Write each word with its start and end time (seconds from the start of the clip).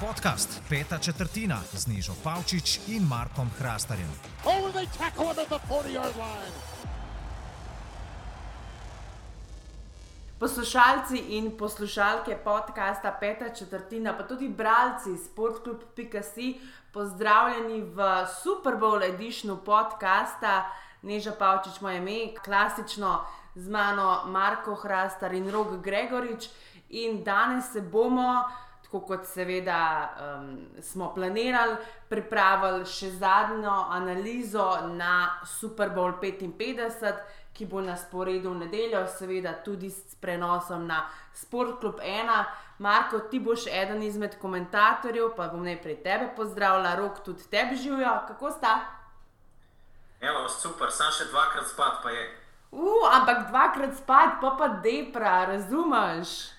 Podcast 0.00 0.60
Peta 0.68 0.98
četrtina 0.98 1.58
z 1.72 1.86
Nižo 1.86 2.12
Pavčič 2.24 2.80
in 2.88 3.08
Markom 3.08 3.50
Hrastarjem. 3.58 4.10
Oh, 4.44 4.72
they 4.72 4.86
tackle 4.98 5.32
him 5.32 5.38
at 5.38 5.48
the 5.48 5.58
40-yard 5.68 6.16
line. 6.16 6.54
Poslušalci 10.38 11.18
in 11.18 11.56
poslušalke 11.56 12.36
podcasta 12.44 13.16
Peta 13.20 13.54
četrtina, 13.54 14.12
pa 14.18 14.22
tudi 14.22 14.48
bralci 14.48 15.16
sportklub.si, 15.24 16.60
pozdravljeni 16.92 17.82
v 17.82 18.26
Super 18.42 18.74
Bowl 18.74 19.02
editionu 19.02 19.56
podcasta 19.56 20.70
Neža 21.02 21.32
Pavčič, 21.32 21.80
moje 21.80 21.96
ime, 21.96 22.34
klasično 22.44 23.24
z 23.54 23.68
mano 23.68 24.22
Marko 24.26 24.74
Hrastar 24.74 25.34
in 25.34 25.50
Rog 25.50 25.82
Gregorič. 25.82 26.48
In 26.90 27.22
danes 27.24 27.72
se 27.72 27.80
bomo, 27.80 28.44
tako 28.82 29.00
kot 29.00 29.26
seveda 29.26 30.10
um, 30.38 30.58
smo 30.82 31.14
planirali, 31.14 31.76
pripravili 32.08 32.84
še 32.86 33.10
zadnjo 33.18 33.72
analizo 33.90 34.68
na 34.94 35.40
Super 35.46 35.90
Bowl 35.90 36.14
55, 36.22 37.24
ki 37.54 37.66
bo 37.66 37.80
na 37.80 37.96
sporedu 37.96 38.50
v 38.50 38.66
nedeljo, 38.66 39.04
seveda 39.18 39.54
tudi 39.64 39.90
s 39.90 40.14
prenosom 40.20 40.86
na 40.86 41.04
Sport 41.34 41.80
Club 41.80 42.00
1. 42.02 42.44
Marko, 42.78 43.20
ti 43.30 43.38
boš 43.38 43.66
eden 43.70 44.02
izmed 44.02 44.38
komentatorjev, 44.42 45.34
pa 45.36 45.48
bom 45.48 45.62
najprej 45.62 46.00
tebe 46.02 46.32
pozdravila, 46.36 46.96
rok 46.98 47.22
tudi 47.24 47.46
tebi 47.50 47.76
živijo. 47.78 48.14
Kako 48.28 48.50
sta? 48.50 48.74
Evo, 50.20 50.48
super, 50.48 50.90
sam 50.90 51.12
še 51.14 51.28
dvakrat 51.30 51.68
spad 51.68 52.02
pa 52.02 52.10
je. 52.10 52.24
Uh, 52.74 53.06
ampak 53.12 53.48
dvakrat 53.50 53.94
spad, 53.98 54.38
pa 54.42 54.54
pa 54.58 54.68
depra, 54.82 55.44
razumeš? 55.50 56.53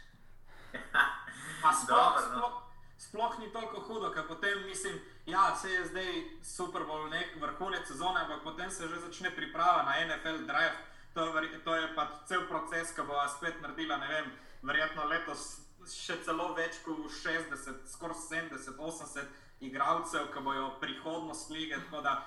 Pa 1.63 1.73
sploh, 1.73 1.97
Dobro, 1.97 2.21
no. 2.21 2.27
sploh, 2.27 2.61
sploh 2.97 3.39
ni 3.39 3.51
toliko 3.53 3.81
hudo, 3.87 4.11
ker 4.13 4.27
potem 4.27 4.65
mislim, 4.65 4.99
ja, 5.25 5.55
se 5.55 5.71
je 5.71 5.85
zdaj 5.85 6.11
super 6.43 6.83
bolj 6.85 7.09
nek 7.09 7.35
vrhunec 7.41 7.87
sezone, 7.87 8.21
ampak 8.21 8.43
potem 8.43 8.71
se 8.71 8.87
že 8.87 8.99
začne 9.07 9.31
priprava 9.35 9.83
na 9.83 9.95
NFL 10.05 10.45
draft. 10.45 10.83
To 11.13 11.39
je, 11.39 11.63
to 11.63 11.75
je 11.75 11.95
pa 11.95 12.09
cel 12.27 12.43
proces, 12.47 12.91
ki 12.91 13.01
bo 13.07 13.15
spet 13.37 13.61
naredila, 13.61 13.97
ne 13.97 14.07
vem, 14.07 14.31
verjetno 14.61 15.07
letos 15.07 15.61
še 15.87 16.17
celo 16.25 16.51
več 16.57 16.81
kot 16.83 17.07
60, 17.23 17.85
skoraj 17.87 18.17
70, 18.19 18.75
80 18.75 19.63
igralcev, 19.63 20.31
ki 20.33 20.43
bojo 20.43 20.73
prihodnost 20.81 21.49
lige. 21.49 21.79
tako 21.87 22.01
da 22.01 22.25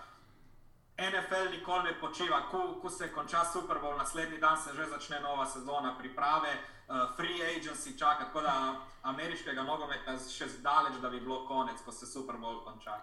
NFL 0.98 1.50
nikoli 1.50 1.84
ne 1.84 2.00
počiva, 2.00 2.42
ko, 2.50 2.78
ko 2.82 2.90
se 2.90 3.12
konča 3.12 3.44
Super 3.44 3.78
Bowl, 3.78 3.98
naslednji 3.98 4.38
dan 4.38 4.56
se 4.58 4.74
že 4.74 4.86
začne 4.86 5.20
nova 5.20 5.46
sezona, 5.46 5.94
priprave, 5.98 6.56
uh, 6.88 7.16
free 7.16 7.40
agency 7.42 7.98
čaka, 7.98 8.24
tako 8.24 8.40
da 8.40 8.80
ameriškega 9.02 9.62
nogometa 9.62 10.18
še 10.18 10.48
zdaleč, 10.48 11.00
da 11.02 11.10
bi 11.10 11.20
bilo 11.20 11.46
konec, 11.46 11.80
ko 11.84 11.92
se 11.92 12.06
Super 12.06 12.36
Bowl 12.36 12.64
konča. 12.64 12.98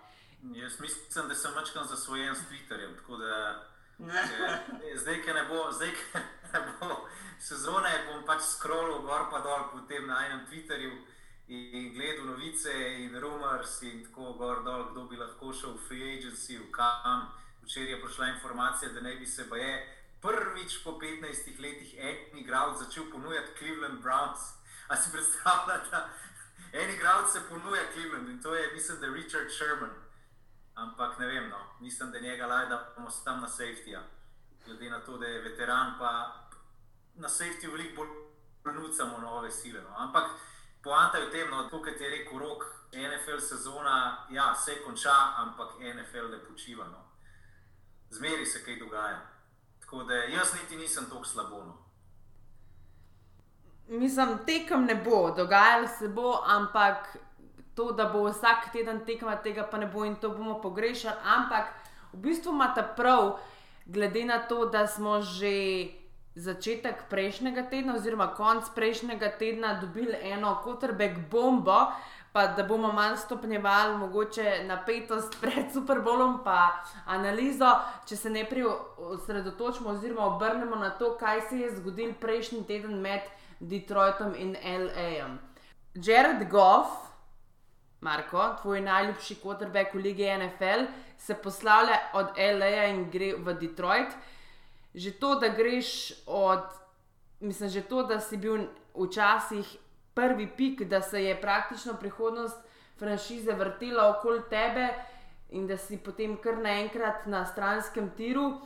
Jaz 0.54 0.80
mislim, 0.80 1.28
da 1.28 1.36
sem 1.36 1.54
večkrat 1.56 1.88
zasvojen 1.90 2.36
s 2.36 2.44
Twitterjem. 2.50 2.94
Da 3.08 3.66
če- 4.28 4.98
zdaj, 4.98 5.22
ki 5.24 5.34
ne 5.34 5.44
bo, 5.50 5.72
zdaj, 5.72 5.92
ki 5.92 6.20
ne 6.54 6.60
bo 6.80 7.08
sezone, 7.40 7.90
bom 8.08 8.26
pač 8.26 8.42
scrollal 8.44 9.02
gor 9.02 9.30
pa 9.32 9.40
dol 9.40 9.64
po 9.72 9.80
tem 9.88 10.06
na 10.08 10.20
enem 10.26 10.46
Twitterju 10.46 10.92
in 11.48 11.94
gledal 11.94 12.26
novice 12.26 12.74
in 13.00 13.16
rumors 13.22 13.82
in 13.82 14.04
tako 14.06 14.34
gor 14.34 14.64
dol, 14.64 14.84
kdo 14.92 15.04
bi 15.06 15.16
lahko 15.18 15.54
šel 15.54 15.74
v 15.78 15.88
free 15.88 16.18
agency, 16.18 16.58
v 16.58 16.72
kam. 16.72 17.32
Včeraj 17.66 17.90
je 17.90 18.02
prišla 18.02 18.28
informacija, 18.28 18.92
da 18.94 19.02
naj 19.02 19.16
bi 19.16 19.26
se 19.26 19.44
baje 19.50 19.72
prvič 20.22 20.84
po 20.84 20.85
15 21.06 21.60
letih 21.60 21.96
en 21.98 22.38
igralec 22.38 22.80
začel 22.80 23.12
ponujati 23.12 23.58
Cleveland 23.58 24.02
Browns. 24.02 24.40
A 24.88 24.96
si 24.96 25.12
predstavljate, 25.12 25.98
en 26.74 26.90
igralec 26.90 27.32
se 27.32 27.42
ponuja 27.50 27.82
Clevelandu 27.94 28.32
in 28.32 28.42
to 28.42 28.56
je, 28.56 28.74
mislim, 28.74 29.00
da 29.00 29.08
Richard 29.08 29.50
Sherman. 29.52 29.94
Ampak 30.76 31.20
ne 31.20 31.28
vem, 31.28 31.50
no. 31.50 31.60
mislim, 31.80 32.12
da 32.12 32.20
njega 32.20 32.48
lajda 32.48 32.94
bomo 32.96 33.10
tam 33.26 33.42
na 33.42 33.48
safety. 33.48 34.00
Glede 34.66 34.90
na 34.90 35.00
to, 35.00 35.18
da 35.18 35.26
je 35.26 35.42
veteran, 35.42 35.94
pa 36.00 36.12
na 37.16 37.30
safety 37.30 37.72
veliko 37.72 38.06
bolj 38.64 38.76
nucamo 38.76 39.18
nove 39.18 39.52
sile. 39.52 39.82
No. 39.82 39.90
Ampak 39.98 40.30
poanta 40.84 41.18
je 41.18 41.26
v 41.26 41.32
tem, 41.32 41.50
no, 41.50 41.70
kot 41.70 42.02
je 42.02 42.10
rekel 42.10 42.40
Rok, 42.40 42.64
NFL 42.92 43.40
sezona, 43.40 44.28
ja, 44.30 44.56
se 44.56 44.84
konča, 44.84 45.34
ampak 45.38 45.80
NFL 45.80 46.32
ne 46.32 46.40
počiva. 46.50 46.86
No. 46.86 47.06
Zmeri 48.10 48.46
se 48.46 48.64
kaj 48.66 48.80
dogaja. 48.80 49.35
Tako 49.96 50.08
da 50.08 50.14
jaz 50.14 50.54
niti 50.62 50.76
nisem 50.76 51.06
tako 51.10 51.26
slabo. 51.26 51.64
No. 51.64 51.74
Mislim, 53.88 54.38
tekem 54.46 54.86
ne 54.86 54.96
bo, 54.96 55.32
dogajalo 55.32 55.88
se 55.88 56.08
bo, 56.08 56.42
ampak 56.46 57.18
to, 57.76 57.92
da 57.92 58.06
bo 58.06 58.26
vsak 58.28 58.72
teden 58.74 59.06
tekma, 59.06 59.36
tega 59.36 59.64
pa 59.72 59.78
ne 59.78 59.88
bo 59.88 60.04
in 60.06 60.16
to 60.16 60.30
bomo 60.30 60.62
pogrešali. 60.62 61.16
Ampak 61.24 61.72
v 62.14 62.18
bistvu 62.18 62.52
imate 62.52 62.84
prav, 62.96 63.38
glede 63.86 64.26
na 64.26 64.40
to, 64.48 64.66
da 64.66 64.88
smo 64.88 65.22
že 65.22 65.88
začetek 66.36 67.08
prejšnjega 67.10 67.70
tedna, 67.70 67.96
oziroma 67.96 68.28
konc 68.36 68.68
prejšnjega 68.76 69.32
tedna, 69.40 69.80
dobili 69.80 70.18
eno 70.22 70.62
quarterback 70.66 71.30
bombo. 71.32 71.80
Pa 72.36 72.48
da 72.48 72.64
bomo 72.64 72.92
malo 72.92 73.18
stopnjevali, 73.18 73.98
mogoče 73.98 74.64
napetost 74.66 75.36
pred 75.42 75.72
Super 75.74 76.02
Bowlom, 76.02 76.42
pa 76.44 76.84
analizo, 77.06 77.70
če 78.06 78.16
se 78.16 78.30
najprej 78.30 78.66
osredotočimo 78.98 79.90
oziroma 79.90 80.26
obrnemo 80.26 80.76
na 80.76 80.90
to, 80.90 81.14
kaj 81.16 81.42
se 81.50 81.60
je 81.60 81.70
zgodilo 81.78 82.14
prejšnji 82.20 82.66
teden 82.68 83.00
med 83.00 83.22
Detroitom 83.60 84.36
in 84.36 84.52
LA-jem. 84.64 85.38
Jared 85.96 86.44
Goff, 86.52 87.08
Marko, 88.02 88.50
tvoj 88.62 88.84
najljubši 88.84 89.40
quarterback 89.44 89.96
v 89.96 90.04
lige 90.04 90.38
NFL, 90.38 90.90
se 91.18 91.40
poslavlja 91.40 92.02
od 92.20 92.36
LA 92.36 92.90
in 92.90 93.08
gre 93.12 93.32
v 93.38 93.56
Detroit. 93.64 94.12
Že 94.94 95.16
to, 95.24 95.40
da 95.40 95.56
greš 95.56 96.12
od, 96.28 96.68
mislim, 97.40 97.70
že 97.70 97.88
to, 97.88 98.04
da 98.04 98.20
si 98.20 98.38
bil 98.38 98.68
včasih 98.92 99.78
prvi 100.16 100.48
pik, 100.58 100.84
da 100.88 101.02
se 101.02 101.24
je 101.24 101.42
praktično 101.42 101.94
prihodnost 102.00 102.58
franšize 102.98 103.54
vrtela 103.54 104.10
okoli 104.10 104.42
tebe 104.50 104.88
in 105.50 105.68
da 105.68 105.78
si 105.78 105.98
potem 105.98 106.38
kar 106.38 106.58
naenkrat 106.58 107.26
na 107.26 107.46
stranskem 107.46 108.10
tiru. 108.18 108.62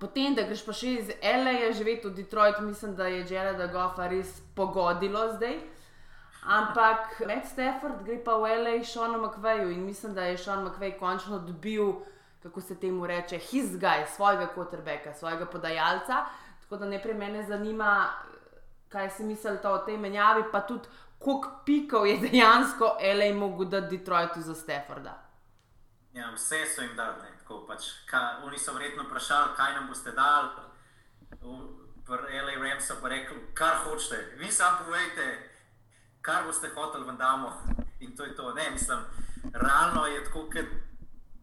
Potem, 0.00 0.34
da 0.34 0.44
greš 0.44 0.66
pa 0.66 0.74
še 0.76 0.90
iz 0.98 1.10
L.A. 1.24 1.72
živeti 1.72 2.10
v 2.10 2.14
Detroit, 2.18 2.60
mislim, 2.60 2.94
da 2.94 3.06
je 3.08 3.24
Jareda 3.30 3.70
Goffa 3.72 4.08
res 4.10 4.34
pogodilo 4.54 5.24
zdaj. 5.36 5.56
Ampak 6.44 7.22
Matt 7.26 7.48
Stafford 7.48 8.04
gre 8.04 8.18
pa 8.24 8.36
v 8.36 8.52
L.A. 8.58 8.76
Šonu 8.84 9.18
McVeju 9.22 9.72
in 9.72 9.86
mislim, 9.86 10.14
da 10.14 10.28
je 10.28 10.36
Šon 10.38 10.66
McVej 10.66 10.98
končno 11.00 11.38
dobil, 11.38 11.94
kako 12.42 12.60
se 12.60 12.76
temu 12.76 13.06
reče, 13.06 13.38
his 13.38 13.78
guy, 13.80 14.04
svojega 14.16 14.50
quarterbacka, 14.54 15.14
svojega 15.14 15.46
podajalca. 15.46 16.26
Tako 16.60 16.76
da 16.76 16.92
najprej 16.92 17.14
mene 17.14 17.42
zanima, 17.48 18.12
kaj 18.88 19.10
si 19.10 19.24
mislite 19.24 19.68
o 19.68 19.78
tej 19.78 19.98
menjavi, 19.98 20.44
pa 20.52 20.60
tudi 20.60 20.88
koliko 21.18 21.60
pikov 21.64 22.06
je 22.06 22.18
dejansko 22.18 22.96
L.A. 23.00 23.34
mogel 23.34 23.68
dati 23.68 23.98
Detroitu 23.98 24.40
za 24.40 24.54
Stafforda. 24.54 25.22
Ja, 26.12 26.30
vse 26.34 26.66
so 26.74 26.82
jim 26.82 26.96
dali. 26.96 27.22
ne, 27.22 27.38
tako 27.38 27.66
Pač, 27.66 27.84
ka, 28.06 28.40
oni 28.44 28.58
so 28.58 28.72
verjetno 28.72 29.04
vprašali, 29.04 29.54
kaj 29.56 29.74
nam 29.74 29.88
boste 29.88 30.12
dali. 30.12 30.48
L.A. 32.08 32.54
Rams 32.62 32.86
so 32.86 32.94
pa 33.02 33.08
rekli, 33.08 33.36
kar 33.54 33.76
hočete, 33.84 34.36
vi 34.38 34.52
sam 34.52 34.78
povejte, 34.84 35.50
kar 36.20 36.46
boste 36.46 36.68
hoteli, 36.74 37.04
vam 37.04 37.16
damo. 37.16 37.52
In 38.00 38.16
to 38.16 38.24
je 38.24 38.36
to. 38.36 38.54
Ne, 38.54 38.70
mislim, 38.70 38.98
realno 39.52 40.06
je 40.06 40.24
tako, 40.24 40.46
kot 40.52 40.66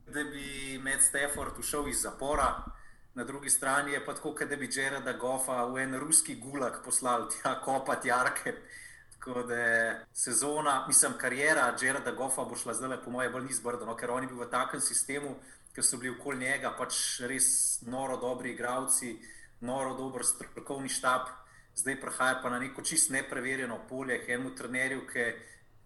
da 0.07 0.23
bi 0.23 0.79
Matt 0.83 1.03
Stafford 1.03 1.59
ušel 1.59 1.87
iz 1.87 2.01
zapora. 2.01 2.74
Na 3.15 3.23
drugi 3.23 3.49
strani 3.49 3.91
je 3.91 4.05
pa 4.05 4.13
tako, 4.13 4.35
da 4.49 4.55
bi 4.55 4.69
Jareda 4.75 5.13
Goffa 5.13 5.65
v 5.65 5.77
en 5.83 5.95
ruski 5.99 6.35
gulag 6.35 6.81
poslal 6.83 7.29
tja 7.29 7.61
kopati 7.63 8.07
jarke. 8.07 8.53
Tako 9.13 9.43
da 9.43 9.55
sezona, 10.13 10.83
mislim, 10.87 11.13
karijera 11.17 11.75
Jareda 11.81 12.11
Goffa 12.11 12.43
bo 12.43 12.55
šla 12.55 12.73
zdaj, 12.73 12.97
po 13.05 13.11
mojem, 13.11 13.31
bolj 13.31 13.45
nizbrdo, 13.45 13.85
no, 13.85 13.95
ker 13.95 14.11
on 14.11 14.23
je 14.23 14.27
bil 14.27 14.43
v 14.43 14.49
takem 14.51 14.81
sistemu, 14.81 15.31
ker 15.73 15.83
so 15.83 15.97
bili 15.97 16.11
okoli 16.11 16.43
njega 16.43 16.73
pač 16.77 17.21
res 17.23 17.47
noro 17.87 18.17
dobri 18.17 18.51
igravci, 18.51 19.15
noro 19.61 19.95
dober 19.95 20.27
strokovni 20.27 20.91
štab, 20.91 21.31
zdaj 21.75 22.01
prihaja 22.01 22.41
pa 22.43 22.51
na 22.51 22.59
neko 22.59 22.83
čist 22.83 23.15
nepreverjeno 23.15 23.79
polje, 23.89 24.19
k 24.25 24.35
enemu 24.35 24.55
trenerju, 24.55 25.07
ki 25.07 25.31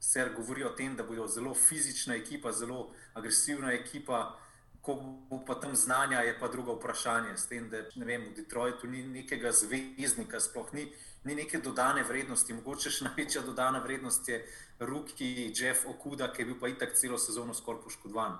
se 0.01 0.31
govori 0.35 0.63
o 0.63 0.73
tem, 0.73 0.95
da 0.95 1.03
bodo 1.03 1.27
zelo 1.27 1.53
fizična 1.53 2.15
ekipa, 2.15 2.51
zelo 2.51 2.89
agresivna 3.13 3.73
ekipa. 3.77 4.39
Ko 4.89 4.95
bo 5.29 5.37
pa 5.45 5.53
tam 5.53 5.75
znanja, 5.75 6.23
je 6.25 6.33
pa 6.39 6.47
drugo 6.47 6.73
vprašanje. 6.73 7.37
S 7.37 7.45
tem, 7.45 7.69
da 7.69 7.83
ne 7.95 8.05
vem, 8.05 8.23
v 8.31 8.41
Detroitu 8.41 8.87
ni 8.89 9.03
nekega 9.05 9.51
zvezdnika, 9.53 10.39
sploh 10.41 10.71
ni, 10.73 10.87
ni 11.29 11.35
neke 11.37 11.59
dodane 11.61 12.01
vrednosti. 12.03 12.55
Mogoče 12.57 12.89
še 12.89 13.05
največja 13.05 13.43
dodana 13.45 13.83
vrednost 13.85 14.31
je 14.33 14.39
Ruki 14.81 15.51
Jeff 15.53 15.85
Okuda, 15.85 16.31
ki 16.33 16.41
je 16.41 16.47
bil 16.49 16.57
pa 16.57 16.71
itak 16.73 16.97
celo 16.97 17.19
sezono 17.21 17.53
skoraj 17.53 17.83
poškodovan. 17.83 18.39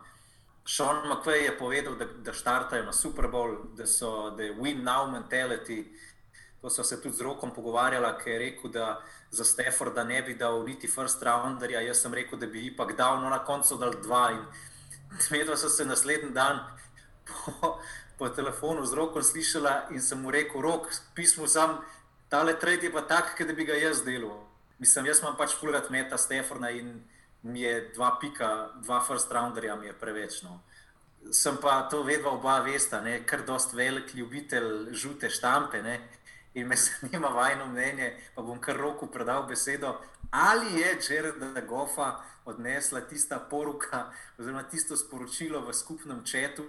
Sean 0.66 1.06
McVay 1.06 1.46
je 1.46 1.54
povedal, 1.58 2.00
da, 2.02 2.08
da 2.26 2.34
štartajo 2.34 2.88
na 2.88 2.98
Super 2.98 3.30
Bowl, 3.30 3.54
da, 3.78 3.86
so, 3.86 4.32
da 4.34 4.50
je 4.50 4.56
win 4.58 4.82
now 4.82 5.06
mentality. 5.12 5.84
To 6.62 6.70
so 6.74 6.84
se 6.84 6.98
tudi 7.02 7.16
z 7.16 7.30
rokom 7.30 7.54
pogovarjala, 7.54 8.16
ker 8.18 8.34
je 8.34 8.40
rekel, 8.40 8.74
da 8.74 9.04
za 9.30 9.46
Stefana 9.46 10.04
ne 10.04 10.24
bi 10.26 10.34
dal 10.34 10.66
niti 10.66 10.90
first 10.90 11.22
rounderja. 11.22 11.86
Jaz 11.86 12.02
sem 12.02 12.14
rekel, 12.14 12.42
da 12.42 12.50
bi 12.50 12.66
ipak 12.74 12.98
dal, 12.98 13.22
no 13.22 13.30
na 13.30 13.44
koncu 13.46 13.78
dal 13.78 14.02
dva. 14.02 14.26
Medva 15.32 15.58
so 15.58 15.70
se 15.70 15.86
naslednji 15.86 16.32
dan 16.34 16.60
po, 17.26 17.80
po 18.18 18.30
telefonu 18.30 18.86
z 18.86 18.94
rokom 18.94 19.24
slišala 19.24 19.90
in 19.92 20.02
sem 20.02 20.22
mu 20.22 20.32
rekel, 20.32 20.62
rok, 20.62 20.90
pismo 21.16 21.48
sam, 21.48 21.80
tale 22.30 22.60
trade 22.60 22.88
je 22.88 22.92
pa 22.92 23.02
tak, 23.02 23.42
da 23.48 23.54
bi 23.54 23.66
ga 23.66 23.74
jaz 23.74 24.04
delal. 24.06 24.46
Mislim, 24.80 25.06
jaz 25.06 25.20
imam 25.20 25.36
pač 25.38 25.56
fulgat 25.60 25.90
meta 25.90 26.18
Stefana 26.18 26.70
in 26.70 27.02
mi 27.44 27.62
je 27.62 27.92
dva 27.96 28.18
pika, 28.22 28.70
dva 28.84 29.02
first 29.08 29.32
rounderja 29.32 29.76
mi 29.76 29.88
je 29.88 29.94
preveč. 29.94 30.42
No. 30.44 30.60
Sem 31.32 31.58
pa 31.62 31.82
to 31.92 32.04
vedno 32.04 32.38
oba 32.38 32.60
vesta, 32.64 33.02
ne, 33.02 33.20
kar 33.26 33.44
dost 33.48 33.74
velik 33.74 34.16
ljubitelj 34.16 34.94
žute 34.96 35.30
štampe. 35.30 35.84
Ne 35.84 36.00
in 36.54 36.68
me 36.68 36.76
zanima 37.02 37.28
vajno 37.28 37.66
mnenje, 37.66 38.14
pa 38.36 38.42
bom 38.42 38.60
kar 38.60 38.78
roku 38.78 39.08
predal 39.08 39.44
besedo. 39.48 39.98
Ali 40.32 40.82
je 40.82 41.02
Črnka 41.02 41.62
Gofa 41.62 42.22
odnesla 42.46 43.02
tista 43.02 43.40
poruka, 43.40 44.12
oziroma 44.38 44.64
tisto 44.64 44.98
sporočilo 44.98 45.62
v 45.62 45.74
skupnem 45.74 46.24
četu, 46.26 46.64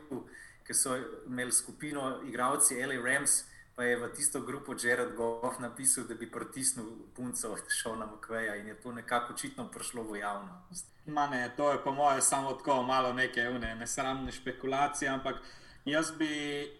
ki 0.66 0.74
so 0.74 0.96
imeli 1.26 1.52
skupino 1.52 2.20
igralci 2.24 2.80
L.A. 2.80 2.96
Rams, 3.04 3.44
pa 3.76 3.84
je 3.84 3.96
v 3.96 4.08
tisto 4.14 4.40
grupo 4.40 4.74
Jared 4.82 5.14
Goff 5.16 5.58
napisal, 5.58 6.04
da 6.04 6.14
bi 6.14 6.30
pritisnil 6.30 6.86
punco 7.16 7.52
od 7.52 7.68
Šona 7.68 8.06
Mkveja 8.06 8.56
in 8.56 8.66
je 8.66 8.74
to 8.80 8.92
nekako 8.92 9.32
očitno 9.32 9.68
prišlo 9.68 10.02
v 10.02 10.20
javnost. 10.20 10.86
Mane, 11.06 11.52
to 11.56 11.72
je 11.72 11.78
po 11.84 11.92
mojem 11.92 12.20
samo 12.20 12.52
tako 12.52 12.82
malo 12.82 13.12
neke 13.12 13.42
nesramne 13.78 14.32
špekulacije, 14.32 15.08
ampak 15.08 15.36
Jaz 15.84 16.12
bi, 16.18 16.28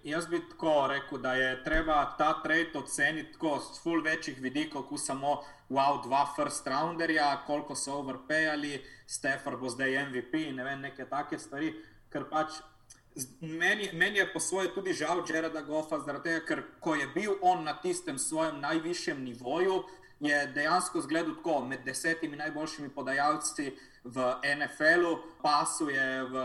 jaz 0.05 0.27
bi 0.29 0.41
tako 0.49 0.87
rekel, 0.89 1.19
da 1.19 1.35
je 1.35 1.65
treba 1.65 2.15
ta 2.19 2.43
trade 2.43 2.79
oceniti 2.79 3.33
tako 3.33 3.59
z 3.59 3.83
full 3.83 4.03
večjih 4.05 4.41
vidikov, 4.41 4.83
kot 4.83 5.01
samo 5.01 5.39
wow, 5.71 6.03
dva 6.05 6.27
first 6.37 6.67
rounderja, 6.67 7.43
koliko 7.47 7.75
so 7.75 7.95
overpayali, 8.03 8.83
Stefan 9.07 9.57
bo 9.61 9.69
zdaj 9.69 10.05
MVP 10.05 10.35
in 10.35 10.57
ne 10.57 10.65
vem, 10.65 10.81
neke 10.81 11.09
take 11.09 11.39
stvari. 11.39 11.73
Ker 12.13 12.29
pač 12.29 12.61
meni, 13.41 13.89
meni 13.93 14.19
je 14.19 14.33
po 14.33 14.41
svoje 14.41 14.75
tudi 14.75 14.93
žal 14.93 15.25
Jareda 15.29 15.63
Goffa, 15.63 16.03
zaradi 16.05 16.29
tega, 16.29 16.47
ker 16.47 16.63
ko 16.81 16.95
je 16.95 17.09
bil 17.15 17.39
on 17.41 17.65
na 17.65 17.79
tistem 17.81 18.19
svojem 18.19 18.61
najvišjem 18.61 19.25
nivoju, 19.25 19.85
je 20.21 20.47
dejansko 20.55 21.01
zgledal 21.01 21.35
tako 21.35 21.61
med 21.65 21.85
desetimi 21.85 22.37
najboljšimi 22.37 22.89
podajalci 22.89 23.73
v 24.05 24.33
NFL-u, 24.57 25.19
pasuje 25.43 26.25
v 26.25 26.43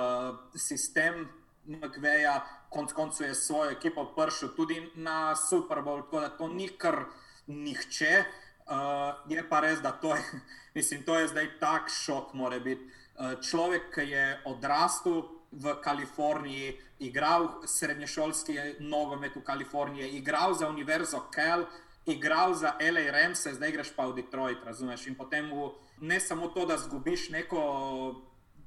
sistem. 0.56 1.28
McVeja, 1.68 2.46
konec 2.70 2.94
koncev 2.94 3.28
je 3.28 3.36
svojo 3.36 3.72
ekipo 3.72 4.06
prišel 4.16 4.50
tudi 4.56 4.92
na 4.96 5.36
Super 5.36 5.78
Bowl, 5.78 6.04
tako 6.04 6.20
da 6.20 6.30
to 6.30 6.48
ni 6.48 6.68
kar 6.68 7.06
nihče. 7.48 8.24
Uh, 8.66 9.30
je 9.30 9.44
pa 9.50 9.60
res, 9.60 9.82
da 9.82 9.92
to 9.92 10.16
je, 10.16 10.24
mislim, 10.78 11.04
to 11.04 11.20
je 11.20 11.28
zdaj 11.28 11.60
tak 11.60 11.90
šok, 11.90 12.34
mora 12.34 12.60
biti. 12.60 12.86
Uh, 13.16 13.38
človek, 13.42 13.94
ki 13.94 14.10
je 14.10 14.42
odrastel 14.46 15.24
v 15.52 15.76
Kaliforniji, 15.82 16.74
igral 17.00 17.48
srednješolski 17.68 18.58
nogomet 18.80 19.36
v 19.36 19.44
Kaliforniji, 19.44 20.18
igral 20.18 20.54
za 20.54 20.70
Univerzo 20.70 21.22
Kel, 21.32 21.66
igral 22.06 22.54
za 22.54 22.76
L.A. 22.80 23.12
Rams, 23.12 23.48
zdaj 23.48 23.72
greš 23.72 23.94
pa 23.96 24.06
v 24.08 24.22
Detroit, 24.22 24.64
razumeš? 24.66 25.08
In 25.08 25.16
potem 25.16 25.50
v, 25.50 25.72
ne 26.02 26.20
samo 26.20 26.48
to, 26.48 26.66
da 26.66 26.78
zgubiš 26.78 27.30
neko 27.30 27.62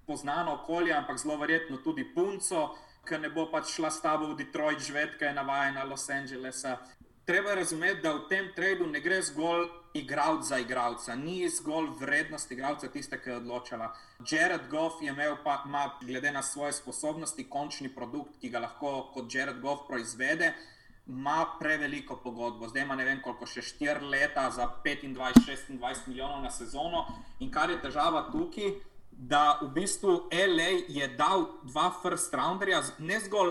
poznano 0.06 0.54
okolje, 0.54 0.92
ampak 0.92 1.18
zelo 1.18 1.36
verjetno 1.36 1.76
tudi 1.84 2.04
punco, 2.14 2.74
ki 3.08 3.18
ne 3.18 3.30
bo 3.32 3.48
pač 3.50 3.72
šla 3.74 3.90
s 3.90 4.02
tabo 4.04 4.28
v 4.30 4.36
Detroit 4.42 4.80
živeti, 4.84 5.18
ki 5.18 5.24
je 5.24 5.34
navajena 5.34 5.84
Los 5.84 6.08
Angelesa. 6.10 6.76
Treba 7.28 7.54
razumeti, 7.54 8.00
da 8.02 8.14
v 8.16 8.24
tem 8.28 8.46
tradu 8.56 8.86
ne 8.88 9.00
gre 9.04 9.20
zgolj 9.22 9.66
igralec 10.00 10.46
za 10.48 10.58
igralca, 10.58 11.14
ni 11.16 11.48
zgolj 11.48 11.90
vrednost 12.00 12.52
igralca 12.52 12.88
tiste, 12.88 13.18
ki 13.20 13.30
je 13.30 13.36
odločala. 13.36 13.90
Jared 14.30 14.68
Goff 14.70 15.02
je 15.02 15.12
imel, 15.12 15.36
pa, 15.44 15.62
ima, 15.66 15.90
glede 16.00 16.32
na 16.32 16.42
svoje 16.42 16.72
sposobnosti, 16.72 17.48
končni 17.48 17.92
produkt, 17.94 18.38
ki 18.40 18.48
ga 18.48 18.64
lahko 18.64 19.10
kot 19.14 19.34
Jared 19.34 19.60
Goff 19.60 19.86
proizvede, 19.88 20.54
ima 21.08 21.46
preveliko 21.60 22.16
pogodbo. 22.16 22.68
Zdaj 22.68 22.82
ima 22.82 22.96
ne 22.96 23.04
vem 23.04 23.20
koliko, 23.24 23.46
še 23.46 23.64
4 23.64 24.08
leta 24.08 24.50
za 24.50 24.68
25-26 24.84 26.08
milijonov 26.08 26.42
na 26.42 26.50
sezono. 26.50 27.06
In 27.40 27.52
kar 27.52 27.70
je 27.70 27.80
težava 27.80 28.26
tukaj, 28.32 28.74
da 29.18 29.58
v 29.62 29.68
bistvu 29.74 30.28
LA 30.30 30.70
je 30.88 31.08
dal 31.18 31.46
dva 31.62 31.90
first 32.02 32.34
rounderja, 32.34 32.82
ne 32.98 33.18
zgolj 33.20 33.50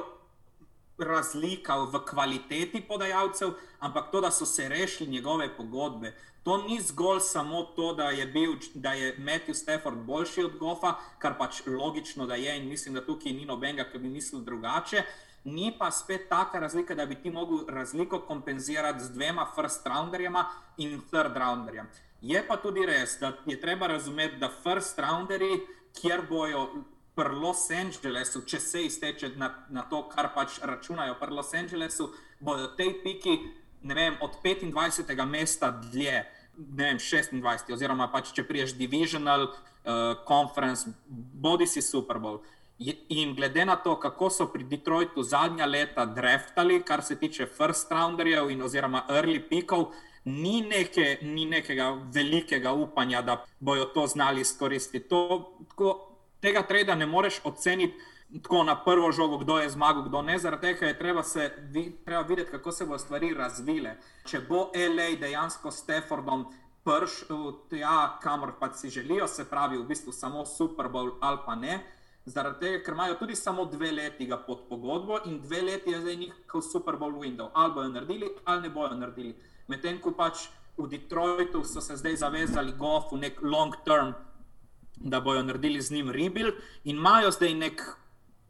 razlika 0.97 1.75
v 1.91 1.99
kvaliteti 2.07 2.81
podajalcev, 2.87 3.51
ampak 3.79 4.11
to, 4.11 4.21
da 4.21 4.31
so 4.31 4.45
se 4.45 4.69
rešili 4.69 5.11
njegove 5.11 5.57
pogodbe. 5.57 6.13
To 6.43 6.57
ni 6.57 6.79
zgolj 6.81 7.19
samo 7.19 7.63
to, 7.75 7.93
da 7.93 8.09
je, 8.09 8.25
bil, 8.25 8.55
da 8.73 8.93
je 8.93 9.17
Matthew 9.17 9.53
Stafford 9.53 9.97
boljši 9.97 10.43
od 10.43 10.57
Gofa, 10.57 10.93
kar 11.19 11.37
pač 11.37 11.61
logično 11.67 12.25
da 12.25 12.35
je 12.35 12.57
in 12.57 12.69
mislim, 12.69 12.93
da 12.93 13.05
tukaj 13.05 13.31
ni 13.31 13.45
nobenega, 13.45 13.89
ki 13.91 13.99
bi 13.99 14.09
mislil 14.09 14.41
drugače. 14.41 15.03
Ni 15.43 15.73
pa 15.79 15.91
spet 15.91 16.29
taka 16.29 16.59
razlika, 16.59 16.95
da 16.95 17.05
bi 17.05 17.15
ti 17.15 17.31
mogel 17.31 17.67
razliko 17.67 18.19
kompenzirati 18.19 19.03
z 19.03 19.11
dvema 19.13 19.47
first 19.55 19.87
rounderjema 19.87 20.45
in 20.77 21.01
third 21.11 21.37
rounderjem. 21.37 21.87
Je 22.21 22.41
pa 22.47 22.57
tudi 22.57 22.85
res, 22.85 23.19
da 23.21 23.33
je 23.45 23.59
treba 23.61 23.87
razumeti, 23.87 24.39
da 24.41 24.49
first 24.49 24.99
rounderi, 24.99 25.59
kjer 26.01 26.21
bojo 26.29 26.67
pri 27.17 27.35
Los 27.35 27.69
Angelesu, 27.73 28.43
če 28.45 28.59
se 28.61 28.83
izteče 28.85 29.31
na, 29.37 29.51
na 29.73 29.83
to, 29.89 30.03
kar 30.09 30.31
pač 30.35 30.59
računajo 30.61 31.17
pri 31.19 31.33
Los 31.33 31.53
Angelesu, 31.57 32.11
bodo 32.39 32.67
te 32.77 32.89
piki 33.03 33.37
vem, 33.81 34.17
od 34.21 34.37
25. 34.43 35.25
mesta 35.25 35.71
dlje, 35.71 36.25
ne 36.57 36.83
vem, 36.83 36.97
26. 36.97 37.73
oziroma 37.73 38.09
pač 38.13 38.31
če 38.33 38.45
priješ 38.47 38.75
Divisional 38.77 39.47
uh, 39.47 40.17
Conference, 40.27 40.89
bodi 41.07 41.67
si 41.67 41.81
Super 41.81 42.19
Bowl. 42.19 42.41
In 43.09 43.33
glede 43.33 43.65
na 43.65 43.75
to, 43.81 43.95
kako 43.97 44.29
so 44.29 44.45
pri 44.53 44.65
Detroitu 44.69 45.23
zadnja 45.25 45.65
leta 45.65 46.05
draftali, 46.05 46.83
kar 46.85 47.01
se 47.01 47.17
tiče 47.17 47.47
first 47.49 47.91
rounderjev 47.91 48.51
in 48.53 48.61
oziroma 48.61 49.05
early 49.09 49.41
pikov, 49.41 49.89
ni, 50.27 50.61
neke, 50.61 51.17
ni 51.21 51.45
nekega 51.45 51.91
velikega 52.13 52.73
upanja, 52.73 53.21
da 53.21 53.45
bodo 53.59 53.85
to 53.85 54.07
znali 54.07 54.41
izkoristiti. 54.41 55.07
To, 55.09 55.53
tako, 55.69 56.17
tega 56.39 56.63
treda 56.67 56.95
ne 56.95 57.05
moreš 57.05 57.39
oceniti 57.43 57.95
tako 58.43 58.63
na 58.63 58.83
prvo 58.83 59.11
žogo, 59.11 59.37
kdo 59.37 59.59
je 59.59 59.69
zmagal, 59.69 60.03
kdo 60.03 60.21
ne. 60.21 60.39
Zaradi 60.39 60.61
tega 60.61 60.87
je 60.87 60.99
treba, 60.99 61.23
se, 61.23 61.51
treba 62.05 62.21
videti, 62.21 62.51
kako 62.51 62.71
se 62.71 62.85
bodo 62.85 62.99
stvari 62.99 63.33
razvile. 63.33 63.95
Če 64.25 64.41
bo 64.49 64.69
LA 64.75 65.15
dejansko 65.19 65.71
s 65.71 65.83
Steffordom 65.83 66.45
prišel 66.83 67.53
tja, 67.69 68.17
kamor 68.21 68.53
pa 68.59 68.73
si 68.73 68.89
želijo, 68.89 69.27
se 69.27 69.45
pravi, 69.49 69.77
v 69.77 69.87
bistvu 69.87 70.11
samo 70.11 70.45
Super 70.45 70.85
Bowl 70.85 71.11
ali 71.21 71.39
pa 71.45 71.55
ne. 71.55 71.79
Zaradi 72.25 72.59
tega, 72.59 72.83
ker 72.83 72.93
imajo 72.93 73.15
tudi 73.15 73.35
samo 73.35 73.65
dve 73.65 73.91
leti 73.91 74.29
pod 74.47 74.67
pogodbo 74.69 75.19
in 75.25 75.39
dve 75.41 75.61
leti 75.61 75.91
je 75.91 76.01
zdaj 76.01 76.15
njihov 76.15 76.61
Super 76.61 76.95
Bowl 76.95 77.15
window. 77.15 77.49
Ali 77.53 77.73
bojo 77.73 77.87
naredili, 77.89 78.29
ali 78.45 78.61
ne 78.61 78.69
bojo 78.69 78.95
naredili 78.95 79.35
medtem 79.67 79.99
ko 80.01 80.11
pač 80.11 80.47
v 80.77 80.87
Detroitu 80.87 81.63
so 81.65 81.81
se 81.81 81.97
zdaj 81.97 82.15
zavezali 82.21 82.73
golf 82.77 83.11
v 83.11 83.21
nek 83.25 83.39
long 83.41 83.75
term, 83.85 84.13
da 84.97 85.21
bodo 85.21 85.43
naredili 85.43 85.81
z 85.81 85.91
njim 85.91 86.09
rebuild 86.09 86.53
in 86.83 86.97
imajo 86.97 87.31
zdaj 87.31 87.53
nek 87.53 87.81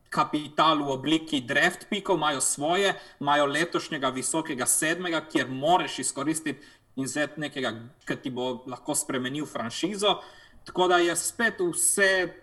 kapital 0.09 0.79
v 0.83 0.91
obliki 0.91 1.41
draft 1.41 1.87
pikov, 1.89 2.17
imajo 2.17 2.41
svoje, 2.41 2.93
imajo 3.19 3.45
letošnjega 3.45 4.09
visokega 4.09 4.65
sedmega, 4.65 5.21
kjer 5.21 5.49
moraš 5.49 5.99
izkoristiti 5.99 6.63
in 6.95 7.07
zeti 7.07 7.39
nekega, 7.39 7.73
ki 8.07 8.15
ti 8.23 8.31
bo 8.31 8.63
lahko 8.67 8.95
spremenil 8.95 9.45
franšizo. 9.45 10.21
Tako 10.65 10.87
da 10.87 10.97
je 10.97 11.15
spet 11.15 11.59
vse, 11.59 12.33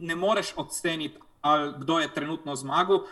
ne 0.00 0.16
moreš 0.16 0.52
oceniti, 0.56 1.18
kdo 1.78 1.98
je 1.98 2.12
trenutno 2.14 2.56
zmagal 2.56 3.06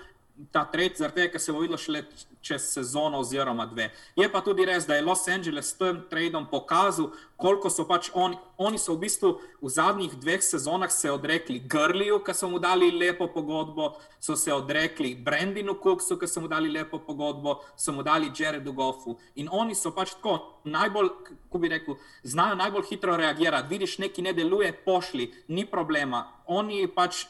ta 0.53 0.65
tretji, 0.65 0.99
zaradi 0.99 1.21
tega, 1.21 1.33
ker 1.33 1.41
se 1.41 1.53
bo 1.53 1.61
videlo 1.63 1.79
šele 1.81 2.03
čez 2.47 2.67
sezono 2.73 3.19
oziroma 3.19 3.67
dve. 3.67 3.89
Je 4.17 4.29
pa 4.33 4.41
tudi 4.45 4.65
res, 4.69 4.87
da 4.87 4.95
je 4.95 5.03
Los 5.03 5.25
Angeles 5.29 5.71
s 5.73 5.79
tem 5.79 6.03
trading 6.11 6.47
pokazal, 6.51 7.11
koliko 7.37 7.71
so 7.71 7.87
pač 7.89 8.11
oni, 8.15 8.37
oni 8.59 8.79
so 8.79 8.95
v 8.95 9.03
bistvu 9.07 9.33
v 9.63 9.71
zadnjih 9.73 10.15
dveh 10.21 10.45
sezonah 10.45 10.93
se 10.93 11.11
odrekli 11.11 11.59
Grliju, 11.59 12.21
ki 12.25 12.35
so 12.37 12.51
mu 12.53 12.61
dali 12.63 12.91
lepo 12.93 13.27
pogodbo, 13.33 13.95
so 14.21 14.37
se 14.37 14.53
odrekli 14.55 15.15
Brendinu 15.15 15.75
Cooksu, 15.83 16.19
ki 16.21 16.29
so 16.29 16.45
mu 16.45 16.49
dali 16.53 16.71
lepo 16.71 17.01
pogodbo, 17.03 17.59
so 17.77 17.93
mu 17.93 18.05
dali 18.07 18.31
Jaredu 18.31 18.73
Goffu. 18.77 19.17
In 19.35 19.49
oni 19.51 19.75
so 19.75 19.91
pač 19.97 20.15
tako 20.21 20.61
najbolj, 20.65 21.11
kako 21.49 21.63
bi 21.65 21.73
rekel, 21.73 21.99
znajo 22.23 22.61
najbolj 22.61 22.87
hitro 22.93 23.17
reagirati. 23.17 23.73
Vidiš, 23.73 23.99
nekaj 24.05 24.29
ne 24.31 24.37
deluje, 24.37 24.71
pošli, 24.85 25.33
ni 25.49 25.67
problema. 25.67 26.27
Oni 26.47 26.87
pač, 26.87 27.25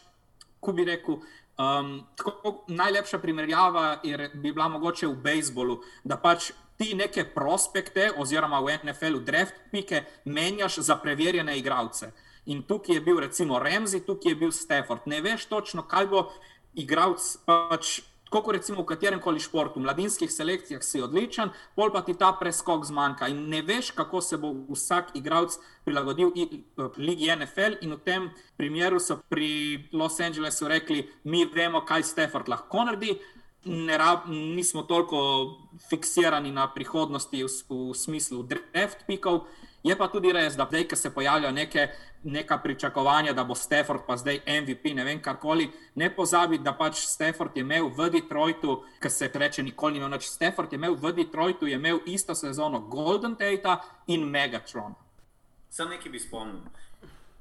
kako 0.61 0.77
bi 0.77 0.85
rekel, 0.85 1.23
Um, 1.57 2.07
tako, 2.17 2.65
najlepša 2.69 3.19
primerjava 3.19 4.01
je, 4.05 4.31
bi 4.35 4.53
bila 4.53 4.69
mogoče 4.69 5.07
v 5.07 5.17
bejzbolu, 5.25 5.79
da 6.05 6.19
pač 6.21 6.51
ti 6.77 6.95
neke 6.95 7.25
prospekte, 7.35 8.11
oziroma 8.17 8.61
v 8.61 8.77
NFL-u, 8.85 9.23
draft 9.25 9.55
pike, 9.73 10.03
menjaš 10.25 10.79
za 10.79 10.97
preverjene 11.01 11.59
igralce. 11.59 12.13
In 12.47 12.63
tukaj 12.63 12.95
je 12.95 13.01
bil 13.01 13.21
recimo 13.21 13.59
Remzi, 13.59 14.01
tukaj 14.05 14.33
je 14.33 14.37
bil 14.37 14.53
Stafford. 14.53 15.07
Ne 15.07 15.21
veš 15.21 15.47
točno, 15.47 15.83
kaj 15.89 16.07
bo 16.07 16.27
igralec 16.75 17.25
pač 17.47 18.01
tako 18.27 18.43
kot 18.43 18.57
recimo 18.59 18.83
v 18.83 18.91
katerem 18.91 19.21
koli 19.23 19.41
športu, 19.41 19.79
v 19.79 19.87
mladinskih 19.87 20.31
selekcijah 20.33 20.83
si 20.83 20.99
odličen, 21.03 21.53
pol 21.79 21.93
pa 21.95 22.03
ti 22.03 22.15
ta 22.19 22.33
preskok 22.35 22.83
zmanjka 22.85 23.31
in 23.31 23.47
ne 23.53 23.63
veš, 23.63 23.93
kako 23.95 24.21
se 24.21 24.37
bo 24.37 24.51
vsak 24.67 25.15
igralec 25.15 25.55
prilagodil 25.87 26.35
Ligi 26.99 27.31
NFL. 27.31 27.79
In 27.87 27.95
v 27.95 28.01
tem 28.03 28.29
primeru 28.59 28.99
so 28.99 29.21
pri 29.31 29.87
Los 29.93 30.19
Angelesu 30.21 30.67
rekli, 30.67 31.07
mi 31.25 31.47
vemo, 31.47 31.85
kaj 31.87 32.03
Stafford 32.03 32.51
lahko 32.51 32.85
naredi. 32.85 33.15
Rab, 33.67 34.29
nismo 34.31 34.83
toliko 34.87 35.19
fiksirani 35.91 36.53
na 36.55 36.69
prihodnosti 36.71 37.43
v, 37.43 37.51
v 37.51 37.95
smislu 37.95 38.43
draft 38.47 39.07
pikov. 39.07 39.47
Je 39.87 39.95
pa 39.95 40.09
tudi 40.11 40.33
res, 40.35 40.57
da 40.59 40.67
zdaj, 40.67 40.89
ko 40.91 40.97
se 40.99 41.13
pojavljajo 41.15 41.53
neke, 41.55 41.89
neka 42.25 42.59
pričakovanja, 42.59 43.33
da 43.33 43.45
bo 43.45 43.55
Stafford 43.55 44.03
pa 44.07 44.17
zdaj 44.17 44.41
MVP, 44.47 44.91
ne 44.99 45.05
vem 45.05 45.21
karkoli, 45.23 45.69
ne 45.95 46.09
pozabi, 46.15 46.59
da 46.59 46.73
pač 46.75 47.05
Stafford 47.07 47.55
je 47.55 47.63
imel 47.63 47.87
v 47.95 48.09
Detroitu, 48.11 48.81
ki 49.03 49.11
se 49.11 49.31
reče, 49.35 49.63
nikoli 49.63 50.03
več. 50.03 50.27
Stafford 50.27 50.73
je 50.73 50.81
imel 50.81 50.97
v 50.99 51.13
Detroitu, 51.21 51.71
je 51.71 51.79
imel 51.79 52.01
isto 52.07 52.35
sezono 52.35 52.81
Golden 52.91 53.37
Tate 53.39 53.77
in 54.09 54.27
Megatron. 54.27 54.97
Sam 55.71 55.95
nekaj 55.95 56.11
bi 56.11 56.19
spomnil. 56.19 56.67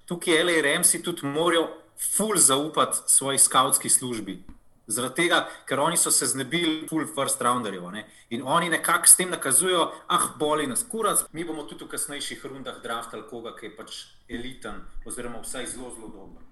Tukaj 0.06 0.38
je 0.38 0.44
LA 0.44 0.62
Remsi 0.62 1.02
tudi 1.02 1.26
morajo 1.26 1.66
ful 1.98 2.38
zaupati 2.38 3.10
svoji 3.10 3.40
skautski 3.42 3.90
službi. 3.90 4.44
Zaradi 4.88 5.16
tega, 5.24 5.40
ker 5.66 5.80
oni 5.82 5.98
so 5.98 6.12
se 6.12 6.28
znebili 6.30 6.88
full 6.90 7.08
first 7.16 7.42
rounderjev 7.42 7.88
ne? 7.92 8.06
in 8.30 8.44
oni 8.46 8.70
nekako 8.70 9.08
s 9.08 9.18
tem 9.18 9.30
nakazujejo, 9.30 9.92
ah, 10.08 10.28
boli 10.40 10.68
nas 10.68 10.86
kurac, 10.92 11.26
mi 11.34 11.44
bomo 11.44 11.64
tudi 11.64 11.86
v 11.86 11.94
kasnejših 11.96 12.46
rundah 12.46 12.82
draftali 12.84 13.26
koga, 13.30 13.56
ki 13.58 13.66
je 13.66 13.76
pač 13.76 14.04
eliten, 14.30 14.84
oziroma 15.06 15.42
vsaj 15.42 15.66
zelo, 15.74 15.90
zelo 15.96 16.12
dober. 16.14 16.44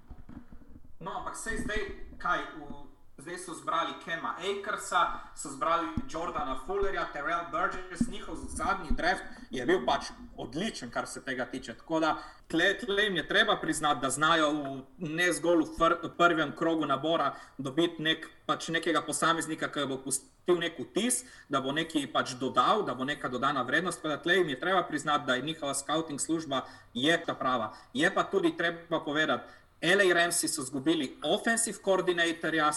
No, 0.99 1.19
ampak 1.19 1.37
se 1.37 1.57
zdaj, 1.61 1.85
kaj, 2.17 2.41
v, 2.57 2.83
zdaj 3.17 3.37
so 3.37 3.53
zbrali 3.53 3.93
Kema 4.05 4.35
Akersa, 4.37 5.19
so 5.35 5.49
zbrali 5.49 5.87
Jordana 6.09 6.59
Fullerja, 6.65 7.05
Terrell 7.13 7.45
Burgess, 7.51 8.07
njihov 8.11 8.35
zadnji 8.35 8.89
draft 8.91 9.23
je 9.51 9.65
bil 9.65 9.85
pač 9.85 10.05
odličen, 10.37 10.89
kar 10.91 11.07
se 11.07 11.21
tega 11.25 11.45
tiče. 11.45 11.73
Tako 11.73 11.99
da 11.99 12.17
tle, 12.47 12.77
tle 12.77 13.03
jim 13.03 13.15
je 13.15 13.27
treba 13.27 13.57
priznati, 13.61 14.01
da 14.01 14.09
znajo 14.09 14.51
v, 14.51 14.81
ne 14.97 15.33
zgolj 15.33 15.61
v, 15.61 15.67
fr, 15.77 15.95
v 16.03 16.09
prvem 16.17 16.55
krogu 16.57 16.85
nabora 16.85 17.35
dobiti 17.57 18.01
nek, 18.01 18.25
pač 18.45 18.67
nekega 18.73 19.01
posameznika, 19.05 19.69
ki 19.69 19.85
bo 19.87 19.99
pustil 20.01 20.57
nek 20.59 20.79
vtis, 20.79 21.21
da 21.49 21.61
bo 21.61 21.71
nekaj 21.71 22.09
pač 22.13 22.33
dodal, 22.41 22.81
da 22.83 22.95
bo 22.97 23.05
neka 23.05 23.29
dodana 23.29 23.61
vrednost. 23.61 24.01
Tako 24.01 24.15
da 24.15 24.21
tle 24.21 24.39
jim 24.41 24.49
je 24.49 24.59
treba 24.59 24.83
priznati, 24.83 25.25
da 25.27 25.35
je 25.35 25.45
njihova 25.45 25.73
scouting 25.73 26.21
služba 26.21 26.65
je 26.93 27.17
ta 27.25 27.35
prava. 27.35 27.75
Je 27.93 28.09
pa 28.13 28.23
tudi 28.23 28.57
treba 28.57 28.99
povedati, 29.05 29.61
LA 29.83 30.13
Ramsi 30.13 30.47
so 30.47 30.61
izgubili 30.61 31.17
offensive 31.23 31.77
koordinatorja, 31.83 32.71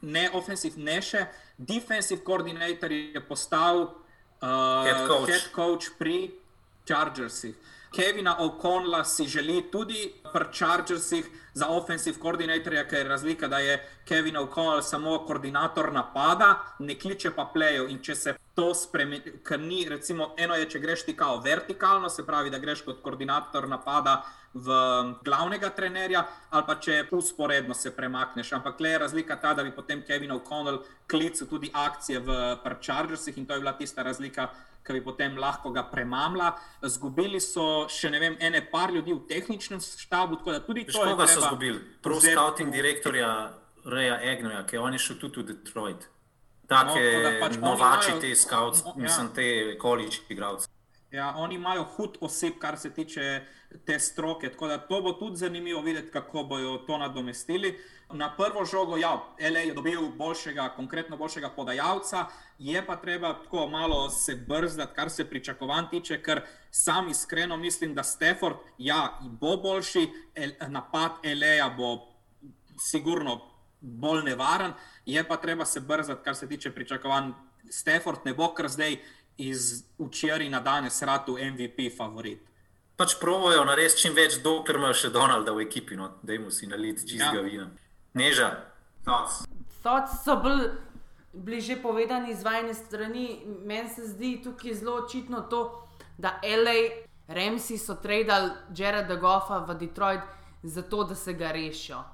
ne 0.00 0.30
offensive, 0.32 0.76
ne 0.76 1.00
še, 1.02 1.26
defensive 1.56 2.20
koordinator 2.24 2.92
je 2.92 3.22
postal 3.28 3.86
uh, 3.86 4.84
Head 4.84 5.06
coach. 5.08 5.30
head 5.30 5.46
coach 5.54 5.94
pri 5.98 6.18
Chargersih. 6.84 7.54
Kevina 7.94 8.36
O'Connella 8.40 9.04
si 9.04 9.26
želi 9.26 9.70
tudi 9.70 10.12
pri 10.32 10.44
Chargersih 10.52 11.26
za 11.54 11.68
offensive 11.68 12.18
koordinatorja, 12.18 12.88
ker 12.88 12.98
je 12.98 13.08
razlika, 13.08 13.48
da 13.48 13.58
je 13.58 13.76
Kevin 14.04 14.36
O'Connell 14.36 14.82
samo 14.82 15.18
koordinator 15.26 15.92
napada, 15.92 16.54
ne 16.78 16.98
kliče 16.98 17.30
pa 17.30 17.44
plejev. 17.52 17.88
In 17.90 18.00
če 18.02 18.14
se 18.14 18.34
to 18.54 18.72
spremeni, 18.74 19.38
ker 19.46 19.60
ni, 19.60 19.84
recimo, 19.88 20.32
eno 20.38 20.58
je, 20.58 20.66
če 20.70 20.82
greš 20.82 21.04
ti 21.06 21.14
kao 21.16 21.38
vertikalno, 21.44 22.10
se 22.10 22.26
pravi, 22.26 22.50
da 22.50 22.58
greš 22.58 22.82
kot 22.82 23.02
koordinator 23.02 23.68
napada 23.68 24.24
v 24.54 24.74
glavnega 25.24 25.70
trenerja, 25.74 26.26
ali 26.50 26.66
pa 26.66 26.74
če 26.74 27.00
usporedno 27.14 27.74
se 27.74 27.90
premakneš. 27.94 28.52
Ampak 28.58 28.80
le 28.80 28.90
je 28.90 28.98
razlika 29.06 29.38
ta, 29.42 29.54
da 29.54 29.62
bi 29.62 29.74
potem 29.74 30.02
Kevin 30.02 30.34
O'Connell 30.34 30.82
klical 31.10 31.46
tudi 31.50 31.70
akcije 31.72 32.20
v 32.26 32.38
Chargersih 32.80 33.38
in 33.38 33.46
to 33.46 33.54
je 33.54 33.60
bila 33.60 33.72
tista 33.78 34.02
razlika 34.02 34.50
ki 34.84 34.92
bi 34.92 35.00
potem 35.00 35.36
lahko 35.36 35.70
ga 35.70 35.82
premamla. 35.84 36.52
Zgubili 36.82 37.40
so 37.40 37.88
še 37.88 38.10
ne 38.10 38.18
vem, 38.18 38.36
ene 38.40 38.60
par 38.62 38.90
ljudi 38.90 39.12
v 39.12 39.26
tehničnem 39.26 39.80
štabu, 39.80 40.36
tako 40.36 40.52
da 40.52 40.60
tudi 40.60 40.84
to 40.84 40.92
je. 40.98 41.10
Koga 41.10 41.26
so 41.26 41.32
treba 41.32 41.46
izgubili? 41.46 41.80
Pro 42.02 42.14
vzeti- 42.14 42.32
scouting 42.32 42.72
direktorja 42.72 43.30
Reja 43.86 44.20
Egnoja, 44.22 44.66
ki 44.66 44.76
je 44.76 44.80
on 44.80 44.92
je 44.92 44.98
šel 44.98 45.16
tudi 45.18 45.40
v 45.40 45.46
Detroit. 45.46 46.08
No, 46.64 46.76
Take 46.76 47.00
da 47.20 47.30
pač 47.40 47.56
novači, 47.56 48.10
imajo- 48.10 48.20
te 48.20 48.34
scouts, 48.34 48.84
no, 48.84 48.92
ja. 48.96 49.02
mislim, 49.02 49.28
te 49.28 49.48
college 49.78 50.16
igralce. 50.28 50.68
Ja, 51.14 51.34
oni 51.36 51.54
imajo 51.54 51.84
hud 51.84 52.16
oseb, 52.20 52.56
kar 52.58 52.74
se 52.78 52.90
tiče 52.90 53.44
te 53.86 53.98
stroke. 53.98 54.48
Tako 54.50 54.66
da 54.66 54.78
to 54.78 55.00
bo 55.02 55.12
tudi 55.12 55.36
zanimivo 55.36 55.80
videti, 55.82 56.10
kako 56.10 56.42
bodo 56.42 56.78
to 56.86 56.98
nadomestili. 56.98 57.78
Na 58.10 58.32
prvo 58.36 58.64
žogo, 58.64 58.96
ja, 58.96 59.12
LA 59.40 59.58
je 59.58 59.74
dobil 59.74 60.08
boljšega, 60.18 60.68
konkretno 60.76 61.16
boljšega 61.16 61.48
podajalca, 61.56 62.26
je 62.58 62.86
pa 62.86 62.96
treba 62.96 63.32
tako 63.42 63.68
malo 63.68 64.10
se 64.10 64.34
brzdati, 64.34 64.94
kar 64.94 65.10
se 65.10 65.30
pričakovanj 65.30 65.84
tiče, 65.90 66.22
ker 66.22 66.42
sam 66.70 67.08
iskreno 67.08 67.56
mislim, 67.56 67.94
da 67.94 68.02
Stafford, 68.02 68.56
ja, 68.78 69.18
bo 69.22 69.56
boljši, 69.56 70.08
el, 70.34 70.50
napad 70.68 71.10
LA 71.24 71.70
bo 71.76 71.98
sigurno 72.78 73.40
bolj 73.80 74.24
nevaren, 74.24 74.72
je 75.06 75.24
pa 75.28 75.36
treba 75.36 75.64
se 75.64 75.80
brzdati, 75.80 76.24
kar 76.24 76.36
se 76.36 76.48
tiče 76.48 76.74
pričakovanj. 76.74 77.32
Stafford 77.70 78.18
ne 78.24 78.34
bo 78.34 78.50
kar 78.54 78.68
zdaj 78.68 78.98
iz 79.38 79.84
včeraj 79.98 80.48
na 80.48 80.60
danes 80.60 81.02
ratu 81.02 81.32
MVP 81.32 81.96
favorit. 81.96 82.40
Pač 82.96 83.16
provojo 83.20 83.64
narediti 83.64 84.00
čim 84.00 84.14
več, 84.14 84.38
dokler 84.42 84.76
imajo 84.76 84.94
še 84.94 85.10
Donalda 85.10 85.52
v 85.52 85.64
ekipi, 85.66 85.96
no, 85.96 86.12
da 86.22 86.32
jim 86.32 86.46
vsi 86.46 86.66
naliti 86.66 87.08
čistega 87.08 87.40
Ja. 87.40 87.42
vina. 87.42 87.70
Neža, 88.14 88.50
thoughts. 89.04 89.40
Thoughts 89.82 90.22
so 90.24 90.36
bolj, 90.36 90.68
bili 91.32 91.60
že 91.60 91.76
povedani 91.76 92.30
iz 92.30 92.44
vajne 92.44 92.74
strani. 92.74 93.42
Meni 93.64 93.88
se 93.88 94.06
zdi 94.06 94.40
tukaj 94.44 94.74
zelo 94.74 94.94
očitno 94.96 95.40
to, 95.50 95.64
da 96.18 96.38
LA 96.42 97.02
Remsi 97.28 97.78
so 97.78 97.94
tradili 97.94 98.50
Jareda 98.76 99.16
Goffa 99.16 99.58
v 99.58 99.74
Detroit 99.74 100.20
zato, 100.62 101.04
da 101.04 101.14
se 101.14 101.32
ga 101.32 101.50
rešijo. 101.50 102.04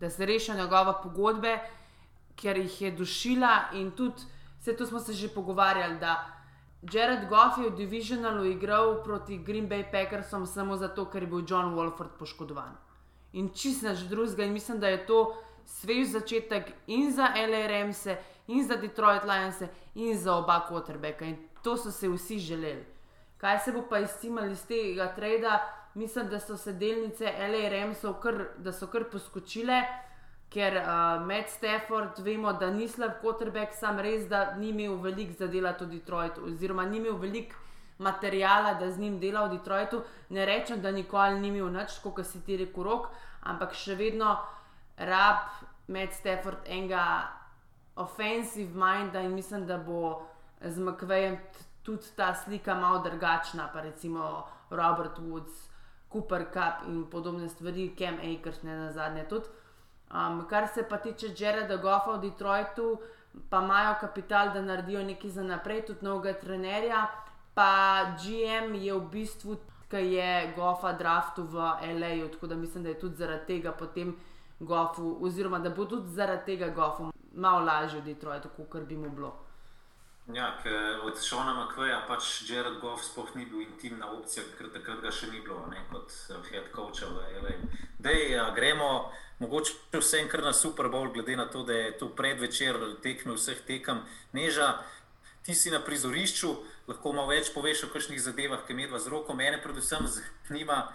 Da 0.00 0.10
se 0.10 0.26
rešijo 0.26 0.56
njegove 0.56 0.94
pogodbe, 1.02 1.58
ker 2.36 2.56
jih 2.56 2.82
je 2.82 2.90
dušila 2.90 3.68
in 3.72 3.90
tudi, 3.90 4.22
vse 4.64 4.76
to 4.76 4.86
smo 4.86 5.00
se 5.00 5.12
že 5.12 5.28
pogovarjali, 5.28 5.98
da 6.00 6.24
Jared 6.92 7.28
Goff 7.28 7.58
je 7.58 7.70
v 7.70 7.76
Divisionalu 7.76 8.44
igral 8.44 9.02
proti 9.04 9.36
Green 9.38 9.68
Bay 9.68 9.84
Packersom 9.90 10.46
samo 10.46 10.76
zato, 10.76 11.04
ker 11.04 11.22
je 11.22 11.28
bil 11.28 11.44
John 11.48 11.74
Wolford 11.76 12.16
poškodovan. 12.18 12.72
In 13.32 13.50
čist 13.52 13.82
nič 13.82 14.08
drugega. 14.08 14.44
In 14.44 14.52
mislim, 14.52 14.80
da 14.80 14.88
je 14.88 15.06
to 15.06 15.36
svež 15.66 16.16
začetek 16.16 16.72
in 16.86 17.12
za 17.12 17.28
LA 17.36 17.66
Remse, 17.66 18.16
in 18.48 18.64
za 18.64 18.76
Detroit 18.76 19.24
Lions, 19.24 19.62
in 19.94 20.16
za 20.18 20.36
oba 20.36 20.64
quarterbacka. 20.68 21.24
In 21.24 21.36
to 21.62 21.76
so 21.76 21.90
se 21.90 22.08
vsi 22.08 22.38
želeli. 22.38 22.84
Kaj 23.36 23.58
se 23.58 23.72
bo 23.72 23.84
pa 23.90 23.98
izcimali 23.98 24.52
iz 24.52 24.66
tega 24.66 25.12
trada? 25.14 25.60
Mislim, 25.94 26.28
da 26.28 26.40
so 26.40 26.56
se 26.56 26.72
delnice 26.72 27.24
LA 27.24 27.68
Remsov 27.68 28.14
kar, 28.20 28.44
kar 28.92 29.04
poskočile, 29.12 29.82
ker 30.50 30.76
uh, 30.76 31.26
Matt 31.26 31.48
Stafford, 31.50 32.18
vemo, 32.18 32.52
da 32.52 32.70
ni 32.70 32.88
slab 32.88 33.20
quarterback, 33.20 33.74
sam 33.74 33.98
res, 33.98 34.28
da 34.28 34.54
ni 34.54 34.68
imel 34.68 34.96
veliko 35.02 35.32
za 35.38 35.46
delati 35.46 35.84
v 35.84 35.88
Detroitu, 35.98 36.44
oziroma 36.46 36.84
ni 36.86 36.96
imel 36.96 37.16
veliko 37.18 37.56
materijala, 37.98 38.74
da 38.74 38.90
z 38.90 38.98
njim 38.98 39.18
dela 39.20 39.46
v 39.46 39.56
Detroitu. 39.56 40.02
Ne 40.28 40.46
rečem, 40.46 40.80
da 40.82 40.90
nikoli 40.90 41.40
ni 41.40 41.48
imel 41.48 41.72
nič, 41.72 41.98
kot 42.02 42.26
si 42.26 42.40
ti 42.46 42.56
rekel, 42.56 42.84
rok, 42.84 43.08
ampak 43.42 43.74
še 43.74 43.94
vedno 43.98 44.36
rab 44.98 45.50
Matt 45.88 46.14
Stafford 46.14 46.66
enega 46.66 47.28
offensive 47.96 48.74
minda 48.74 49.20
in 49.20 49.34
mislim, 49.34 49.66
da 49.66 49.78
bo 49.78 50.22
z 50.60 50.78
McVejem 50.80 51.36
t- 51.36 51.64
tudi 51.82 52.14
ta 52.16 52.34
slika 52.34 52.74
malo 52.74 53.02
drugačna, 53.04 53.68
pa 53.72 53.80
recimo 53.80 54.46
Robert 54.70 55.18
Woods, 55.18 55.68
Cooper 56.12 56.46
Cup 56.52 56.86
in 56.88 57.04
podobne 57.10 57.48
stvari, 57.48 57.94
Cam 57.98 58.18
Akers 58.22 58.62
ne 58.62 58.76
na 58.76 58.92
zadnje 58.92 59.28
tudi. 59.28 59.48
Um, 60.10 60.46
kar 60.48 60.68
se 60.74 60.82
pa 60.88 60.96
tiče 60.96 61.32
Jareda 61.38 61.76
Goffa 61.76 62.16
v 62.16 62.20
Detroitu, 62.20 63.00
pa 63.50 63.62
imajo 63.64 63.94
kapital, 64.00 64.52
da 64.54 64.62
naredijo 64.62 65.02
nekaj 65.02 65.30
za 65.30 65.42
naprej, 65.42 65.86
tudi 65.86 66.04
novega 66.06 66.32
trenerja. 66.40 67.06
Pa 67.54 68.14
GM 68.18 68.74
je 68.74 68.94
v 68.94 69.00
bistvu, 69.10 69.56
ki 69.90 70.02
je 70.14 70.52
Goffa 70.56 70.92
draftu 70.92 71.42
v 71.42 71.56
LA, 71.98 72.28
tako 72.32 72.46
da 72.46 72.54
mislim, 72.54 72.82
da 72.82 72.88
je 72.88 72.98
tudi 72.98 73.16
zaradi 73.16 73.46
tega 73.46 73.72
potem 73.72 74.16
Goffu, 74.60 75.18
oziroma 75.20 75.58
da 75.58 75.70
bo 75.70 75.84
tudi 75.84 76.08
zaradi 76.08 76.44
tega 76.46 76.68
Goffu 76.68 77.10
malo 77.34 77.64
lažje 77.64 78.00
v 78.00 78.04
Detroitu, 78.04 78.48
kot 78.68 78.82
bi 78.82 78.96
mu 78.96 79.10
bilo. 79.10 79.43
Ja, 80.32 80.58
od 81.02 81.20
Šona 81.20 81.52
McVeja 81.52 81.98
pač 82.08 82.48
Jared 82.48 82.78
Goff 82.80 83.04
sploh 83.04 83.34
ni 83.36 83.44
bil 83.44 83.60
intimna 83.60 84.08
opcija, 84.08 84.44
ker 84.56 84.70
takrat 84.72 85.02
ga 85.04 85.10
še 85.12 85.28
ni 85.28 85.42
bilo 85.44 85.66
ne, 85.68 85.82
kot 85.90 86.14
eh, 86.32 86.38
head 86.48 86.70
coach 86.72 87.04
v 87.04 87.20
LA. 87.42 87.52
Dej, 88.00 88.32
a, 88.40 88.46
gremo 88.56 89.12
mogoče 89.42 90.00
vsem 90.00 90.30
kar 90.32 90.40
na 90.40 90.54
Super 90.56 90.88
Bowl, 90.88 91.12
glede 91.12 91.36
na 91.36 91.44
to, 91.44 91.60
da 91.68 91.76
je 91.76 91.90
to 92.00 92.08
predvečer 92.16 92.78
tekme 93.04 93.36
vseh 93.36 93.60
tekem. 93.68 94.00
Neža, 94.32 94.70
ti 95.44 95.52
si 95.52 95.68
na 95.68 95.82
prizorišču, 95.84 96.54
lahko 96.88 97.12
malo 97.12 97.28
več 97.28 97.52
poveš 97.52 97.84
o 97.84 97.92
kakšnih 97.92 98.22
zadevah, 98.24 98.64
ki 98.64 98.78
medva 98.80 99.02
z 99.04 99.12
roko. 99.12 99.36
Mene 99.36 99.60
predvsem 99.60 100.08
zanima, 100.08 100.86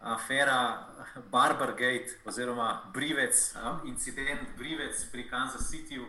afera 0.00 0.88
Barbargate 1.28 2.16
oziroma 2.24 2.88
Brivec, 2.96 3.36
incident 3.84 4.56
Brivec 4.56 4.96
pri 5.12 5.28
Kansas 5.28 5.68
Cityju. 5.68 6.08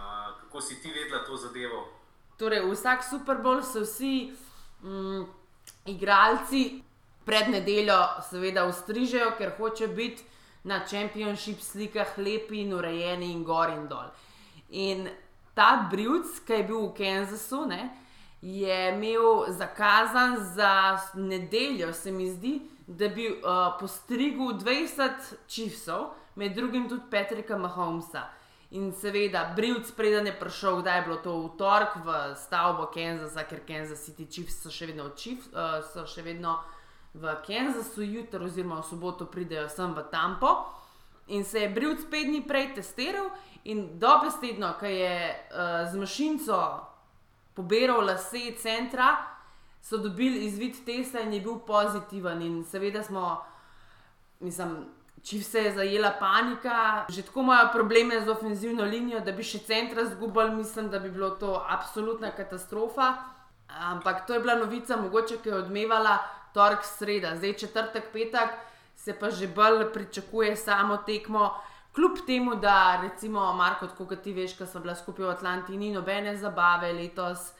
A, 0.00 0.32
Kako 0.40 0.60
si 0.60 0.80
ti 0.82 0.90
vedela 0.90 1.24
to 1.24 1.36
zadevo? 1.36 1.84
Torej, 2.36 2.64
vsak 2.72 3.04
Super 3.04 3.36
Bowl 3.36 3.60
so 3.62 3.84
vsi 3.84 4.32
mm, 4.82 5.24
igralci 5.86 6.82
pred 7.24 7.50
nedeljo, 7.52 7.98
seveda, 8.30 8.64
ustrižejo, 8.64 9.34
ker 9.38 9.52
hoče 9.58 9.88
biti 9.88 10.24
na 10.64 10.80
Championship 10.86 11.60
slikah 11.60 12.18
lepi 12.18 12.64
in 12.64 12.72
urejeni 12.72 13.32
in 13.32 13.44
gor 13.44 13.70
in 13.70 13.86
dol. 13.88 14.08
In 14.70 15.08
ta 15.54 15.88
Brivc, 15.90 16.40
ki 16.46 16.52
je 16.52 16.64
bil 16.64 16.86
v 16.88 16.94
Kansasu, 16.96 17.66
ne, 17.68 17.90
je 18.40 18.80
imel 18.94 19.52
zakazan 19.52 20.36
za 20.54 20.98
nedeljo, 21.14 21.92
se 21.92 22.12
mi 22.12 22.30
zdi, 22.30 22.60
da 22.86 23.08
bi 23.08 23.28
uh, 23.28 23.76
postrigel 23.80 24.56
20 24.58 25.34
čivsov, 25.46 26.10
med 26.34 26.54
drugim 26.56 26.88
tudi 26.88 27.10
Patrika 27.10 27.58
Mahomesa. 27.58 28.22
In 28.70 28.92
seveda, 28.92 29.52
Brivc, 29.56 29.90
preden 29.98 30.26
je 30.26 30.32
prišel, 30.38 30.78
kdaj 30.80 30.98
je 30.98 31.04
bilo 31.08 31.16
to 31.16 31.32
v 31.42 31.48
torek 31.58 31.96
v 32.06 32.34
stavbo 32.38 32.86
Kansasa, 32.94 33.42
ker 33.42 33.64
Kansas 33.66 34.04
City 34.06 34.28
Chiefs 34.30 34.62
so 34.62 34.70
še 34.70 34.86
vedno 34.86 35.08
v, 35.08 35.14
Chiefs, 35.18 35.48
uh, 35.50 36.06
še 36.06 36.22
vedno 36.22 36.54
v 37.18 37.34
Kansasu, 37.42 38.06
jutri 38.06 38.38
oziroma 38.38 38.78
v 38.78 38.86
soboto 38.86 39.26
pridejo 39.26 39.66
sem 39.66 39.90
v 39.90 40.06
Tampo. 40.12 40.70
In 41.34 41.42
se 41.44 41.66
je 41.66 41.72
Brivc 41.74 42.06
pet 42.10 42.30
dni 42.30 42.44
prej 42.46 42.78
testiral, 42.78 43.32
in 43.66 43.98
dobesedno, 43.98 44.70
ki 44.78 44.94
je 44.94 45.16
uh, 45.18 45.90
z 45.90 45.98
mašinco 45.98 46.60
pobiral 47.58 48.06
lase 48.06 48.54
centra, 48.54 49.18
so 49.82 49.98
dobili 49.98 50.46
izvid 50.46 50.78
testa 50.86 51.20
in 51.20 51.34
je 51.34 51.42
bil 51.42 51.58
pozitiven. 51.66 52.38
In 52.42 52.62
seveda 52.64 53.02
smo, 53.02 53.42
mislim, 54.40 54.84
če 55.22 55.42
se 55.44 55.62
je 55.64 55.72
zajela 55.76 56.14
panika, 56.20 57.04
že 57.08 57.22
tako 57.22 57.44
imajo 57.44 57.68
probleme 57.72 58.20
z 58.20 58.28
ofenzivno 58.30 58.84
linijo, 58.84 59.20
da 59.20 59.32
bi 59.32 59.44
še 59.44 59.60
centra 59.66 60.04
zgubili, 60.08 60.54
mislim, 60.56 60.88
da 60.90 60.98
bi 60.98 61.10
bilo 61.10 61.30
to 61.40 61.58
absolutna 61.68 62.32
katastrofa. 62.36 63.12
Ampak 63.68 64.26
to 64.26 64.34
je 64.34 64.40
bila 64.40 64.56
novica, 64.58 64.96
mogoče, 64.96 65.38
ki 65.42 65.48
je 65.48 65.58
odmevala 65.60 66.18
torek, 66.54 66.84
sreda, 66.84 67.36
zdaj 67.36 67.54
četrtek, 67.60 68.10
petek, 68.12 68.56
se 68.96 69.14
pa 69.14 69.30
že 69.30 69.46
bolj 69.46 69.92
pričakuje 69.92 70.56
samo 70.56 70.96
tekmo. 71.06 71.52
Kljub 71.94 72.20
temu, 72.26 72.54
da 72.54 73.00
recimo 73.02 73.52
Marko, 73.52 73.88
kot 73.98 74.22
ti 74.22 74.32
veš, 74.32 74.56
ko 74.58 74.66
smo 74.66 74.80
bila 74.80 74.94
skupaj 74.94 75.26
v 75.26 75.30
Atlanti, 75.30 75.76
ni 75.76 75.90
nobene 75.90 76.36
zabave 76.38 76.92
letos, 76.92 77.50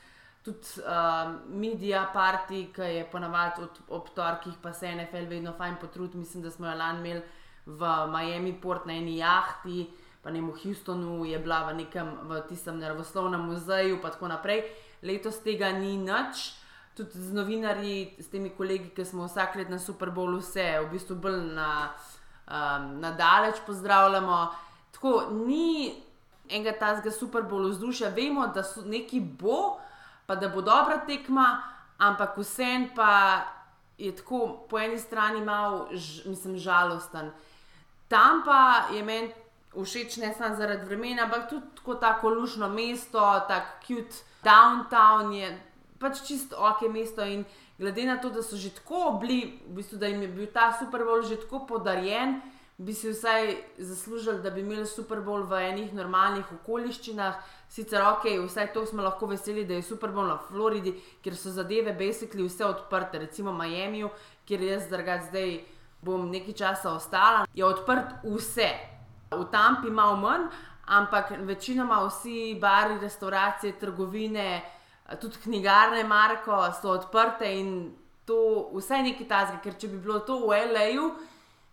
tudi 0.43 0.81
uh, 0.81 1.33
medija 1.51 2.05
parti, 2.15 2.69
ki 2.75 2.95
je 2.95 3.09
ponavadi 3.11 3.63
od, 3.63 3.81
ob 3.89 4.09
torkih, 4.15 4.55
pa 4.63 4.73
se 4.73 4.95
NFL 4.95 5.27
vedno 5.29 5.53
fajn 5.59 5.77
potrudi. 5.81 6.19
Mislim, 6.19 6.43
da 6.43 6.51
smo 6.51 6.67
jo 6.67 6.77
lani 6.79 6.99
imeli 6.99 7.23
v 7.67 7.81
Miami 8.11 8.53
port 8.53 8.87
na 8.87 8.93
eni 8.93 9.19
jahti, 9.19 9.89
pa 10.23 10.31
ne 10.31 10.41
v 10.41 10.53
Houstonu, 10.53 11.25
je 11.25 11.39
bila 11.39 11.65
v 11.71 11.85
nekem 11.85 12.07
v 12.29 12.41
tistem 12.49 12.79
nervoslovnem 12.79 13.41
muzeju, 13.41 14.01
pa 14.03 14.11
tako 14.13 14.29
naprej. 14.29 14.65
Letos 15.03 15.41
tega 15.41 15.73
ni 15.73 15.97
nič. 15.97 16.61
Tudi 16.95 17.17
z 17.17 17.33
novinarji, 17.33 18.19
s 18.19 18.29
temi 18.29 18.51
kolegi, 18.51 18.91
ki 18.93 19.05
smo 19.07 19.25
vsak 19.25 19.57
let 19.57 19.71
na 19.71 19.79
Super 19.79 20.11
Bowlu, 20.11 20.43
vse 20.43 20.83
v 20.85 20.91
bistvu 20.91 21.17
bolj 21.17 21.55
na, 21.55 21.95
um, 22.45 23.01
na 23.01 23.15
daleč 23.15 23.63
pozdravljamo. 23.65 24.51
Tako 24.93 25.31
ni 25.47 25.95
enega 26.51 26.75
tazga 26.77 27.11
Super 27.11 27.47
Bowlu 27.47 27.71
vzdušja, 27.71 28.11
vemo, 28.13 28.51
da 28.53 28.67
so 28.67 28.83
neki 28.83 29.21
bo, 29.21 29.79
pa 30.27 30.35
da 30.37 30.51
bo 30.51 30.61
dobra 30.61 30.99
tekma, 31.07 31.63
ampak 31.99 32.37
vsem 32.37 32.91
pa 32.95 33.47
je 33.99 34.17
tako 34.17 34.67
po 34.69 34.79
eni 34.79 34.99
strani 34.99 35.41
malo, 35.45 35.89
mislim, 36.27 36.59
žalosten. 36.59 37.31
Tam 38.11 38.43
pa 38.43 38.91
je 38.91 39.03
meni 39.07 39.31
všeč 39.71 40.17
ne 40.19 40.35
samo 40.35 40.57
zaradi 40.59 40.87
vremena, 40.87 41.29
ampak 41.29 41.49
tudi 41.51 41.67
tako, 41.77 41.95
tako 41.95 42.31
lušno 42.35 42.69
mesto, 42.69 43.23
tako 43.49 43.87
cute 43.87 44.17
downtown 44.43 45.31
je 45.33 45.51
pač 45.99 46.25
čisto 46.27 46.57
ok 46.59 46.89
mesto. 46.91 47.23
In 47.23 47.45
glede 47.79 48.05
na 48.05 48.17
to, 48.19 48.31
da 48.31 48.43
so 48.43 48.57
že 48.57 48.75
tako 48.75 49.19
bili, 49.21 49.61
v 49.67 49.79
bistvu, 49.79 49.99
da 49.99 50.11
jim 50.11 50.23
je 50.23 50.29
bil 50.29 50.51
ta 50.51 50.73
Super 50.79 51.07
Bowl 51.07 51.23
že 51.23 51.39
tako 51.39 51.67
podarjen, 51.67 52.41
bi 52.79 52.95
si 52.95 53.13
vsaj 53.13 53.57
zaslužili, 53.79 54.43
da 54.43 54.51
bi 54.51 54.61
imeli 54.61 54.87
Super 54.87 55.21
Bowl 55.21 55.47
v 55.47 55.63
enih 55.71 55.95
normalnih 55.95 56.51
okoliščinah. 56.61 57.37
Sicer 57.71 58.03
ok, 58.03 58.25
vsaj 58.49 58.73
to 58.75 58.87
smo 58.87 59.03
lahko 59.03 59.29
veseli, 59.31 59.65
da 59.65 59.77
je 59.79 59.83
Super 59.87 60.11
Bowl 60.11 60.27
na 60.27 60.39
Floridi, 60.49 60.97
kjer 61.23 61.37
so 61.37 61.53
zadeve 61.55 61.95
basically 61.95 62.49
vse 62.49 62.65
odprte, 62.67 63.19
recimo 63.19 63.53
Miami, 63.53 64.03
kjer 64.49 64.63
jaz 64.67 64.89
zdaj 64.89 65.61
bom 66.03 66.31
nekaj 66.31 66.55
časa 66.55 66.93
ostala, 66.93 67.47
je 67.55 67.65
odprt 67.65 68.25
vse. 68.25 68.71
V 69.31 69.45
Tampi 69.51 69.91
malo 69.91 70.17
manj, 70.17 70.49
ampak 70.87 71.33
večinoma 71.47 72.01
vsi 72.07 72.59
bari, 72.61 72.99
restauracije, 73.01 73.79
trgovine, 73.79 74.63
tudi 75.21 75.37
knjigarne, 75.43 76.05
Marko, 76.05 76.65
so 76.81 76.91
odprte 76.91 77.53
in 77.61 77.93
to 78.25 78.71
vse 78.75 79.03
nekaj 79.03 79.29
tazga, 79.29 79.61
ker 79.63 79.77
če 79.79 79.89
bi 79.89 79.99
bilo 79.99 80.21
to 80.27 80.41
v 80.47 80.59
L.A.U., 80.71 81.13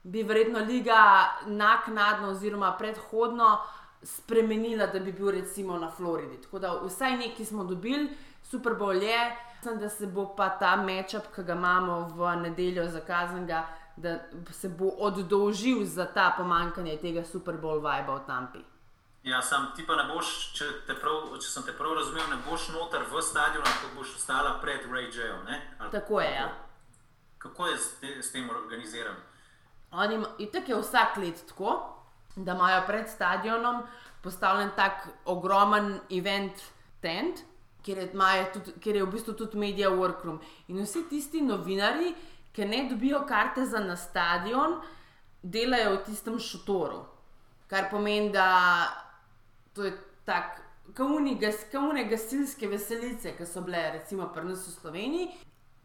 bi 0.07 0.23
verjetno 0.23 0.59
liga 0.63 0.99
naknadno 1.45 2.29
oziroma 2.31 2.71
predhodno 2.79 3.57
spremenila, 4.03 4.87
da 4.87 4.99
bi 4.99 5.11
bil 5.11 5.31
recimo 5.31 5.77
na 5.77 5.89
Floridi. 5.91 6.37
Tako 6.41 6.59
da 6.59 6.71
vsaj 6.83 7.17
nekaj 7.17 7.45
smo 7.45 7.63
dobili, 7.63 8.09
super 8.43 8.73
bolje. 8.79 9.17
Mislim, 9.57 9.79
da 9.79 9.89
se 9.89 10.07
bo 10.07 10.35
pa 10.35 10.49
ta 10.49 10.75
mečap, 10.75 11.27
ki 11.35 11.43
ga 11.43 11.53
imamo 11.53 11.99
v 12.15 12.35
nedeljo 12.41 12.85
zakazanega, 12.87 13.65
da 13.97 14.19
se 14.51 14.69
bo 14.69 14.89
oddolžil 14.97 15.85
za 15.85 16.05
ta 16.05 16.33
pomankanje 16.37 16.97
tega 17.01 17.23
Super 17.25 17.55
Bowl 17.61 17.81
vibe 17.81 18.13
v 18.13 18.25
Tampi. 18.27 18.59
Ja, 19.23 19.41
sam 19.41 19.71
ti 19.75 19.83
pa 19.87 19.95
ne 19.95 20.05
boš, 20.13 20.27
če, 20.55 20.65
te 20.87 20.95
prav, 20.95 21.33
če 21.41 21.49
sem 21.49 21.65
te 21.67 21.73
prav 21.75 21.97
razumel, 21.97 22.23
ne 22.31 22.37
boš 22.45 22.69
noter 22.71 23.03
v 23.11 23.21
stadionu, 23.21 23.65
ampak 23.65 23.95
boš 23.97 24.13
ostala 24.21 24.53
pred 24.61 24.85
Ray 24.87 25.09
J-om. 25.11 25.49
Tako 25.91 26.21
je. 26.21 26.29
Ja. 26.31 26.47
Kako 27.37 27.67
je 27.67 27.77
s, 27.77 27.89
te, 27.99 28.13
s 28.23 28.31
tem 28.31 28.47
organiziran? 28.49 29.17
Oni 29.91 30.21
itak 30.39 30.69
je 30.69 30.79
vsak 30.79 31.17
let 31.17 31.43
tako, 31.49 31.75
da 32.35 32.53
imajo 32.53 32.85
pred 32.87 33.09
stadionom 33.09 33.83
postavljen 34.23 34.71
tak 34.75 35.07
ogromen 35.25 35.99
event 36.09 36.63
tent, 37.01 37.43
kjer 37.83 37.97
je, 37.97 38.07
tudi, 38.53 38.73
kjer 38.79 38.95
je 38.95 39.03
v 39.03 39.11
bistvu 39.11 39.33
tudi 39.33 39.57
media 39.57 39.89
workroom. 39.89 40.39
In 40.67 40.81
vsi 40.83 41.05
tisti 41.09 41.41
novinari, 41.41 42.13
ki 42.57 42.65
ne 42.65 42.87
dobijo 42.89 43.19
karte 43.27 43.65
za 43.65 43.79
na 43.79 43.95
stadion, 43.95 44.79
delajo 45.43 45.91
v 45.95 46.05
tistem 46.05 46.39
šotoru. 46.41 47.03
Kar 47.69 47.85
pomeni, 47.91 48.31
da 48.33 48.47
to 49.73 49.85
je 49.85 49.91
tako, 50.25 50.63
kaune 50.97 52.05
gasilske 52.09 52.67
veselice, 52.67 53.35
ki 53.37 53.45
so 53.45 53.61
bile 53.61 53.83
recimo 53.99 54.31
pri 54.33 54.47
nas 54.49 54.65
v 54.65 54.73
Sloveniji. 54.73 55.27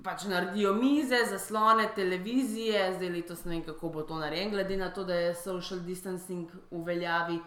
Pač 0.03 0.25
naredijo 0.31 0.73
mize, 0.75 1.21
zaslone, 1.29 1.91
televizije, 1.95 2.89
zdaj 2.97 3.15
letos 3.19 3.45
ne 3.45 3.59
vem, 3.59 3.67
kako 3.69 3.93
bo 3.93 4.09
to 4.09 4.17
narejeno, 4.17 4.57
glede 4.57 4.81
na 4.81 4.89
to, 4.95 5.05
da 5.05 5.15
je 5.15 5.37
social 5.45 5.85
distancing 5.85 6.49
v 6.71 6.83
veljavi. 6.89 7.41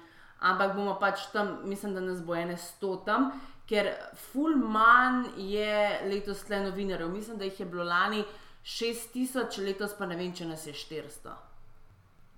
Ampak 0.46 0.78
bomo 0.78 1.00
pač 1.02 1.32
tam, 1.34 1.64
mislim, 1.66 1.98
da 1.98 2.06
nas 2.06 2.22
bo 2.22 2.38
ene 2.38 2.62
sto 2.62 3.02
tam, 3.10 3.32
ker 3.66 3.90
full 4.30 4.54
man 4.56 5.26
je 5.38 6.02
letos 6.14 6.46
le 6.50 6.62
novinarjev. 6.70 7.10
Mislim, 7.10 7.42
da 7.42 7.50
jih 7.50 7.60
je 7.60 7.66
bilo 7.66 7.84
lani 7.84 8.24
6000, 8.66 9.62
letos 9.62 9.94
pa 9.98 10.08
ne 10.10 10.16
vem, 10.18 10.34
če 10.34 10.48
nas 10.50 10.66
je 10.68 10.74
400. 10.74 11.34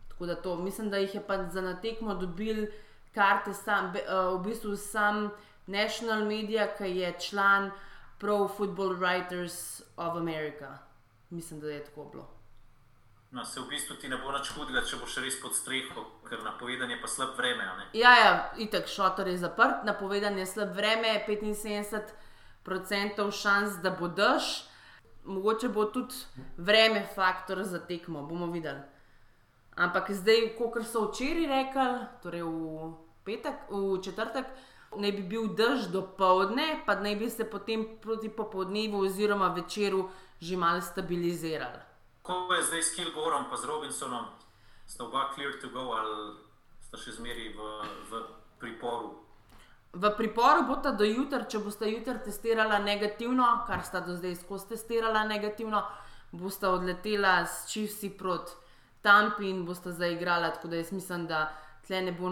Tako 0.09 0.25
da 0.25 0.35
to, 0.35 0.55
mislim, 0.55 0.89
da 0.89 0.97
jih 0.97 1.15
je 1.15 1.27
pa 1.27 1.49
za 1.49 1.61
natekmo 1.61 2.15
dobil 2.15 2.65
karte 3.15 3.53
sam, 3.53 3.91
be, 3.93 4.03
uh, 4.03 4.39
v 4.39 4.43
bistvu 4.49 4.75
sam 4.75 5.31
National 5.67 6.25
Media, 6.25 6.67
ki 6.77 6.99
je 6.99 7.13
član 7.19 7.71
Pro 8.19 8.47
Football 8.47 8.97
Writers 8.97 9.81
of 9.95 10.17
America. 10.17 10.77
Mislim, 11.29 11.59
da 11.59 11.69
je 11.69 11.83
tako 11.83 12.05
bilo. 12.11 12.29
No, 13.31 13.45
se 13.45 13.59
v 13.59 13.67
bistvu 13.69 13.95
ti 13.95 14.09
ne 14.09 14.17
bo 14.17 14.31
nič 14.31 14.51
hudega, 14.55 14.81
če 14.87 14.95
boš 15.01 15.17
res 15.23 15.41
pod 15.41 15.55
streho, 15.55 16.05
ker 16.27 16.43
napovedan 16.43 16.91
je 16.91 17.01
pa 17.01 17.07
slab 17.07 17.37
vreme. 17.37 17.63
Ja, 17.93 18.19
ja, 18.19 18.53
itek 18.57 18.87
šotor 18.87 19.27
je 19.27 19.37
zaprt, 19.37 19.83
napovedan 19.83 20.37
je 20.39 20.45
slab 20.45 20.75
vreme, 20.75 21.25
75% 21.27 23.31
šans, 23.31 23.71
da 23.83 23.91
bo 23.91 24.07
dež. 24.07 24.66
Mogoče 25.27 25.69
bo 25.69 25.85
tudi 25.91 26.15
vreme 26.57 27.03
faktor 27.15 27.63
za 27.63 27.79
tekmo, 27.79 28.23
bomo 28.23 28.47
videli. 28.51 28.79
Ampak 29.75 30.11
zdaj, 30.11 30.55
kot 30.57 30.79
so 30.87 31.09
včeraj 31.11 31.47
rekli, 31.51 31.89
torej 32.23 32.43
v 32.47 32.93
petek, 33.25 33.67
v 33.69 33.99
četrtek, 34.01 34.47
naj 34.95 35.11
bi 35.11 35.23
bil 35.23 35.51
dež 35.53 35.91
do 35.91 36.01
povdne, 36.01 36.81
pa 36.85 36.95
naj 36.95 37.15
bi 37.15 37.29
se 37.29 37.43
potem 37.43 37.85
proti 38.01 38.29
popoldnevu 38.29 39.03
oziroma 39.05 39.53
večeru 39.53 40.09
že 40.41 40.57
malo 40.57 40.81
stabilizirali. 40.81 41.81
Kako 42.23 42.53
je 42.53 42.63
zdaj 42.63 42.83
s 42.83 42.95
Kilgorom 42.95 43.45
in 43.51 43.57
z 43.57 43.65
Robinsonom? 43.65 44.25
Sta 44.85 45.03
oba 45.03 45.31
clear 45.35 45.53
to 45.61 45.69
go 45.69 45.79
ali 45.79 46.37
sta 46.81 46.97
še 46.97 47.11
zmeri 47.11 47.53
v, 47.57 47.59
v 48.09 48.21
priporu? 48.59 49.26
V 49.97 50.10
priporu 50.17 50.67
bo 50.67 50.75
ta 50.77 50.91
do 50.93 51.05
jutra, 51.05 51.47
če 51.49 51.57
boste 51.65 51.88
jutra 51.89 52.19
testirala 52.21 52.77
negativno, 52.77 53.45
kar 53.65 53.81
sta 53.81 54.03
do 54.05 54.13
zdaj 54.13 54.36
skozi 54.43 54.75
testirala 54.75 55.23
negativno, 55.25 55.81
bosta 56.31 56.69
odletela 56.69 57.39
s 57.45 57.65
čivsi 57.71 58.12
proti 58.13 58.53
Tampi 59.01 59.49
in 59.49 59.63
bosta 59.65 59.91
zaigrala. 59.91 60.51
Tako 60.53 60.67
da 60.67 60.75
jaz 60.75 60.91
mislim, 60.91 61.25
da 61.27 61.47
tle 61.88 62.01
ne 62.01 62.12
bo 62.12 62.29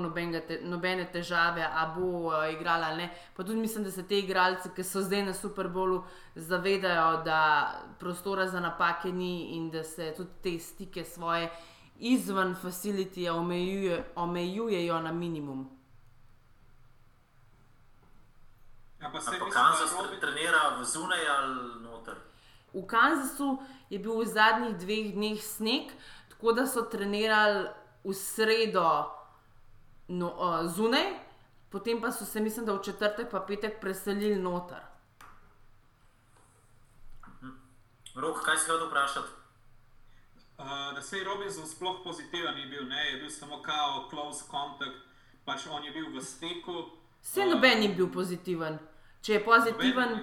te, 0.47 0.59
nobene 0.61 1.07
težave, 1.11 1.63
a 1.65 1.85
bo 1.95 2.27
uh, 2.27 2.53
igrala 2.53 2.91
ali 2.91 2.97
ne. 2.97 3.09
Pa 3.35 3.43
tudi 3.43 3.59
mislim, 3.59 3.83
da 3.83 3.91
se 3.91 4.03
te 4.03 4.19
igralci, 4.19 4.69
ki 4.75 4.83
so 4.83 5.01
zdaj 5.01 5.25
na 5.25 5.33
Superbowlu, 5.33 6.03
zavedajo, 6.35 7.23
da 7.23 7.71
prostora 7.99 8.47
za 8.47 8.59
napake 8.59 9.11
ni 9.11 9.55
in 9.57 9.71
da 9.71 9.83
se 9.83 10.13
tudi 10.17 10.29
te 10.43 10.59
stike 10.59 11.03
svoje 11.03 11.49
izven 11.99 12.55
facilitija 12.61 13.33
omejuje, 13.33 14.03
omejujejo 14.15 14.99
na 14.99 15.11
minimum. 15.11 15.74
Pa 19.11 19.21
se 19.21 19.39
Kansas 19.53 19.91
robi... 19.93 20.19
trenira 20.19 20.77
v 20.79 20.83
zunaj 20.83 21.27
ali 21.37 21.83
noter? 21.83 22.15
V 22.73 22.83
Kansasu 22.87 23.63
je 23.89 23.99
bil 23.99 24.19
v 24.19 24.25
zadnjih 24.27 24.75
dveh 24.75 25.13
dneh 25.15 25.39
sneg, 25.39 25.91
tako 26.29 26.51
da 26.51 26.67
so 26.67 26.83
trenirali 26.91 27.69
v 28.03 28.13
sredo 28.13 29.07
no, 30.07 30.27
uh, 30.35 30.67
zunaj, 30.67 31.15
potem 31.69 32.01
pa 32.01 32.11
so 32.11 32.25
se, 32.25 32.39
mislim, 32.39 32.65
da 32.65 32.73
v 32.73 32.83
četrtek 32.83 33.31
pa 33.31 33.39
petek 33.39 33.79
preselili 33.81 34.35
noter. 34.35 34.83
Rok, 38.15 38.43
kaj 38.43 38.57
si 38.57 38.71
hotel 38.71 38.87
vprašati? 38.87 39.31
Uh, 40.57 40.95
da 40.95 41.01
se 41.01 41.17
je 41.17 41.23
Robinson 41.23 41.67
sploh 41.67 41.99
pozitiven, 42.03 42.55
ni 42.55 42.65
bil, 42.65 42.85
ne? 42.87 43.11
je 43.11 43.17
bil 43.19 43.29
samo 43.29 43.61
kao 43.61 44.07
close 44.09 44.43
contact, 44.51 44.99
pač 45.45 45.67
on 45.67 45.83
je 45.83 45.91
bil 45.91 46.11
v 46.11 46.23
steku. 46.23 46.91
Vse 47.21 47.41
uh, 47.43 47.53
noben 47.53 47.83
je 47.83 47.89
bil 47.89 48.11
pozitiven. 48.11 48.79
Če 49.25 49.33
je 49.33 49.43
pozitiven, 49.45 50.19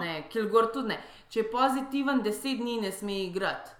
ne, 0.00 0.12
Kilgore 0.30 0.70
tudi 0.74 0.94
ne. 0.94 1.00
Če 1.32 1.40
je 1.40 1.48
pozitiven, 1.50 2.22
deset 2.22 2.60
dni 2.60 2.78
ne 2.84 2.92
sme 2.94 3.24
igrati. 3.24 3.72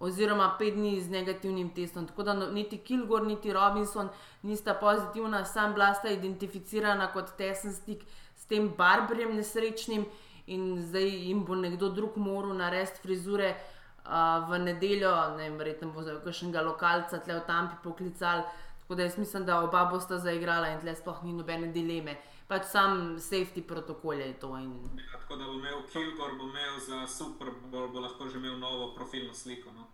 Oziroma 0.00 0.46
pet 0.56 0.72
dni 0.78 0.94
z 1.04 1.12
negativnim 1.12 1.68
testom. 1.76 2.06
Tako 2.08 2.24
da 2.24 2.34
no, 2.38 2.46
niti 2.54 2.78
Kilgore, 2.80 3.26
niti 3.28 3.52
Robinson 3.52 4.08
nista 4.48 4.72
pozitivna, 4.80 5.44
sam 5.44 5.74
bila 5.76 5.90
sta 5.94 6.08
identificirana 6.08 7.10
kot 7.12 7.34
tesen 7.36 7.76
stik 7.76 8.06
s 8.40 8.48
tem 8.48 8.70
barbarjem 8.78 9.36
nesrečnim 9.36 10.06
in 10.48 10.64
zdaj 10.86 11.04
jim 11.26 11.44
bo 11.44 11.54
nekdo 11.54 11.92
drug 11.92 12.16
moral 12.16 12.56
narediti 12.56 13.04
frizure 13.04 13.52
uh, 13.52 14.48
v 14.48 14.64
nedeljo, 14.64 15.12
ne 15.36 15.44
vem, 15.44 15.60
verjetno 15.60 15.92
bo 15.92 16.02
za 16.02 16.16
kakšnega 16.24 16.64
lokalca 16.64 17.20
tle 17.20 17.36
v 17.36 17.44
Tampi 17.46 17.76
poklicali. 17.84 18.48
Tako 18.80 18.96
da 18.96 19.04
jaz 19.04 19.18
mislim, 19.18 19.44
da 19.44 19.60
oba 19.60 19.84
bosta 19.92 20.18
zaigrala 20.18 20.72
in 20.72 20.80
tle 20.80 20.96
sploh 20.96 21.20
ni 21.22 21.36
nobene 21.36 21.68
dileme. 21.76 22.16
Pač 22.50 22.66
sam 22.66 23.16
safety 23.22 23.62
protokol 23.62 24.18
je 24.18 24.32
to. 24.42 24.50
In... 24.58 24.72
Ja, 24.98 25.18
tako 25.20 25.38
da 25.38 25.46
bo 25.46 25.54
imel 25.54 25.84
Kilgore, 25.92 26.34
bo 26.34 26.48
imel 26.50 26.78
za 26.82 27.06
Super 27.06 27.52
Bowl, 27.70 27.88
bo 27.92 28.02
lahko 28.02 28.28
že 28.28 28.38
imel 28.38 28.58
novo 28.58 28.90
profilno 28.94 29.34
sliko. 29.34 29.70
No? 29.70 29.86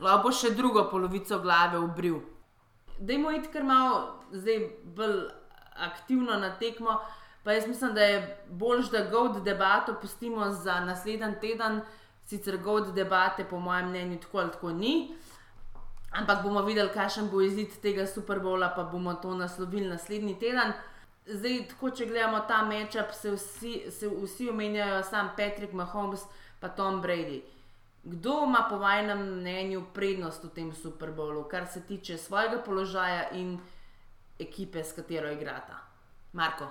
Lahko 0.00 0.28
bo 0.28 0.32
še 0.32 0.54
drugo 0.56 0.86
polovico 0.90 1.38
glave 1.44 1.78
ubril. 1.78 2.22
Dajmo 2.98 3.32
iti 3.36 3.52
kar 3.52 3.66
malo 3.68 4.24
zdaj 4.32 4.70
bolj 4.96 5.26
aktivno 5.76 6.38
na 6.40 6.54
tekmo. 6.56 7.00
Pa 7.44 7.52
jaz 7.52 7.66
mislim, 7.66 7.94
da 7.94 8.04
je 8.06 8.18
bolj, 8.48 8.86
da 8.92 9.08
GOD 9.10 9.42
debato 9.44 9.96
pustimo 10.00 10.50
za 10.50 10.80
naslednji 10.80 11.34
teden 11.40 11.82
sicer 12.26 12.58
god 12.58 12.94
debate, 12.94 13.44
po 13.44 13.60
mojem 13.60 13.88
mnenju, 13.88 14.18
tako 14.20 14.38
ali 14.38 14.50
tako 14.50 14.70
ni. 14.70 15.14
Ampak 16.10 16.42
bomo 16.42 16.62
videli, 16.62 16.90
kakšen 16.94 17.28
bo 17.30 17.40
izid 17.40 17.80
tega 17.82 18.06
Superbola, 18.06 18.72
pa 18.76 18.84
bomo 18.84 19.14
to 19.14 19.34
naslovili 19.34 19.88
naslednji 19.88 20.38
teden. 20.38 20.72
Zdaj, 21.26 21.68
tako, 21.70 21.90
če 21.90 22.06
gledamo 22.06 22.40
ta 22.48 22.64
mečap, 22.66 23.12
se 23.14 23.30
vsi, 23.30 23.72
se 23.90 24.08
vsi 24.10 24.48
omenjajo, 24.50 25.02
sam 25.06 25.30
Patrick 25.36 25.72
Mahomes 25.72 26.24
in 26.62 26.70
Tom 26.76 27.02
Brady. 27.02 27.42
Kdo 28.02 28.44
ima 28.44 28.66
po 28.70 28.78
vašem 28.78 29.18
mnenju 29.38 29.84
prednost 29.94 30.44
v 30.44 30.50
tem 30.50 30.72
Superbolu, 30.74 31.44
kar 31.48 31.66
se 31.66 31.82
tiče 31.86 32.18
svojega 32.18 32.58
položaja 32.62 33.30
in 33.30 33.60
ekipe, 34.38 34.84
s 34.84 34.92
katero 34.92 35.30
igrata? 35.30 35.78
Marko. 36.32 36.66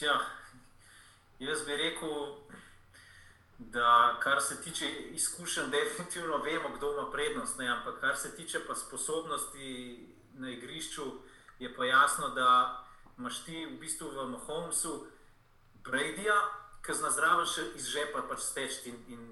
Ja, 0.00 0.20
jaz 1.38 1.64
bi 1.66 1.76
rekel, 1.76 2.36
da 3.58 4.18
kar 4.22 4.40
se 4.40 4.62
tiče 4.62 4.90
izkušenj, 5.10 5.70
definitivno 5.70 6.36
vemo, 6.36 6.76
kdo 6.76 6.92
ima 6.92 7.10
prednost. 7.10 7.58
Ne? 7.58 7.68
Ampak 7.68 8.00
kar 8.00 8.16
se 8.16 8.36
tiče 8.36 8.60
pa 8.66 8.74
sposobnosti 8.74 10.06
na 10.34 10.50
igrišču, 10.50 11.02
je 11.60 11.74
pa 11.76 11.84
jasno, 11.84 12.28
da 12.28 12.84
imaš 13.18 13.44
ti 13.44 13.66
v 13.66 13.78
bistvu 13.80 14.08
v 14.10 14.26
Mahomesu 14.30 15.06
Bradyja, 15.84 16.36
ki 16.82 16.94
zna 16.96 17.10
zraven 17.12 17.46
še 17.46 17.66
iz 17.76 17.90
žepa 17.92 18.22
pač 18.28 18.40
steči 18.40 18.88
in, 18.90 19.00
in, 19.12 19.24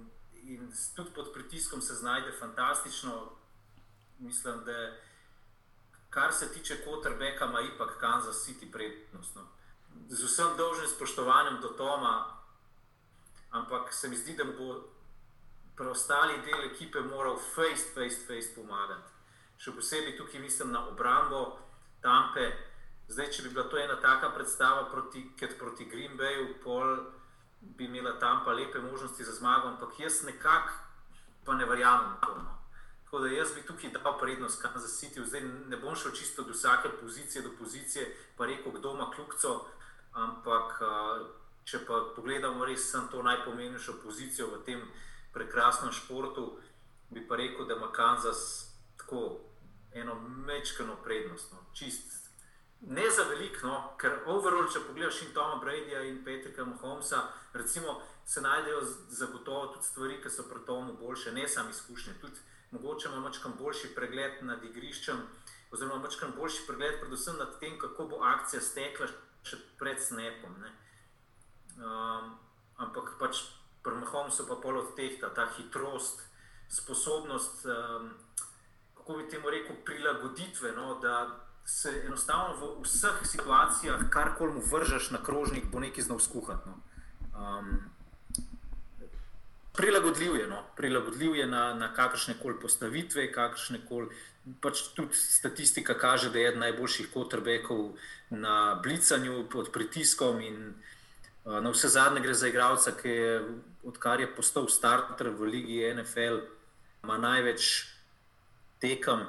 in 0.45 0.73
tudi 0.97 1.15
pod 1.17 1.33
pritiskom 1.33 1.81
se 1.83 1.95
znajde 1.95 2.37
fantastično. 2.41 3.33
Mislim, 4.19 4.65
da 4.67 4.77
kar 6.11 6.33
se 6.35 6.53
tiče 6.53 6.83
Kotrbeka, 6.85 7.47
ima 7.47 7.61
ipak 7.61 7.97
Kansas 8.01 8.45
City 8.45 8.71
prednost. 8.73 9.37
No. 9.37 9.47
Z 10.09 10.25
vsem 10.25 10.57
dolžnim 10.57 10.89
spoštovanjem 10.89 11.61
do 11.61 11.69
Toma, 11.69 12.37
ampak 13.51 13.93
se 13.93 14.09
mi 14.09 14.17
zdi, 14.17 14.37
da 14.37 14.45
bo 14.45 14.83
preostali 15.77 16.43
del 16.45 16.65
ekipe 16.73 17.01
moral 17.01 17.39
face, 17.55 17.95
face, 17.95 18.27
face 18.27 18.55
pomagati. 18.55 19.17
Še 19.59 19.73
posebej 19.75 20.17
tukaj 20.19 20.41
mislim 20.41 20.73
na 20.75 20.85
obrambo 20.89 21.59
Tampe. 22.03 22.53
Zdaj, 23.09 23.31
če 23.33 23.43
bi 23.43 23.55
bila 23.55 23.65
to 23.69 23.79
ena 23.81 23.97
taka 24.01 24.31
predstava 24.31 24.85
proti, 24.93 25.25
proti 25.59 25.85
Green 25.89 26.19
Bayu, 26.19 26.59
pol 26.65 26.99
bi 27.61 27.89
imela 27.89 28.19
Tampa 28.19 28.53
lepe 28.53 28.79
možnosti 28.79 29.25
za 29.25 29.33
zmago, 29.33 29.69
ampak 29.69 30.01
jaz 30.01 30.23
nekako 30.25 30.73
pa 31.45 31.55
ne 31.55 31.65
verjamem 31.65 32.13
v 32.13 32.27
to. 32.27 32.35
No. 32.37 32.59
Tako 33.05 33.19
da 33.25 33.29
jaz 33.33 33.55
bi 33.57 33.63
tukaj 33.65 33.91
dal 33.91 34.19
prednost 34.21 34.63
Kansas 34.63 35.01
City, 35.01 35.25
zdaj 35.25 35.41
ne 35.43 35.77
bom 35.81 35.97
šel 35.97 36.13
čisto 36.13 36.45
do 36.45 36.53
vsake 36.53 36.93
pozicije 37.01 37.43
do 37.43 37.51
pozicije, 37.59 38.05
pa 38.37 38.47
rekel, 38.47 38.73
kdo 38.73 38.93
ima 38.95 39.11
kljukco, 39.11 39.65
ampak 40.13 40.83
Če 41.69 41.83
pa 41.85 41.99
pogledamo 42.17 42.65
res 42.65 42.87
to 43.13 43.21
najpomembnejšo 43.21 43.99
pozicijo 44.01 44.47
v 44.55 44.63
tem 44.65 44.81
prekrasnem 45.35 45.93
športu, 45.93 46.47
bi 47.13 47.21
pa 47.29 47.37
rekel, 47.37 47.67
da 47.69 47.77
ima 47.77 47.91
Kansas 47.93 48.73
tako 48.97 49.48
eno 49.93 50.15
mečkano 50.21 50.97
prednost. 51.05 51.53
No. 51.53 51.59
Čist, 51.75 52.31
ne 52.81 53.11
za 53.11 53.23
veliko, 53.31 53.67
no, 53.67 53.79
ker 54.01 54.23
overall, 54.27 54.69
če 54.73 54.85
pogledaš 54.87 55.23
in 55.27 55.35
Toma 55.35 55.59
Bradyja 55.63 56.05
in 56.09 56.23
Petrika 56.25 56.65
Mahomesa, 56.65 57.25
recimo, 57.53 58.01
se 58.29 58.41
najdejo 58.41 58.83
zagotovo 59.09 59.67
tudi 59.67 59.87
stvari, 59.87 60.21
ki 60.23 60.31
so 60.31 60.45
pri 60.49 60.61
Tomu 60.67 60.97
boljše, 61.01 61.33
ne 61.33 61.49
samo 61.49 61.71
izkušnje. 61.71 62.15
Tudi 62.21 62.41
mogoče 62.71 63.09
ima 63.09 63.21
mačkam 63.21 63.55
boljši 63.59 63.95
pregled 63.95 64.43
nad 64.45 64.65
igriščem, 64.65 65.23
oziroma 65.71 66.03
mačkam 66.03 66.35
boljši 66.37 66.67
pregled 66.67 67.01
predvsem 67.01 67.39
nad 67.39 67.59
tem, 67.61 67.79
kako 67.79 68.09
bo 68.09 68.21
akcija 68.25 68.61
stekla 68.61 69.09
še 69.43 69.57
pred 69.79 70.03
snepom. 70.03 70.61
Ne. 70.61 70.75
Um, 71.79 72.35
ampak 72.77 73.15
pač 73.21 73.43
pri 73.83 73.97
Mahomesu 74.03 74.47
pa 74.49 74.59
pol 74.61 74.81
od 74.83 74.95
teh, 74.97 75.17
ta, 75.21 75.31
ta 75.35 75.47
hitrost, 75.57 76.21
sposobnost, 76.69 77.65
um, 77.65 78.11
kako 79.09 79.19
bi 79.19 79.29
temu 79.29 79.51
rekel, 79.51 79.77
prilagoditve, 79.85 80.73
no, 80.73 80.99
da 81.03 81.41
se 81.65 82.03
enostavno 82.07 82.57
v 82.57 82.83
vseh 82.83 83.25
situacijah, 83.25 84.01
kar 84.11 84.35
koli 84.39 84.53
mu 84.53 84.61
vržeš 84.61 85.11
na 85.11 85.23
krožnik, 85.25 85.65
bo 85.73 85.81
nekaj 85.81 86.05
znal 86.05 86.19
skuhati. 86.21 86.69
No. 86.69 86.75
Um, 87.33 87.79
prilagodljiv 89.73 90.37
je, 90.37 90.47
no. 90.47 90.61
prilagodljiv 90.77 91.37
je 91.37 91.47
na, 91.47 91.75
na 91.75 91.95
kakršne 91.95 92.35
koli 92.43 92.61
postavitve, 92.61 93.33
kakršne 93.33 93.81
koli. 93.89 94.13
Pač 94.61 94.83
tudi 94.93 95.17
statistika 95.17 95.97
kaže, 95.99 96.29
da 96.31 96.39
je 96.39 96.49
eden 96.49 96.61
najboljših 96.61 97.09
kotrbekov 97.13 97.97
na 98.31 98.81
blicanju 98.83 99.49
pod 99.49 99.73
pritiskom 99.73 100.41
in 100.41 100.75
na 101.45 101.71
vse 101.71 101.89
zadnje 101.89 102.21
gre 102.21 102.35
za 102.35 102.49
igralca, 102.49 102.93
ki 102.93 103.09
je, 103.09 103.45
odkar 103.85 104.21
je 104.21 104.35
postal 104.37 104.69
starter 104.69 105.33
v 105.33 105.49
Ligi 105.49 105.85
NFL, 105.97 106.45
ima 107.05 107.17
največ 107.19 107.89
tekem. 108.81 109.27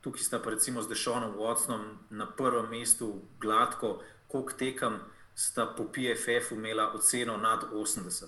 Tukaj 0.00 0.22
sta 0.22 0.38
pa 0.38 0.50
recimo 0.50 0.82
z 0.82 0.88
Dešonom 0.88 1.36
Watsonom 1.36 1.98
na 2.10 2.26
prvem 2.26 2.70
mestu, 2.70 3.20
gladko, 3.40 4.02
koliko 4.28 4.52
tekem 4.52 4.98
sta 5.34 5.66
po 5.76 5.84
PFF-u 5.84 6.54
imela 6.54 6.92
oceno 6.92 7.36
nad 7.36 7.64
80. 7.72 8.24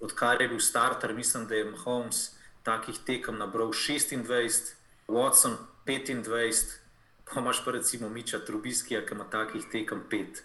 Odkar 0.00 0.42
je 0.42 0.48
bil 0.48 0.60
starter, 0.60 1.14
mislim, 1.14 1.46
da 1.46 1.54
je 1.54 1.70
Mahomes 1.70 2.38
takih 2.62 2.98
tekem 3.06 3.38
nabral 3.38 3.68
26, 3.68 4.74
Watson 5.08 5.56
25, 5.86 6.78
pa 7.24 7.40
imaš 7.40 7.64
pa 7.64 7.70
recimo 7.70 8.08
Miča 8.08 8.38
Trubiskija, 8.38 9.06
ki 9.06 9.14
ima 9.14 9.24
takih 9.24 9.64
tekem 9.72 10.02
5. 10.10 10.40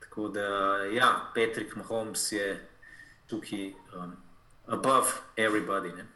Tako 0.00 0.28
da, 0.28 0.46
ja, 0.92 1.30
Patrick 1.34 1.76
Mahomes 1.76 2.32
je 2.32 2.68
tukaj 3.26 3.72
um, 3.94 4.16
above 4.66 5.10
everybody. 5.36 5.96
Ne? 5.96 6.06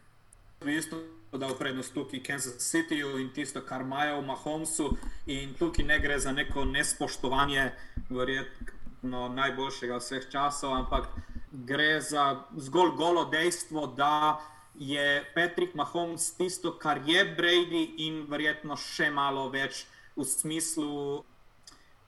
Mi 0.65 0.83
smo 0.83 0.99
dal 1.39 1.55
prednost 1.59 1.95
tukaj 1.95 2.23
Kansas 2.23 2.59
Cityju 2.63 3.19
in 3.21 3.31
tisto, 3.35 3.61
kar 3.61 3.83
imajo 3.83 4.21
v 4.21 4.27
Mahomesu, 4.27 4.97
in 5.27 5.55
tukaj 5.59 5.85
ne 5.85 5.99
gre 5.99 6.19
za 6.19 6.33
neko 6.33 6.65
nespoštovanje, 6.65 7.73
verjetno 8.11 9.29
najboljšega 9.29 9.99
vseh 9.99 10.29
časov, 10.31 10.75
ampak 10.75 11.09
gre 11.53 12.01
za 12.01 12.45
zgolj 12.57 12.97
golo 12.97 13.25
dejstvo, 13.31 13.87
da 13.87 14.41
je 14.75 15.25
Patrick 15.35 15.75
Mahomes 15.75 16.35
tisto, 16.35 16.79
kar 16.79 17.01
je 17.07 17.25
Brady, 17.37 17.85
in 18.07 18.25
verjetno 18.31 18.77
še 18.77 19.11
malo 19.11 19.49
več 19.51 19.87
v 20.17 20.27
smislu 20.27 21.23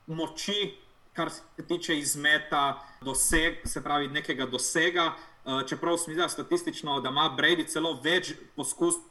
moči, 0.07 0.75
kar 1.13 1.31
se 1.31 1.65
tiče 1.67 1.97
izmeta, 1.97 2.77
doseg, 3.01 3.63
se 3.65 3.83
pravi, 3.83 4.07
nekega 4.07 4.45
dosega. 4.45 5.13
Uh, 5.47 5.63
čeprav 5.67 5.97
smo 5.97 6.11
videli 6.11 6.29
statistično, 6.29 6.99
da 7.01 7.09
ima 7.09 7.29
Brady 7.37 7.67
celo 7.67 7.95
več 8.03 8.33
poskusov 8.55 9.01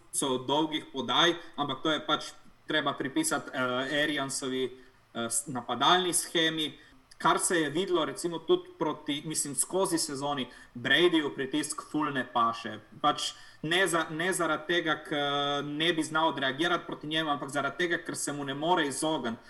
dolgih 0.46 0.84
podaj, 0.92 1.34
ampak 1.56 1.82
to 1.82 1.90
je 1.90 2.06
pač 2.06 2.32
treba 2.66 2.92
pripisati 2.92 3.50
uh, 3.50 3.86
Ariansovi 4.02 4.64
uh, 4.66 5.30
napadalni 5.46 6.14
schemi 6.14 6.72
kar 7.18 7.38
se 7.38 7.60
je 7.60 7.70
videlo, 7.70 8.04
recimo, 8.04 8.38
tudi 8.38 8.68
proti, 8.78 9.22
mislim, 9.24 9.54
skozi 9.54 9.98
sezoni, 9.98 10.48
Bradyju 10.74 11.34
pritisk 11.34 11.82
fulne 11.90 12.26
paše. 12.32 12.78
Pač 13.00 13.32
ne, 13.62 13.86
za, 13.86 14.06
ne 14.10 14.32
zaradi 14.32 14.66
tega, 14.66 14.98
ker 15.04 15.64
ne 15.64 15.92
bi 15.92 16.02
znal 16.02 16.28
odreagirati 16.28 16.86
proti 16.86 17.06
njemu, 17.06 17.30
ampak 17.30 17.50
zaradi 17.50 17.78
tega, 17.78 18.02
ker 18.04 18.16
se 18.16 18.32
mu 18.32 18.44
ne 18.44 18.54
more 18.54 18.86
izogniti. 18.86 19.40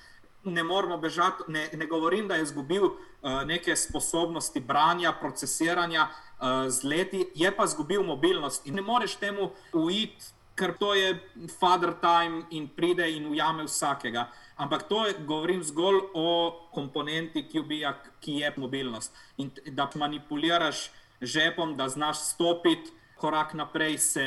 Ne 0.44 0.62
moramo 0.62 0.98
bežati, 0.98 1.42
ne, 1.48 1.68
ne 1.74 1.86
govorim, 1.86 2.28
da 2.28 2.34
je 2.34 2.42
izgubil 2.42 2.84
uh, 2.84 3.42
neke 3.46 3.76
sposobnosti 3.76 4.60
branja, 4.60 5.12
procesiranja 5.12 6.06
uh, 6.06 6.68
z 6.70 6.86
leti, 6.86 7.24
je 7.34 7.50
pa 7.56 7.64
izgubil 7.64 8.02
mobilnost 8.06 8.66
in 8.66 8.74
ne 8.74 8.82
moreš 8.82 9.16
temu 9.18 9.50
uiti, 9.72 10.30
ker 10.56 10.72
to 10.78 10.94
je 10.94 11.14
father 11.60 11.92
time 12.00 12.46
in 12.50 12.68
pride 12.68 13.04
in 13.12 13.28
ujame 13.30 13.66
vsakega. 13.68 14.28
Ampak 14.56 14.88
to 14.88 15.06
je, 15.06 15.14
govorim 15.28 15.62
zgolj 15.62 16.00
o 16.14 16.28
komponenti 16.72 17.44
QB-ja, 17.44 17.92
ki 18.20 18.40
je 18.40 18.52
mobilnost. 18.56 19.12
In 19.36 19.50
da 19.66 19.90
manipuliraš 19.94 20.90
žepom, 21.20 21.76
da 21.76 21.88
znaš 21.88 22.18
stopiti 22.32 22.90
korak 23.16 23.54
naprej, 23.54 23.98
se 23.98 24.26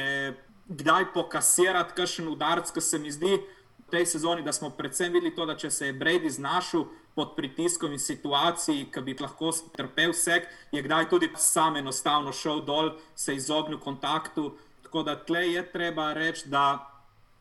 kdaj 0.70 1.14
pokasirati, 1.14 1.96
kakšen 1.98 2.28
udarc, 2.28 2.72
ki 2.72 2.82
se 2.82 3.00
mi 3.00 3.12
zdi 3.12 3.40
v 3.80 3.90
tej 3.90 4.06
sezoni, 4.06 4.46
da 4.46 4.54
smo 4.54 4.70
predvsem 4.70 5.14
videli 5.14 5.34
to, 5.36 5.46
da 5.50 5.58
če 5.58 5.72
se 5.74 5.90
je 5.90 5.98
Brady 5.98 6.30
znašel 6.30 6.86
pod 7.16 7.34
pritiskom 7.36 7.92
in 7.92 8.00
situaciji, 8.00 8.86
ki 8.94 9.02
bi 9.02 9.16
lahko 9.20 9.50
trpel 9.74 10.14
vse, 10.14 10.44
je 10.72 10.82
kdaj 10.86 11.10
tudi 11.10 11.30
sam 11.36 11.76
enostavno 11.76 12.32
šel 12.32 12.62
dol, 12.66 12.94
se 13.16 13.36
izognil 13.36 13.80
kontaktu. 13.82 14.54
Tako 14.90 15.04
da 15.04 15.16
tle 15.16 15.52
je 15.52 15.62
treba 15.72 16.14
reči, 16.14 16.48
da 16.50 16.90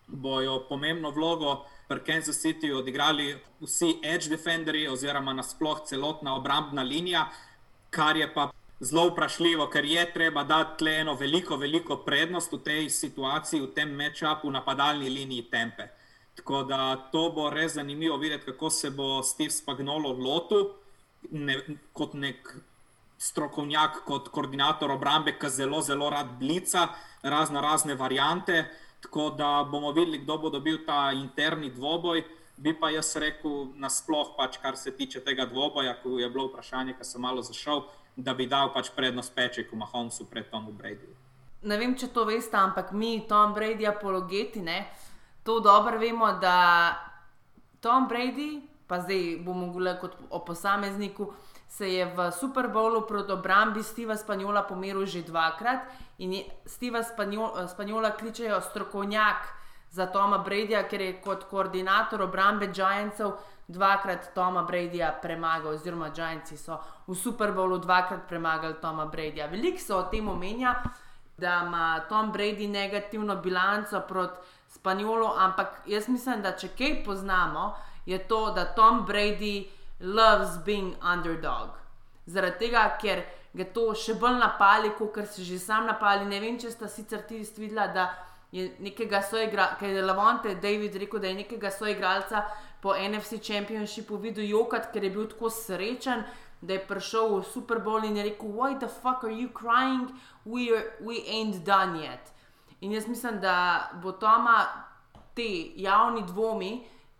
bojo 0.07 0.67
pomembno 0.69 1.11
vlogo 1.11 1.65
pri 1.89 2.01
Kansas 2.05 2.43
Cityju 2.45 2.79
odigrali 2.79 3.39
vsi 3.61 3.95
edge 4.05 4.29
defenderji, 4.29 4.89
oziroma 4.89 5.33
nasplošno 5.33 5.87
celotna 5.87 6.35
obrambna 6.37 6.83
linija, 6.83 7.23
kar 7.91 8.17
je 8.17 8.27
pa 8.35 8.51
zelo 8.81 9.07
vprašljivo, 9.09 9.71
ker 9.73 9.85
je 9.85 10.05
treba 10.13 10.45
dati 10.45 10.79
tle 10.79 10.99
eno 11.01 11.15
veliko, 11.15 11.57
veliko 11.57 11.97
prednost 11.97 12.53
v 12.53 12.61
tej 12.69 12.91
situaciji, 12.91 13.63
v 13.65 13.73
tem 13.75 13.97
matchupu, 13.97 14.51
napadalni 14.51 15.09
liniji 15.09 15.49
tempe. 15.51 15.89
Tako 16.37 16.63
da 16.69 16.97
to 17.13 17.31
bo 17.33 17.49
res 17.51 17.81
zanimivo 17.81 18.17
videti, 18.17 18.45
kako 18.45 18.71
se 18.71 18.91
bo 18.91 19.23
Steve 19.23 19.51
Spagnolo 19.51 20.13
lotil 20.13 20.69
ne, 21.31 21.63
kot 21.93 22.13
nek 22.13 22.57
strokovnjak, 23.19 24.03
kot 24.07 24.29
koordinator 24.35 24.91
obrambe, 24.91 25.35
ki 25.39 25.51
zelo, 25.51 25.81
zelo 25.83 26.11
rad 26.11 26.37
blica 26.39 26.89
razno 27.23 27.61
razne 27.61 27.95
variante. 27.95 28.65
Tako 29.01 29.31
da 29.31 29.67
bomo 29.71 29.93
videli, 29.93 30.19
kdo 30.19 30.39
bo 30.39 30.51
dobil 30.51 30.85
ta 30.87 31.13
interni 31.13 31.71
dvoboj. 31.71 32.25
Bi 32.57 32.75
pa 32.75 32.91
jaz 32.91 33.17
rekel, 33.17 33.69
nasplošno, 33.79 34.35
pač, 34.37 34.59
kar 34.59 34.77
se 34.77 34.91
tiče 34.97 35.21
tega 35.21 35.47
dvoboja, 35.47 35.95
ko 36.03 36.19
je 36.19 36.31
bilo 36.31 36.49
vprašanje, 36.49 36.97
ki 36.99 37.05
sem 37.07 37.23
malo 37.23 37.43
zašel, 37.43 37.85
da 38.17 38.35
bi 38.35 38.49
dal 38.51 38.73
pač 38.75 38.91
prednost 38.97 39.35
Pečeku 39.35 39.77
Mahomesu 39.77 40.27
pred 40.27 40.51
Tomom 40.51 40.75
Bradyjem. 40.75 41.15
Ne 41.63 41.79
vem, 41.79 41.95
če 41.99 42.09
to 42.15 42.25
veste, 42.27 42.57
ampak 42.59 42.91
mi, 42.93 43.21
Tom 43.29 43.55
Brady, 43.55 43.87
apologeti, 43.87 44.63
ne? 44.63 44.87
to 45.49 45.61
dobro 45.61 45.99
vemo, 45.99 46.33
da 46.33 46.99
Tom 47.81 48.09
Brady, 48.09 48.61
pa 48.87 49.01
zdaj 49.01 49.39
bomo 49.45 49.67
govorili 49.67 49.95
kot 50.01 50.17
o 50.31 50.43
posamezniku, 50.45 51.33
se 51.69 51.89
je 51.89 52.05
v 52.07 52.33
Super 52.33 52.69
Bowlu 52.69 53.07
proti 53.07 53.33
obrambi 53.33 53.83
Steva 53.83 54.17
Spanjola 54.17 54.63
pomeril 54.63 55.07
že 55.07 55.23
dvakrat 55.23 55.85
in 56.19 56.35
Steva 56.67 57.03
Spanjola 57.67 58.11
kličejo 58.11 58.61
strokovnjak 58.61 59.55
za 59.91 60.07
Toma 60.07 60.39
Bradyja, 60.39 60.83
ker 60.89 61.01
je 61.01 61.21
kot 61.21 61.45
koordinator 61.49 62.23
obrambe 62.23 62.67
Giantsov 62.73 63.39
dvakrat 63.69 64.35
Toma 64.35 64.63
Bradyja 64.63 65.13
premagal, 65.23 65.77
oziroma 65.77 66.11
Giantsi 66.11 66.57
so 66.57 66.81
v 67.07 67.15
Super 67.15 67.53
Bowlu 67.53 67.79
dvakrat 67.79 68.29
premagali 68.29 68.75
Toma 68.81 69.07
Bradyja. 69.07 69.47
Veliko 69.47 69.79
se 69.79 69.95
o 69.95 70.03
tem 70.03 70.29
omenja, 70.29 70.83
da 71.39 71.63
ima 71.67 72.01
Tom 72.09 72.33
Brady 72.33 72.69
negativno 72.69 73.37
bilanco 73.37 74.01
proti 74.09 74.41
Spanjolu, 74.69 75.27
ampak 75.37 75.81
jaz 75.87 76.09
mislim, 76.09 76.43
da 76.43 76.53
če 76.53 76.69
kaj 76.69 77.05
poznamo, 77.05 77.75
je 78.07 78.19
to, 78.19 78.53
da 78.53 78.65
Tom 78.75 79.07
Brady 79.07 79.69
loves 80.01 80.59
being 80.65 80.95
underdog. 81.03 81.71
Zaradi 82.27 82.67
tega, 82.67 82.85
ker 83.01 83.25
ga 83.57 83.65
to 83.75 83.91
še 83.97 84.15
bolj 84.21 84.39
napali, 84.39 84.93
kot 84.99 85.21
se 85.27 85.45
že 85.45 85.59
sam 85.59 85.87
napali. 85.87 86.27
Ne 86.29 86.41
vem, 86.41 86.59
če 86.59 86.71
sta 86.71 86.89
sicer 86.89 87.25
ti 87.29 87.41
videla, 87.57 87.89
da 87.89 88.09
je 88.53 88.69
nekega 88.81 89.21
soigralca, 89.23 89.77
ker 89.81 89.91
je 89.93 90.03
Lavonte 90.03 90.55
David 90.63 90.97
rekel, 90.97 91.21
da 91.21 91.29
je 91.29 91.41
nekega 91.43 91.71
soigralca 91.71 92.45
po 92.81 92.95
NFC 92.95 93.41
Championshipu 93.45 94.17
videl 94.17 94.47
jokat, 94.49 94.93
ker 94.93 95.05
je 95.05 95.11
bil 95.11 95.27
tako 95.29 95.51
srečen. 95.51 96.25
Da 96.61 96.75
je 96.75 96.83
prišel 96.89 97.37
v 97.37 97.45
Super 97.47 97.79
Bowl 97.79 98.03
in 98.03 98.17
je 98.19 98.25
rekel: 98.33 98.51
Why 98.51 98.79
the 98.79 98.89
fuck 98.89 99.23
are 99.23 99.33
you 99.33 99.49
crying? 99.55 100.11
We, 100.45 100.75
are, 100.75 100.91
we 101.01 101.23
ain't 101.27 101.63
done 101.65 102.01
yet. 102.03 102.33
In 102.81 102.93
jaz 102.93 103.07
mislim, 103.07 103.39
da 103.41 103.91
bo 104.03 104.13
Toma 104.13 104.67
te 105.35 105.73
javni 105.77 106.25
dvomi, 106.27 106.73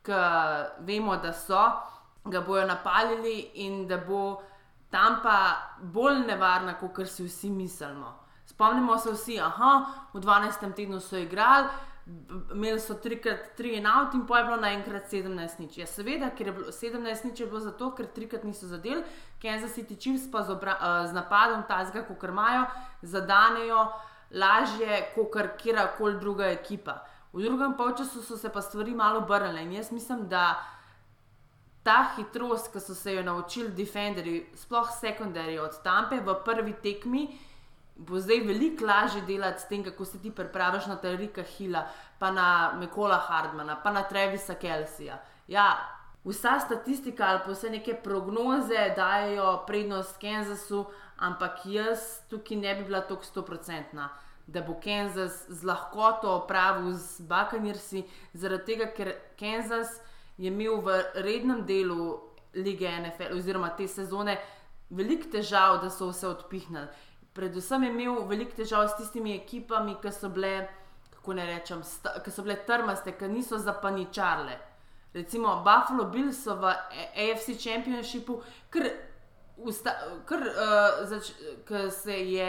ki 0.03 0.19
vemo, 0.87 1.17
da 1.23 1.33
so, 1.33 1.63
ga 2.31 2.41
bojo 2.41 2.67
napalili 2.67 3.51
in 3.55 3.87
da 3.89 3.97
bo 3.97 4.43
tam 4.91 5.21
pa 5.23 5.39
bolj 5.81 6.25
nevarna, 6.27 6.79
kot 6.79 7.07
si 7.09 7.25
vsi 7.25 7.51
mislimo. 7.51 8.15
Spomnimo 8.47 8.99
se 8.99 9.13
vsi, 9.13 9.37
da 9.37 9.87
v 10.15 10.21
12. 10.21 10.73
tednu 10.77 11.01
so 11.01 11.17
igrali, 11.17 11.69
imeli 12.53 12.81
so 12.81 12.95
3x3 12.95 13.77
in 13.77 13.87
out, 13.87 14.15
in 14.15 14.27
pa 14.27 14.39
je 14.39 14.45
bilo 14.45 14.57
naenkrat 14.57 15.13
17 15.13 15.61
nič. 15.61 15.79
Ja, 15.79 15.87
seveda, 15.87 16.31
ker 16.31 16.47
je 16.47 16.53
bilo 16.53 16.73
17 16.73 17.25
nič, 17.25 17.41
je 17.41 17.47
bilo 17.47 17.61
zato, 17.61 17.91
ker 17.95 18.07
trikrat 18.07 18.45
niso 18.45 18.67
zadeli, 18.67 19.05
Kansas 19.43 19.77
City 19.77 19.97
Chiefs 20.01 20.31
pa 20.33 20.43
z, 20.43 20.57
uh, 20.57 21.05
z 21.05 21.13
napadom 21.13 21.67
tazga, 21.69 22.03
kot 22.09 22.25
imajo, 22.25 22.65
zadanejo 23.03 23.85
lažje, 24.31 25.13
kot 25.15 25.37
kjerkoli 25.61 26.19
druga 26.21 26.49
ekipa. 26.49 27.05
V 27.33 27.45
drugem 27.45 27.77
polčasu 27.77 28.23
so 28.23 28.37
se 28.37 28.49
pa 28.49 28.63
stvari 28.63 28.95
malo 28.95 29.21
obrnile 29.21 29.63
in 29.63 29.73
jaz 29.73 29.93
mislim, 29.93 30.29
da 30.29 30.57
ta 31.89 32.05
hitrost, 32.17 32.69
ki 32.73 32.81
so 32.85 32.95
se 32.95 33.15
jo 33.15 33.23
naučili 33.25 33.71
defenderji, 33.73 34.47
sploh 34.61 34.91
sekundarji 35.01 35.59
od 35.59 35.83
Tampe 35.83 36.21
v 36.21 36.35
prvi 36.45 36.75
tekmi, 36.83 37.23
bo 37.97 38.21
zdaj 38.21 38.43
veliko 38.45 38.85
lažje 38.85 39.23
delati 39.27 39.63
s 39.63 39.69
tem, 39.69 39.85
kako 39.85 40.05
se 40.05 40.19
ti 40.21 40.31
pripraviš 40.31 40.87
na 40.87 40.97
Tarika 41.01 41.43
Hila, 41.43 41.87
pa 42.19 42.31
na 42.31 42.73
Mekola 42.77 43.17
Hardmana, 43.17 43.79
pa 43.83 43.93
na 43.93 44.03
Trevisa 44.03 44.55
Kelsija. 44.55 45.17
Ja, 45.49 45.79
vsa 46.25 46.59
statistika 46.61 47.25
ali 47.25 47.41
pa 47.47 47.53
vse 47.57 47.71
neke 47.71 47.95
prognoze 48.05 48.93
dajo 48.97 49.65
prednost 49.67 50.21
Kansasu, 50.21 50.85
ampak 51.17 51.65
jaz 51.65 52.21
tukaj 52.29 52.57
ne 52.57 52.75
bi 52.75 52.85
bila 52.85 53.01
tako 53.01 53.25
stoprocentna. 53.25 54.11
Da 54.47 54.61
bo 54.63 54.77
Kansas 54.85 55.47
z 55.49 55.65
lahkoto 55.65 56.37
opravil 56.37 56.93
z 56.93 57.25
Bakanirsi, 57.25 58.05
zaradi 58.35 58.75
tega, 58.75 58.93
ker 58.93 59.15
Kansas 59.41 60.01
je 60.39 60.49
imel 60.49 60.81
v 60.81 61.03
rednem 61.15 61.67
delu 61.67 62.21
lige 62.55 62.89
NFL, 63.01 63.37
oziroma 63.37 63.69
te 63.77 63.89
sezone, 63.89 64.39
veliko 64.91 65.31
težav, 65.33 65.81
da 65.83 65.91
so 65.91 66.09
vse 66.13 66.29
odpihnili. 66.29 66.87
Predvsem 67.35 67.85
je 67.85 67.91
imel 67.91 68.23
veliko 68.27 68.57
težav 68.57 68.89
s 68.89 68.97
tistimi 68.99 69.35
ekipami, 69.37 69.97
ki 70.03 70.13
so 70.15 70.31
bile, 70.33 70.69
kako 71.11 71.35
ne 71.39 71.47
rečem, 71.47 71.83
ki 72.25 72.31
so 72.31 72.47
bile 72.47 72.57
trmaste, 72.67 73.13
ki 73.19 73.29
niso 73.29 73.59
zapaničarle. 73.59 74.57
Recimo 75.15 75.57
Buffalo 75.65 76.05
Bills 76.13 76.43
so 76.45 76.55
v 76.57 76.73
AFC 77.17 77.57
Championshipu, 77.59 78.41
ker 78.71 78.91
uh, 80.47 81.91
se 81.91 82.19
je 82.33 82.49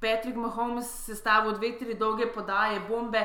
Patrick 0.00 0.36
Mahomes 0.36 0.88
sestavil 1.06 1.52
dve, 1.52 1.76
tri 1.78 1.94
dolge 1.94 2.26
podaje, 2.26 2.80
bombe 2.88 3.22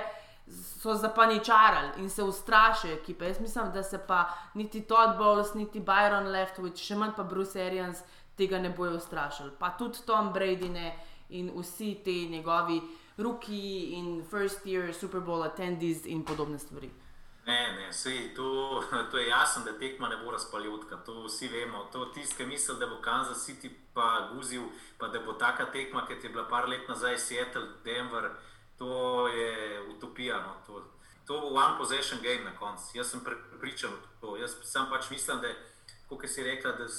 so 0.49 0.95
zapaničarali 0.95 1.89
in 1.97 2.09
se 2.09 2.23
ustrašijo 2.23 2.93
ekipe. 2.93 3.25
Jaz 3.25 3.39
mislim, 3.39 3.71
da 3.73 3.83
se 3.83 3.97
pa 4.07 4.33
niti 4.53 4.81
Todd 4.81 5.17
Bowles, 5.17 5.53
niti 5.53 5.79
Byron 5.79 6.31
Leftwich, 6.31 6.83
še 6.83 6.95
manj 6.95 7.15
pa 7.17 7.23
Bruce 7.23 7.65
Arians 7.65 8.03
tega 8.37 8.59
ne 8.59 8.69
bojo 8.69 8.95
ustrašili. 8.97 9.51
Pa 9.59 9.69
tudi 9.69 10.05
Tom 10.05 10.33
Brady 10.33 10.69
ne 10.69 10.95
in 11.29 11.51
vsi 11.55 11.95
ti 12.03 12.29
njegovi 12.29 12.81
ruki 13.17 13.89
in 13.97 14.23
first 14.29 14.65
year 14.65 14.93
Super 14.93 15.21
Bowl 15.21 15.43
attendees 15.43 16.05
in 16.05 16.23
podobne 16.25 16.59
stvari. 16.59 16.91
Ne, 17.47 17.71
ne, 17.79 17.93
sej, 17.93 18.33
to, 18.35 18.83
to 19.11 19.17
je 19.17 19.27
jasno, 19.27 19.63
da 19.63 19.79
tekma 19.79 20.09
ne 20.09 20.17
bo 20.17 20.31
razpaljutka. 20.31 20.97
To 21.05 21.23
vsi 21.23 21.47
vemo. 21.47 21.87
To 21.91 22.05
tisti, 22.05 22.35
ki 22.37 22.45
misli, 22.45 22.75
da 22.79 22.87
bo 22.87 23.01
Kansas 23.01 23.45
City 23.45 23.71
pa 23.93 24.29
guzil, 24.33 24.67
pa 24.97 25.07
da 25.07 25.19
bo 25.19 25.33
taka 25.33 25.65
tekma, 25.71 26.05
kot 26.05 26.23
je 26.23 26.29
bila 26.29 26.47
par 26.47 26.67
let 26.67 26.87
nazaj 26.87 27.17
Seattle, 27.17 27.67
Denver, 27.83 28.29
to 28.77 29.27
je 29.27 29.81
utopija. 29.95 30.41
No. 30.41 30.53
To, 30.67 30.83
to 31.25 31.41
bo 31.41 31.47
one 31.47 31.77
possession 31.77 32.19
game 32.21 32.43
na 32.43 32.57
koncu. 32.57 32.83
Jaz 32.93 33.11
sem 33.11 33.21
pripričan 33.23 33.89
v 33.89 34.21
to. 34.21 34.37
Jaz 34.37 34.55
sem 34.63 34.85
pač 34.89 35.09
mislim, 35.09 35.41
da 35.41 35.53
kot 36.07 36.29
si 36.29 36.43
rekla, 36.43 36.71
da 36.71 36.83
je 36.83 36.89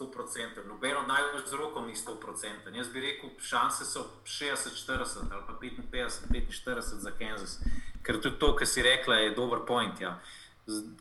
100%. 0.00 0.66
Nobeno 0.66 1.02
najbolj 1.02 1.46
z 1.46 1.54
rokom 1.54 1.86
ni 1.86 1.94
100%. 1.94 2.74
Jaz 2.76 2.88
bi 2.88 3.00
rekel, 3.00 3.30
šanse 3.38 3.84
so 3.84 4.06
60-40 4.24 5.32
ali 5.32 5.42
pa 5.46 5.52
55-45 5.96 6.80
za 6.80 7.10
Kansas. 7.18 7.58
Ker 8.02 8.20
tudi 8.20 8.38
to, 8.38 8.56
kar 8.56 8.66
si 8.66 8.82
rekla, 8.82 9.14
je 9.14 9.34
dober 9.34 9.58
point. 9.66 10.00
Ja. 10.00 10.18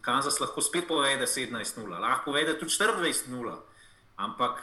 Kansas 0.01 0.39
lahko 0.39 0.61
spet 0.61 0.87
povede 0.87 1.25
17-0, 1.25 1.99
lahko 1.99 2.31
povede 2.31 2.59
tudi 2.59 2.71
24-0. 2.71 3.57
Ampak 4.17 4.61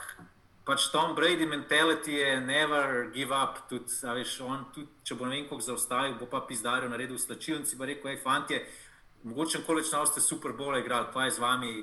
pač 0.65 0.89
Tom 0.93 1.15
Brady 1.15 1.47
mentality 1.47 2.13
je 2.13 2.41
never 2.41 3.11
give 3.13 3.33
up. 3.33 3.69
Tudi, 3.69 3.93
veš, 4.03 4.41
on, 4.41 4.65
tudi, 4.75 4.89
če 5.05 5.17
bo 5.19 5.29
ne 5.29 5.37
vem, 5.37 5.47
kako 5.49 5.61
zaustavil, 5.61 6.17
bo 6.19 6.29
pa 6.31 6.41
pizdarjo 6.49 6.89
naredil 6.89 7.21
slačilnici, 7.21 7.79
pa 7.79 7.89
rekel, 7.89 8.15
hej, 8.15 8.23
fantje, 8.25 8.65
mogoče 9.25 9.65
količno 9.67 10.05
ste 10.07 10.25
super 10.25 10.57
bole 10.57 10.81
igrali, 10.81 11.13
pa 11.15 11.29
je 11.29 11.37
z 11.37 11.45
vami. 11.45 11.77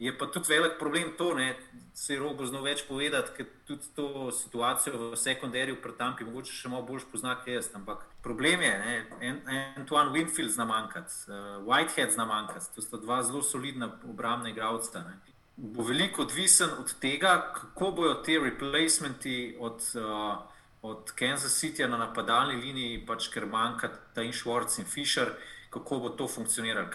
Je 0.00 0.12
pa 0.16 0.24
tudi 0.32 0.48
velik 0.48 0.78
problem 0.78 1.10
to, 1.18 1.34
da 1.36 1.52
se 1.92 2.14
je 2.14 2.20
robo 2.20 2.46
znal 2.48 2.62
več 2.64 2.86
povedati, 2.88 3.34
ker 3.36 3.48
tudi 3.68 3.84
to 3.92 4.30
situacijo 4.32 5.10
v 5.10 5.16
sekundarju 5.16 5.76
pred 5.82 5.98
tam, 5.98 6.14
ki 6.16 6.24
mogoče 6.24 6.54
še 6.56 6.70
malo 6.72 6.86
bolj 6.88 7.04
pozna, 7.12 7.34
kaj 7.36 7.58
jaz. 7.58 7.68
Ampak 7.76 8.06
problem 8.24 8.64
je, 8.64 8.72
da 9.20 9.58
Antoine 9.76 10.08
Winfield 10.14 10.56
zna 10.56 10.64
manjkati, 10.64 11.12
uh, 11.28 11.60
Whitehead 11.68 12.16
zna 12.16 12.24
manjkati, 12.24 12.72
to 12.72 12.80
sta 12.80 12.96
dva 12.96 13.20
zelo 13.28 13.44
solidna 13.44 13.90
obrambna 14.08 14.48
igralca. 14.54 15.04
Bo 15.60 15.84
veliko 15.84 16.22
odvisen 16.22 16.70
od 16.80 16.94
tega, 17.00 17.52
kako 17.52 17.90
bojo 17.90 18.14
te 18.24 18.38
replacementi 18.40 19.56
od, 19.60 19.82
uh, 19.94 20.38
od 20.82 21.12
Kansas 21.12 21.58
Cityja 21.60 21.88
na 21.88 21.98
napadalni 22.00 22.56
liniji, 22.56 23.02
pač 23.06 23.28
ker 23.28 23.44
manjka 23.46 23.90
ta 24.14 24.24
in 24.24 24.32
Schwartz 24.32 24.80
in 24.80 24.88
Fisher, 24.88 25.34
kako 25.70 25.98
bo 26.00 26.08
to 26.16 26.28
funkcioniralo. 26.28 26.88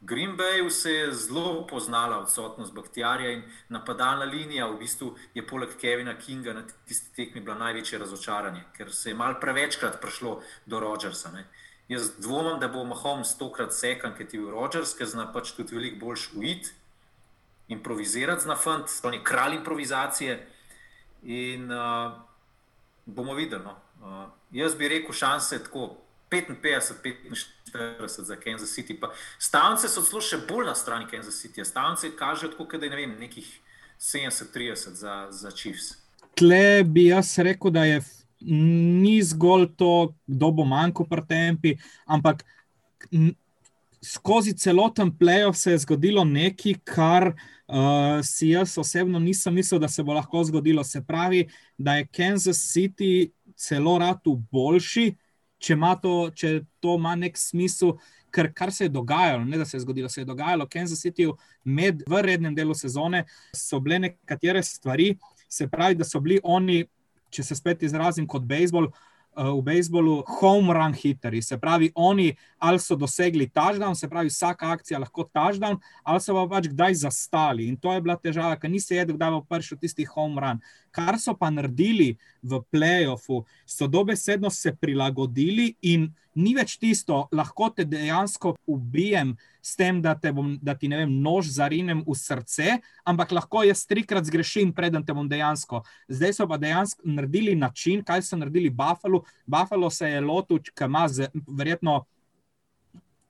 Green 0.00 0.36
Bay 0.36 0.70
se 0.70 0.92
je 0.92 1.12
zelo 1.12 1.66
poznala 1.66 2.18
odsotnost 2.18 2.74
bakterija 2.74 3.30
in 3.30 3.42
napadalna 3.68 4.24
linija, 4.24 4.66
v 4.66 4.78
bistvu 4.78 5.14
je 5.34 5.46
poleg 5.46 5.74
Kevina 5.80 6.14
Kinga 6.18 6.52
na 6.52 6.62
tisti 6.86 7.10
tekmi 7.16 7.40
bila 7.40 7.56
največje 7.58 7.98
razočaranje, 7.98 8.62
ker 8.76 8.92
se 8.92 9.10
je 9.10 9.14
mal 9.14 9.40
prevečkrat 9.40 10.00
prišlo 10.02 10.42
do 10.66 10.80
Rodžersa. 10.80 11.32
Ne. 11.32 11.46
Jaz 11.88 12.12
dvomim, 12.18 12.60
da 12.60 12.68
bo 12.68 12.84
Mahomes 12.84 13.34
stokrat 13.34 13.74
sekan, 13.74 14.14
ker 14.14 14.28
je 14.32 14.44
Rodžers, 14.50 14.94
ker 14.94 15.10
zna 15.10 15.26
pač 15.32 15.56
tudi 15.56 15.74
veliko 15.74 16.04
boljš 16.06 16.30
uid, 16.36 16.70
improvizirati 17.68 18.42
zna 18.42 18.56
fant, 18.56 18.90
on 19.02 19.14
je 19.14 19.24
kralj 19.24 19.54
improvizacije 19.54 20.46
in 21.22 21.72
uh, 21.72 22.12
bomo 23.06 23.34
videli. 23.34 23.64
No. 23.64 23.76
Uh, 24.00 24.32
jaz 24.52 24.74
bi 24.74 24.88
rekel 24.88 25.12
šanse 25.12 25.62
tako 25.62 25.96
55, 26.30 26.94
45 27.72 28.22
za 28.22 28.36
Kansas 28.36 28.78
City. 28.78 29.00
Pa 29.00 29.12
stavnice 29.38 29.88
so 29.88 30.02
celo 30.02 30.20
še 30.20 30.40
bolj 30.48 30.66
na 30.66 30.74
strani 30.74 31.08
Kansas 31.10 31.38
City. 31.40 31.64
Stavnice 31.64 32.12
kažejo, 32.16 32.52
tako, 32.52 32.78
da 32.78 32.86
je 32.86 32.90
ne 32.90 32.96
vem, 32.96 33.14
nekih 33.20 33.48
70-30 34.00 34.98
za, 35.00 35.14
za 35.30 35.50
Chiefs. 35.50 35.94
Tle 36.34 36.84
bi 36.84 37.06
jaz 37.06 37.38
rekel, 37.38 37.70
da 37.70 37.84
je 37.84 38.02
ni 38.40 39.22
zgolj 39.22 39.70
to, 39.78 40.12
kdo 40.26 40.50
bo 40.52 40.66
manjko 40.68 41.06
pri 41.08 41.22
tempi, 41.28 41.76
ampak 42.04 42.42
skozi 44.04 44.52
celoten 44.58 45.12
playoff 45.16 45.56
se 45.56 45.72
je 45.72 45.78
zgodilo 45.86 46.24
nekaj, 46.28 46.74
kar 46.84 47.30
uh, 47.30 47.44
si 48.22 48.48
jaz 48.48 48.78
osebno 48.78 49.18
nisem 49.18 49.54
mislil, 49.54 49.80
da 49.80 49.88
se 49.88 50.02
bo 50.02 50.12
lahko 50.12 50.44
zgodilo. 50.44 50.84
Se 50.84 51.02
pravi, 51.02 51.48
da 51.78 51.96
je 51.96 52.06
Kansas 52.06 52.58
City 52.58 53.30
celo 53.56 53.98
ratu 53.98 54.36
boljši, 54.52 55.14
če, 55.58 55.76
to, 56.02 56.30
če 56.34 56.64
to 56.80 56.96
ima 56.98 57.14
nek 57.16 57.38
smisel, 57.38 57.96
ker 58.34 58.50
kar 58.52 58.72
se 58.72 58.84
je 58.84 58.92
dogajalo, 58.92 59.44
ne 59.44 59.58
da 59.58 59.64
se 59.64 59.76
je 59.76 59.80
zgodilo, 59.80 60.08
se 60.08 60.20
je 60.20 60.28
dogajalo 60.28 60.66
v 60.66 60.68
Kansas 60.68 61.00
Cityju 61.00 61.36
med 61.64 62.02
v 62.06 62.22
rednem 62.22 62.54
delu 62.54 62.74
sezone, 62.74 63.24
so 63.54 63.80
bile 63.80 63.98
nekatere 63.98 64.62
stvari, 64.62 65.14
se 65.48 65.68
pravi, 65.70 65.94
da 65.94 66.04
so 66.04 66.20
bili 66.20 66.40
oni, 66.42 66.82
če 67.30 67.42
se 67.42 67.56
spet 67.56 67.82
izrazim 67.82 68.26
kot 68.26 68.42
bejzbol, 68.42 68.90
v 69.34 69.62
bejzbolu 69.66 70.22
home 70.38 70.74
run 70.74 70.94
hitterji. 70.94 71.42
Se 71.42 71.58
pravi, 71.58 71.90
oni 71.94 72.28
ali 72.64 72.80
so 72.80 72.96
dosegli 72.96 73.46
touchdown, 73.52 73.94
se 73.94 74.08
pravi, 74.08 74.32
vsaka 74.32 74.70
akcija 74.72 74.98
lahko 75.02 75.26
touchdown, 75.28 75.76
ali 76.02 76.20
so 76.24 76.32
pa 76.32 76.46
pač 76.48 76.70
kdaj 76.72 76.96
zastali. 77.02 77.68
In 77.68 77.76
to 77.76 77.92
je 77.92 78.00
bila 78.00 78.16
težava, 78.16 78.56
ker 78.56 78.72
nisi 78.72 78.96
jedel, 78.96 79.18
kdaj 79.18 79.34
bo 79.34 79.42
prišel 79.44 79.80
tisti 79.82 80.06
home 80.08 80.40
run. 80.40 80.62
Kar 80.94 81.18
so 81.20 81.34
pa 81.36 81.50
naredili 81.52 82.14
v 82.40 82.62
playoffu, 82.72 83.42
so 83.68 83.88
dobesedno 83.90 84.48
se 84.50 84.72
prilagodili 84.72 85.74
in 85.82 86.08
ni 86.34 86.54
več 86.56 86.78
tisto, 86.80 87.26
lahko 87.34 87.68
te 87.70 87.84
dejansko 87.84 88.54
ubijem 88.66 89.34
s 89.64 89.76
tem, 89.76 90.00
da, 90.02 90.14
bom, 90.32 90.54
da 90.62 90.74
ti 90.76 90.88
vem, 90.88 91.12
nož 91.22 91.52
zarinem 91.58 92.00
v 92.06 92.16
srce, 92.16 92.78
ampak 93.04 93.36
lahko 93.36 93.62
jaz 93.68 93.84
trikrat 93.88 94.24
zgrešim, 94.28 94.72
preden 94.72 95.04
te 95.04 95.14
bom 95.14 95.28
dejansko. 95.28 95.82
Zdaj 96.08 96.34
so 96.40 96.48
pa 96.48 96.58
dejansko 96.60 97.04
naredili 97.04 97.54
način, 97.56 98.02
kaj 98.04 98.24
so 98.24 98.40
naredili 98.40 98.72
Buffalo. 98.72 99.22
Buffalo 99.46 99.92
se 99.92 100.10
je 100.10 100.24
lotil, 100.24 100.64
ki 100.64 100.88
ima 100.88 101.06
verjetno 101.60 102.00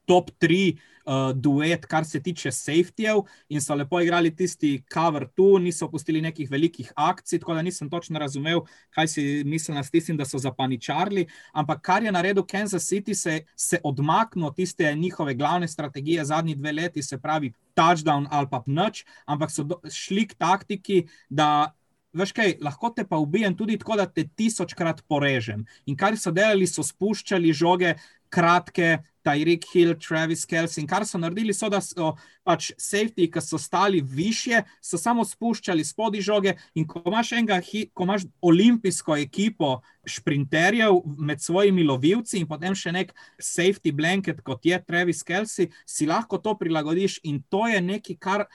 top 0.06 0.30
3 0.40 0.76
uh, 1.04 1.32
duet, 1.34 1.86
kar 1.86 2.04
se 2.04 2.20
tiče 2.22 2.52
safetyjev, 2.52 3.22
in 3.48 3.60
so 3.60 3.74
lepo 3.74 4.00
igrali 4.00 4.32
tisti 4.36 4.82
cover 4.92 5.26
tu, 5.36 5.58
niso 5.58 5.88
pustili 5.90 6.22
nekih 6.24 6.50
velikih 6.50 6.92
akcij, 6.96 7.40
tako 7.40 7.54
da 7.54 7.62
nisem 7.62 7.90
točno 7.90 8.18
razumel, 8.18 8.64
kaj 8.94 9.08
si 9.08 9.26
mislili 9.46 9.84
s 9.84 9.90
tistim, 9.90 10.16
da 10.16 10.24
so 10.24 10.38
zapaničarili. 10.38 11.26
Ampak 11.52 11.82
kar 11.82 12.02
je 12.02 12.12
naredil 12.12 12.46
Kansas 12.46 12.88
City, 12.88 13.14
se 13.14 13.42
je 13.72 13.80
odmaknil 13.84 14.46
od 14.46 14.56
tiste 14.56 14.94
njihove 14.94 15.34
glavne 15.34 15.68
strategije 15.68 16.24
zadnji 16.24 16.54
dve 16.54 16.72
leti, 16.72 17.02
se 17.02 17.18
pravi 17.18 17.52
touchdown 17.76 18.26
ali 18.30 18.46
pa 18.50 18.62
noč, 18.66 19.04
ampak 19.26 19.50
so 19.50 19.64
do, 19.64 19.80
šli 19.90 20.28
k 20.28 20.34
taktiki, 20.34 21.06
da. 21.28 21.74
Veš 22.14 22.30
kaj, 22.30 22.52
lahko 22.62 22.92
te 22.94 23.02
pa 23.02 23.18
ubijem 23.18 23.56
tudi 23.58 23.74
tako, 23.74 23.96
da 23.98 24.04
te 24.06 24.22
tisočkrat 24.22 25.00
porežem. 25.10 25.64
In 25.90 25.96
kar 25.98 26.14
so 26.14 26.30
delali, 26.30 26.62
so 26.70 26.84
spuščali 26.86 27.50
žoge, 27.50 27.96
kratke, 28.30 29.00
Tyreek 29.24 29.64
Hill, 29.72 29.94
Travis 29.98 30.44
Kelsey. 30.44 30.82
In 30.82 30.88
kar 30.88 31.06
so 31.06 31.18
naredili, 31.18 31.54
so 31.54 31.70
da 31.72 31.80
so 31.80 32.12
pač 32.44 32.70
safety, 32.80 33.26
ki 33.32 33.40
so 33.40 33.58
stali 33.58 34.02
više, 34.04 34.62
so 34.84 35.00
samo 35.00 35.24
spuščali 35.24 35.84
spodaj 35.84 36.24
žoge. 36.24 36.54
In 36.74 36.86
ko 36.88 37.02
imaš, 37.06 37.32
enega, 37.38 37.60
ko 37.94 38.08
imaš 38.08 38.28
olimpijsko 38.44 39.16
ekipo 39.22 39.78
šprinterjev 40.04 41.00
med 41.18 41.40
svojimi 41.40 41.86
lovilci 41.88 42.42
in 42.42 42.48
potem 42.50 42.76
še 42.76 42.92
nek 42.92 43.14
safety 43.40 43.94
blanket, 43.96 44.44
kot 44.44 44.66
je 44.66 44.78
Travis 44.84 45.24
Kelsey, 45.24 45.72
si 45.86 46.06
lahko 46.06 46.38
to 46.38 46.56
prilagodiš. 46.60 47.22
In 47.24 47.40
to 47.48 47.64
je 47.70 47.80
nekaj, 47.80 48.20
kar, 48.20 48.46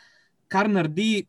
kar 0.47 0.69
naredi 0.69 1.25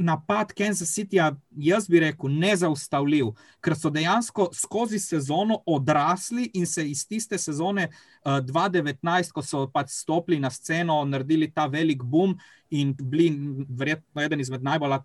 napad 0.00 0.52
Kansas 0.56 0.88
Cityja, 0.94 1.34
jaz 1.60 1.86
bi 1.88 2.00
rekel, 2.00 2.32
nezaustavljiv, 2.40 3.34
ker 3.60 3.76
so 3.76 3.90
dejansko 3.92 4.48
skozi 4.56 4.98
sezono 4.98 5.60
odrasli 5.68 6.48
in 6.56 6.66
se 6.66 6.86
iz 6.88 7.04
tiste 7.08 7.38
sezone 7.38 7.88
uh, 7.90 8.38
eh, 8.38 8.40
2019, 8.48 9.32
ko 9.36 9.44
so 9.44 9.66
pač 9.72 9.92
stopili 9.92 10.40
na 10.40 10.50
sceno, 10.50 11.02
naredili 11.04 11.50
ta 11.52 11.66
velik 11.66 12.02
boom 12.02 12.38
in 12.70 12.94
bili 12.96 13.28
verjetno 13.68 14.22
eden 14.24 14.40
izmed 14.40 14.64
najbolj 14.64 14.96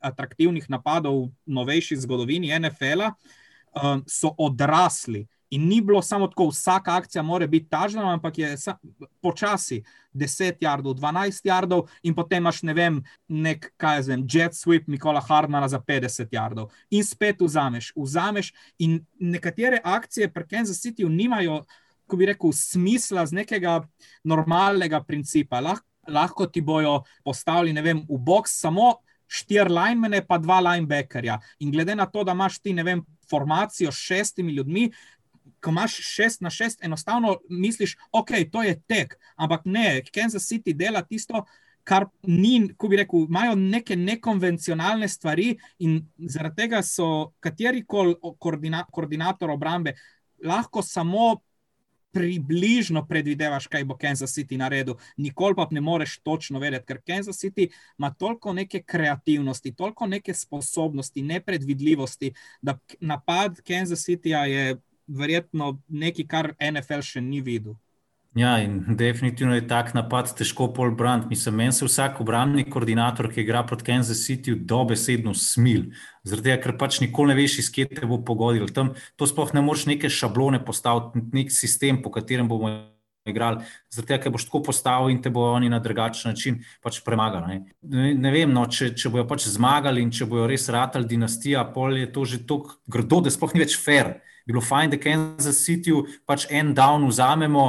atraktivnih 0.00 0.70
napadov 0.70 1.24
v 1.26 1.56
novejši 1.58 1.98
zgodovini 2.04 2.54
NFL-a, 2.58 3.10
uh, 3.10 3.96
so 4.06 4.34
odrasli. 4.38 5.26
In 5.54 5.68
ni 5.68 5.80
bilo 5.80 6.02
samo 6.02 6.26
tako, 6.26 6.48
vsaka 6.50 6.96
akcija 6.96 7.22
mora 7.22 7.46
biti 7.46 7.68
tažna, 7.70 8.12
ampak 8.12 8.38
je 8.38 8.56
počasi 9.22 9.82
10 10.14 10.56
jardov, 10.60 10.94
12 10.98 11.46
jardov, 11.46 11.84
in 12.02 12.14
potem 12.14 12.42
imaš 12.42 12.62
ne 12.66 12.74
vem, 12.74 12.98
nek, 13.28 13.68
kaj 13.78 13.96
je 13.96 14.02
zvem, 14.08 14.24
jet 14.30 14.58
sweep 14.58 14.88
Nikola 14.90 15.22
Hardmana 15.22 15.68
za 15.68 15.78
50 15.78 16.34
jardov. 16.34 16.72
In 16.90 17.06
spet 17.06 17.40
vzameš, 17.40 17.92
vzameš. 17.96 18.50
In 18.78 18.98
nekatere 19.20 19.78
akcije 19.84 20.32
pri 20.32 20.46
Kansas 20.50 20.82
Cityju 20.82 21.08
nimajo, 21.08 21.62
ko 22.06 22.18
bi 22.18 22.26
rekel, 22.32 22.52
smisla 22.52 23.26
z 23.26 23.38
nekega 23.42 23.78
normalnega 24.24 25.04
principa. 25.06 25.60
Lahko, 25.60 25.86
lahko 26.08 26.46
ti 26.46 26.60
bojo 26.60 27.02
postavili, 27.24 27.72
ne 27.72 27.82
vem, 27.82 28.02
v 28.08 28.18
box 28.18 28.58
samo. 28.58 28.96
Štir 29.34 29.70
linemene, 29.72 30.20
pa 30.26 30.36
dva 30.38 30.58
linebackerja. 30.60 31.38
In 31.64 31.70
glede 31.72 31.94
na 31.96 32.04
to, 32.06 32.22
da 32.26 32.34
imaš 32.36 32.58
ti, 32.60 32.74
ne 32.76 32.82
vem, 32.84 33.00
formacijo 33.30 33.90
s 33.90 34.02
šestimi 34.04 34.52
ljudmi, 34.52 34.90
ko 35.64 35.72
imaš 35.72 35.96
šest 36.04 36.44
na 36.44 36.50
šest, 36.52 36.84
enostavno 36.84 37.38
misliš, 37.48 37.96
ok, 38.12 38.36
to 38.52 38.62
je 38.62 38.76
tek. 38.86 39.16
Ampak 39.36 39.64
ne, 39.64 40.02
Kansas 40.14 40.48
City 40.50 40.74
dela 40.76 41.02
tisto, 41.02 41.44
kar 41.84 42.06
ni, 42.22 42.68
ko 42.76 42.88
bi 42.88 43.00
rekel, 43.00 43.26
imajo 43.28 43.56
neke 43.60 43.96
nekonvencionalne 43.96 45.08
stvari 45.08 45.54
in 45.84 45.98
zaradi 46.30 46.64
tega 46.64 46.82
so 46.82 47.08
katerikoli 47.44 48.16
koordina, 48.40 48.84
koordinator 48.92 49.52
obrambe 49.52 49.96
lahko 50.44 50.82
samo 50.82 51.34
približno 52.14 53.02
predvidevaš, 53.06 53.66
kaj 53.66 53.84
bo 53.84 53.96
Kansas 53.98 54.32
City 54.36 54.56
naredil, 54.56 54.94
nikoli 55.16 55.56
pa 55.58 55.66
ne 55.70 55.80
moreš 55.80 56.20
točno 56.22 56.60
vedeti, 56.62 56.86
ker 56.86 57.00
Kansas 57.06 57.40
City 57.42 57.66
ima 57.98 58.12
toliko 58.14 58.52
neke 58.52 58.82
kreativnosti, 58.82 59.74
toliko 59.74 60.06
neke 60.06 60.34
sposobnosti, 60.34 61.22
nepredvidljivosti, 61.22 62.32
da 62.62 62.78
napad 63.00 63.60
Kansas 63.66 64.06
Cityja 64.06 64.44
je 64.46 64.76
verjetno 65.06 65.78
nekaj, 65.88 66.26
kar 66.28 66.52
NFL 66.60 67.04
še 67.04 67.22
ni 67.24 67.40
videl. 67.44 67.76
Ja, 68.34 68.56
in 68.58 68.96
definitivno 68.98 69.54
je 69.54 69.62
tak 69.70 69.92
napad 69.94 70.32
težko 70.34 70.66
pol 70.74 70.90
brand. 70.98 71.28
Mislim, 71.30 71.54
meni 71.54 71.72
se 71.72 71.86
vsak 71.86 72.18
obrambni 72.20 72.64
koordinator, 72.66 73.28
ki 73.30 73.44
igra 73.44 73.62
proti 73.62 73.86
Kansas 73.86 74.24
Cityju, 74.26 74.58
dobesedno 74.66 75.36
smil. 75.38 75.92
Zaradi 76.26 76.50
tega, 76.50 76.62
ker 76.64 76.74
pač 76.80 76.98
nikoli 76.98 77.30
ne 77.30 77.36
veš, 77.38 77.60
iz 77.62 77.68
kje 77.70 77.86
te 77.92 78.08
bo 78.10 78.18
pogodil. 78.26 78.66
Tam 78.74 78.90
to 79.14 79.28
sploh 79.30 79.54
ne 79.54 79.62
moreš 79.62 79.86
neke 79.86 80.10
šablone 80.10 80.64
postaviti, 80.66 81.22
nek 81.30 81.54
sistem, 81.54 82.02
po 82.02 82.10
katerem 82.10 82.50
bomo 82.50 82.72
igrali. 83.30 83.64
Zaradi 83.92 84.12
tega, 84.12 84.22
ker 84.24 84.34
boš 84.34 84.46
tako 84.48 84.62
postavil 84.68 85.14
in 85.14 85.22
te 85.22 85.30
bo 85.30 85.46
oni 85.52 85.68
na 85.72 85.78
drugačen 85.78 86.30
način 86.32 86.60
pač 86.82 87.00
premagali. 87.04 87.60
Ne, 87.82 88.12
ne 88.14 88.32
vem, 88.34 88.52
no, 88.52 88.66
če, 88.66 88.92
če 88.96 89.12
bojo 89.12 89.24
pač 89.28 89.48
zmagali 89.52 90.04
in 90.04 90.12
če 90.12 90.28
bojo 90.28 90.46
res 90.50 90.68
ratali 90.72 91.08
dinastija, 91.08 91.64
pol 91.74 91.98
je 91.98 92.12
to 92.12 92.24
že 92.28 92.44
tako 92.46 92.78
grdo, 92.86 93.22
da 93.24 93.32
sploh 93.32 93.54
ni 93.54 93.64
več 93.64 93.78
fair. 93.80 94.16
Bilo 94.44 94.60
fajn, 94.60 94.92
da 94.92 95.00
Kansas 95.00 95.64
Cityju 95.64 96.04
pač 96.28 96.44
en 96.52 96.74
down 96.76 97.08
vzamemo 97.08 97.68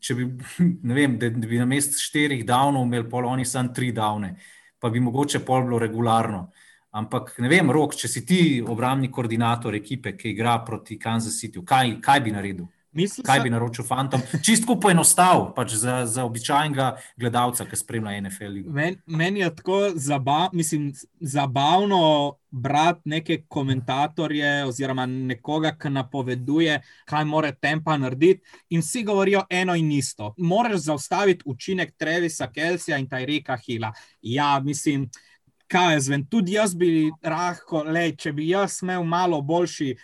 če 0.00 0.16
bi, 0.18 0.26
vem, 0.98 1.18
da, 1.20 1.30
da 1.30 1.48
bi 1.48 1.60
na 1.60 1.66
mestu 1.68 2.00
štirih 2.00 2.44
davnov 2.46 2.86
imeli 2.86 3.08
pol, 3.10 3.28
oni 3.28 3.46
samo 3.48 3.74
tri 3.76 3.92
davne, 3.94 4.34
pa 4.80 4.90
bi 4.92 5.02
mogoče 5.04 5.44
pol 5.46 5.66
bilo 5.68 5.80
regularno. 5.82 6.48
Ampak 6.94 7.32
ne 7.42 7.50
vem, 7.50 7.72
rok, 7.74 7.96
če 7.98 8.08
si 8.08 8.22
ti 8.26 8.40
obrambni 8.62 9.10
koordinator 9.10 9.74
ekipe, 9.74 10.12
ki 10.14 10.30
igra 10.30 10.60
proti 10.66 10.98
Kansas 11.00 11.40
Cityju, 11.40 11.64
kaj, 11.66 11.96
kaj 12.04 12.22
bi 12.22 12.34
naredil? 12.34 12.68
Mislim, 12.94 13.24
kaj 13.26 13.40
bi 13.40 13.50
naročil 13.50 13.84
fantom? 13.84 14.22
Čistko 14.46 14.76
poenostavil 14.80 15.48
pač 15.56 15.74
za, 15.82 16.04
za 16.06 16.24
običajnega 16.24 16.92
gledalca, 17.16 17.66
ki 17.66 17.76
spremlja 17.76 18.20
NFL. 18.20 18.60
Men, 18.66 19.00
meni 19.06 19.40
je 19.40 19.50
tako 19.56 19.80
zaba, 19.94 20.48
mislim, 20.52 20.92
zabavno 21.20 22.36
brati 22.50 23.00
neke 23.04 23.40
komentatorje 23.48 24.64
oziroma 24.64 25.06
nekoga, 25.06 25.74
ki 25.74 25.90
napoveduje, 25.90 26.78
kaj 27.10 27.24
mora 27.24 27.50
tempa 27.52 27.98
narediti. 27.98 28.42
In 28.70 28.80
vsi 28.80 29.02
govorijo 29.02 29.42
eno 29.50 29.74
in 29.74 29.92
isto. 29.92 30.34
Moraš 30.38 30.86
zaustaviti 30.86 31.42
učinek 31.46 31.96
Trevisa 31.98 32.50
Kelsija 32.52 32.98
in 32.98 33.08
Tajrika 33.08 33.58
Hila. 33.66 33.92
Ja, 34.22 34.60
mislim. 34.60 35.10
Kaj 35.66 35.94
je 35.94 36.00
zven, 36.00 36.26
tudi 36.28 36.52
jaz 36.58 36.74
bi 36.76 37.10
lahko, 37.24 37.84
če 38.18 38.32
bi 38.36 38.48
jaz 38.50 38.82
imel 38.82 39.04
malo 39.08 39.40
boljši 39.40 39.94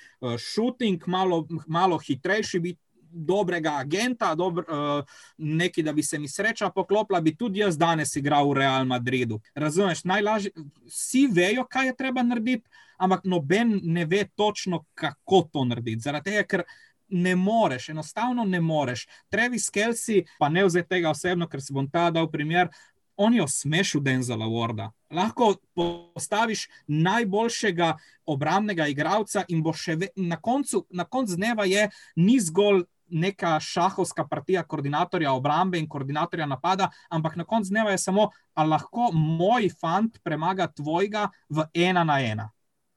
šuting, 0.40 1.02
uh, 1.02 1.08
malo, 1.08 1.44
malo 1.66 1.98
hitrejši, 1.98 2.60
bi 2.60 2.76
dobrega 3.10 3.74
agenta, 3.82 4.34
dobr, 4.34 4.64
uh, 4.70 5.04
nekaj, 5.38 5.84
da 5.84 5.92
bi 5.92 6.02
se 6.02 6.18
mi 6.18 6.28
sreča 6.28 6.70
poklopila, 6.70 7.20
bi 7.20 7.34
tudi 7.36 7.60
jaz 7.60 7.78
danes 7.78 8.16
igral 8.16 8.48
v 8.50 8.60
Real 8.60 8.84
Madridu. 8.86 9.40
Razumeš, 9.54 10.04
najlažje, 10.04 10.52
vsi 10.86 11.26
vejo, 11.32 11.66
kaj 11.70 11.90
je 11.90 11.96
treba 11.96 12.22
narediti, 12.22 12.68
ampak 12.98 13.24
noben 13.24 13.80
ne 13.82 14.04
ve 14.04 14.24
točno, 14.36 14.84
kako 14.94 15.42
to 15.52 15.64
narediti. 15.64 16.00
Zaradi 16.00 16.30
tega, 16.30 16.46
ker 16.46 16.64
ne 17.10 17.34
moreš, 17.36 17.88
enostavno 17.88 18.44
ne 18.44 18.60
moreš. 18.60 19.06
Travis 19.28 19.70
Kelsey, 19.70 20.24
pa 20.38 20.48
ne 20.48 20.64
vzeti 20.64 20.88
tega 20.88 21.10
osebno, 21.10 21.48
ker 21.48 21.62
si 21.62 21.74
bom 21.74 21.90
ta 21.90 22.10
dal 22.10 22.30
primer. 22.30 22.68
On 23.16 23.34
je 23.34 23.42
osmešil 23.42 24.00
Denzela 24.00 24.46
Warda. 24.46 24.90
Lahko 25.10 25.54
postaviš 25.74 26.68
najboljšega 26.86 27.96
obrambnega 28.26 28.86
igralca, 28.86 29.44
in 29.48 29.62
bo 29.62 29.74
še 29.74 29.96
ve, 29.98 30.08
na 30.16 30.38
koncu, 30.38 30.84
na 30.90 31.04
koncu 31.04 31.36
dneva 31.36 31.66
je 31.66 31.88
ni 32.16 32.38
zgolj 32.40 32.84
neka 33.10 33.56
šahovska 33.60 34.24
partija 34.30 34.62
koordinatorja 34.62 35.32
obrambe 35.32 35.78
in 35.78 35.88
koordinatorja 35.88 36.46
napada, 36.46 36.90
ampak 37.10 37.36
na 37.36 37.44
koncu 37.44 37.74
dneva 37.74 37.90
je 37.90 37.98
samo, 37.98 38.28
ali 38.54 38.70
lahko 38.70 39.10
moj 39.12 39.68
fant 39.80 40.22
premaga 40.22 40.70
tvojega 40.70 41.28
v 41.48 41.66
ena 41.74 42.04
na 42.04 42.20
ena. 42.22 42.50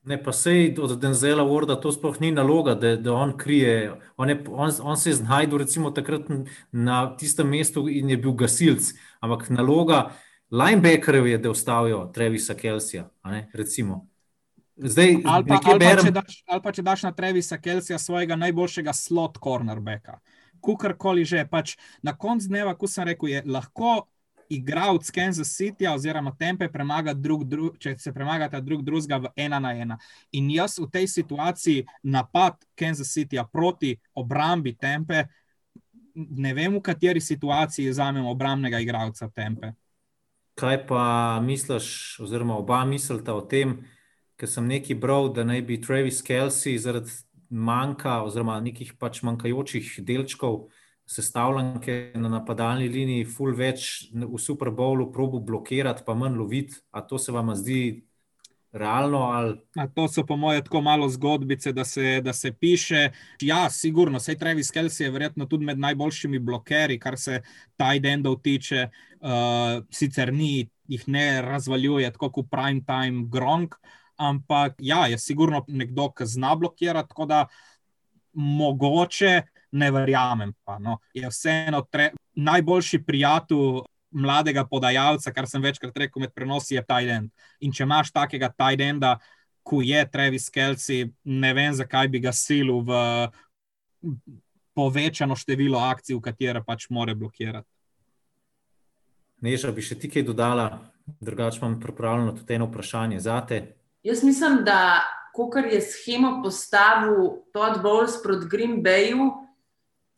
Ne, 0.03 0.17
pa 0.19 0.33
sej 0.35 0.75
od 0.83 0.97
Denzela 0.99 1.45
Warda 1.47 1.77
to 1.79 1.91
sploh 1.95 2.17
ni 2.19 2.33
naloga, 2.35 2.75
da, 2.75 2.97
da 2.99 3.13
on 3.15 3.37
krije. 3.39 3.93
On, 4.17 4.29
je, 4.29 4.35
on, 4.49 4.71
on 4.83 4.97
se 4.97 5.09
je 5.09 5.15
znašel, 5.15 5.57
recimo, 5.57 5.91
takrat 5.95 6.27
na 6.71 7.15
tistem 7.17 7.47
mestu 7.47 7.87
in 7.87 8.09
je 8.09 8.17
bil 8.17 8.35
gasilc. 8.35 8.91
Ampak 9.23 9.47
naloga 9.49 10.09
linebackerjev 10.53 11.27
je, 11.27 11.37
da 11.37 11.51
ustavijo 11.51 12.05
Trevisa 12.13 12.53
Kelsija. 12.53 13.09
Recimo. 13.53 14.07
Zdaj, 14.75 15.15
ali, 15.25 15.45
pa, 15.45 15.59
ali, 15.65 15.79
pa, 15.79 15.95
če 16.01 16.11
daš, 16.11 16.39
ali 16.47 16.61
pa 16.61 16.71
če 16.71 16.81
daš 16.81 17.03
na 17.03 17.11
Trevisa 17.13 17.57
Kelsija 17.61 17.99
svojega 17.99 18.35
najboljšega 18.35 18.93
slot 18.93 19.37
cornerbacka, 19.43 20.17
kukorkoli 20.61 21.25
že, 21.25 21.43
pač 21.49 21.75
na 22.01 22.15
koncu 22.17 22.49
dneva, 22.49 22.73
ko 22.77 22.89
sem 22.89 23.05
rekel, 23.11 23.29
je 23.29 23.43
lahko 23.45 24.07
igralec 24.49 25.11
Kansas 25.13 25.53
City 25.53 25.87
oziroma 25.89 26.33
Tempe 26.39 26.67
premaga 26.73 27.13
drug, 27.13 27.45
drug, 27.49 27.77
če 27.77 27.95
se 27.99 28.13
premagata 28.13 28.61
drug 28.61 28.81
drugega 28.85 29.21
v 29.27 29.31
ena 29.45 29.59
na 29.61 29.73
ena. 29.77 29.97
In 30.33 30.49
jaz 30.53 30.79
v 30.81 30.89
tej 30.91 31.07
situaciji 31.07 31.85
napad 32.03 32.57
Kansas 32.75 33.13
City 33.13 33.41
proti 33.51 33.93
obrambi 34.13 34.73
Tempe, 34.73 35.25
ne 36.13 36.53
vem, 36.53 36.73
v 36.77 36.81
kateri 36.81 37.21
situaciji 37.21 37.89
vzamem 37.89 38.25
obrambnega 38.25 38.81
igralca 38.81 39.29
Tempe. 39.29 39.73
Kaj 40.59 40.85
pa 40.87 41.39
misliš, 41.41 42.19
oziroma 42.21 42.57
oba 42.57 42.83
mislita 42.85 43.33
o 43.33 43.41
tem, 43.41 43.79
ker 44.37 44.49
sem 44.49 44.67
nekaj 44.69 44.97
bral, 45.01 45.31
da 45.33 45.45
naj 45.47 45.61
bi 45.65 45.81
Travis 45.81 46.21
Kelsey 46.25 46.77
zaradi 46.77 47.11
manjka 47.49 48.21
oziroma 48.25 48.59
nekih 48.61 48.93
pač 48.99 49.21
manjkajočih 49.25 49.99
delčkov 50.05 50.67
sestavljanke 51.09 52.13
na 52.15 52.29
napadalni 52.29 52.87
liniji, 52.87 53.27
full 53.27 53.55
več 53.57 54.09
v 54.13 54.39
Super 54.39 54.71
Bowlu 54.71 55.11
probu 55.11 55.41
blokirati, 55.43 56.05
pa 56.05 56.15
manj 56.15 56.37
loviti. 56.39 56.79
A 56.91 57.01
to 57.01 57.19
se 57.19 57.31
vam 57.31 57.51
zdi 57.55 58.05
realno? 58.73 59.17
Ali... 59.35 59.57
To 59.95 60.07
so 60.07 60.23
po 60.25 60.37
moje 60.37 60.63
tako 60.63 60.81
malo 60.81 61.09
zgodbice, 61.09 61.73
da 61.73 61.85
se, 61.85 62.21
da 62.21 62.33
se 62.33 62.53
piše. 62.53 63.09
Ja, 63.41 63.69
sigurno, 63.69 64.19
sej 64.19 64.39
Travis 64.39 64.71
Kelsey 64.71 65.03
je 65.03 65.11
verjetno 65.11 65.45
tudi 65.45 65.65
med 65.65 65.79
najboljšimi 65.79 66.39
blokerji, 66.39 66.99
kar 66.99 67.19
se 67.19 67.41
tight 67.77 68.05
endov 68.05 68.39
tiče. 68.41 68.87
Uh, 69.23 69.79
sicer 69.93 70.33
ni, 70.35 70.67
jih 70.91 71.03
ne 71.07 71.41
razvaljuje 71.41 72.09
tako 72.11 72.29
kot 72.29 72.49
prime 72.51 72.81
time 72.83 73.23
Gronk, 73.31 73.77
ampak 74.19 74.75
ja, 74.83 75.05
je 75.07 75.17
sigurno 75.17 75.63
nekdo, 75.67 76.09
ki 76.11 76.27
zna 76.27 76.55
blokirati, 76.59 77.09
tako 77.09 77.25
da 77.25 77.45
mogoče 78.33 79.41
ne 79.71 79.91
verjamem. 79.91 80.53
Pa, 80.63 80.77
no. 80.79 80.97
Je 81.13 81.29
vseeno 81.29 81.81
tre, 81.91 82.11
najboljši 82.35 83.03
prijatelj 83.03 83.81
mladega 84.13 84.65
podajalca, 84.69 85.31
kar 85.33 85.47
sem 85.49 85.61
večkrat 85.61 85.97
rekel 85.97 86.21
med 86.21 86.33
prenosi, 86.35 86.75
je 86.75 86.83
Tijdend. 86.85 87.31
In 87.65 87.71
če 87.73 87.87
imaš 87.87 88.11
takega 88.13 88.51
Tijdenda, 88.53 89.17
ko 89.63 89.81
je 89.81 90.03
Travis 90.11 90.49
Kelsey, 90.51 91.07
ne 91.23 91.53
vem, 91.53 91.73
zakaj 91.73 92.11
bi 92.11 92.21
ga 92.21 92.33
silil 92.35 92.83
v 92.85 92.99
povečano 94.75 95.37
število 95.37 95.79
akcij, 95.79 96.17
v 96.17 96.21
katere 96.21 96.63
pač 96.65 96.89
more 96.89 97.15
blokirati. 97.15 97.69
Neža 99.43 99.73
bi 99.75 99.83
še 99.83 99.97
ti 99.99 100.07
kaj 100.07 100.23
dodala, 100.23 100.69
drugače 101.19 101.59
imam 101.59 101.75
pripravljeno 101.81 102.31
tudi 102.37 102.55
eno 102.55 102.69
vprašanje 102.69 103.19
za 103.19 103.41
te. 103.47 103.57
Jaz 104.03 104.23
mislim, 104.23 104.61
da 104.63 105.03
ko 105.35 105.49
je 105.57 105.81
schemo 105.81 106.39
postavil 106.43 107.43
Todd 107.51 107.81
Bowles 107.83 108.21
proti 108.23 108.47
Green 108.47 108.83
Bayu, 108.83 109.31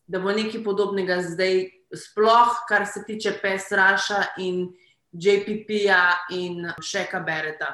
da 0.08 0.20
bo 0.20 0.30
nekaj 0.30 0.62
podobnega 0.64 1.22
zdaj, 1.26 1.64
sploh 1.96 2.54
kar 2.70 2.86
se 2.86 3.02
tiče 3.08 3.34
PSRaša 3.42 4.22
in 4.38 4.68
JPP-ja 5.12 6.30
in 6.30 6.70
Šeka 6.82 7.20
Bereta. 7.26 7.74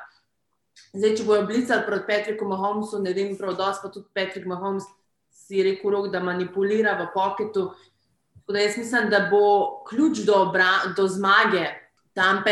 Zdaj, 0.94 1.18
če 1.18 1.28
bojo 1.28 1.46
blicali 1.50 1.84
proti 1.86 2.08
Patricku 2.08 2.48
Mahomesu, 2.48 3.02
ne 3.04 3.12
vem 3.14 3.36
prav, 3.36 3.58
dosti 3.60 3.84
pa 3.84 3.92
tudi 3.92 4.08
Patrick 4.16 4.48
Mahomes 4.48 4.88
si 5.32 5.64
rekel 5.64 5.92
rok, 5.92 6.12
da 6.14 6.24
manipulira 6.24 6.96
v 7.00 7.10
poketu. 7.12 7.72
Tako 8.52 8.58
da 8.58 8.64
jaz 8.64 8.78
mislim, 8.78 9.10
da 9.10 9.28
bo 9.32 9.84
ključ 9.90 10.18
do, 10.18 10.54
do 10.98 11.08
zmage 11.08 11.66
Tampe 12.14 12.52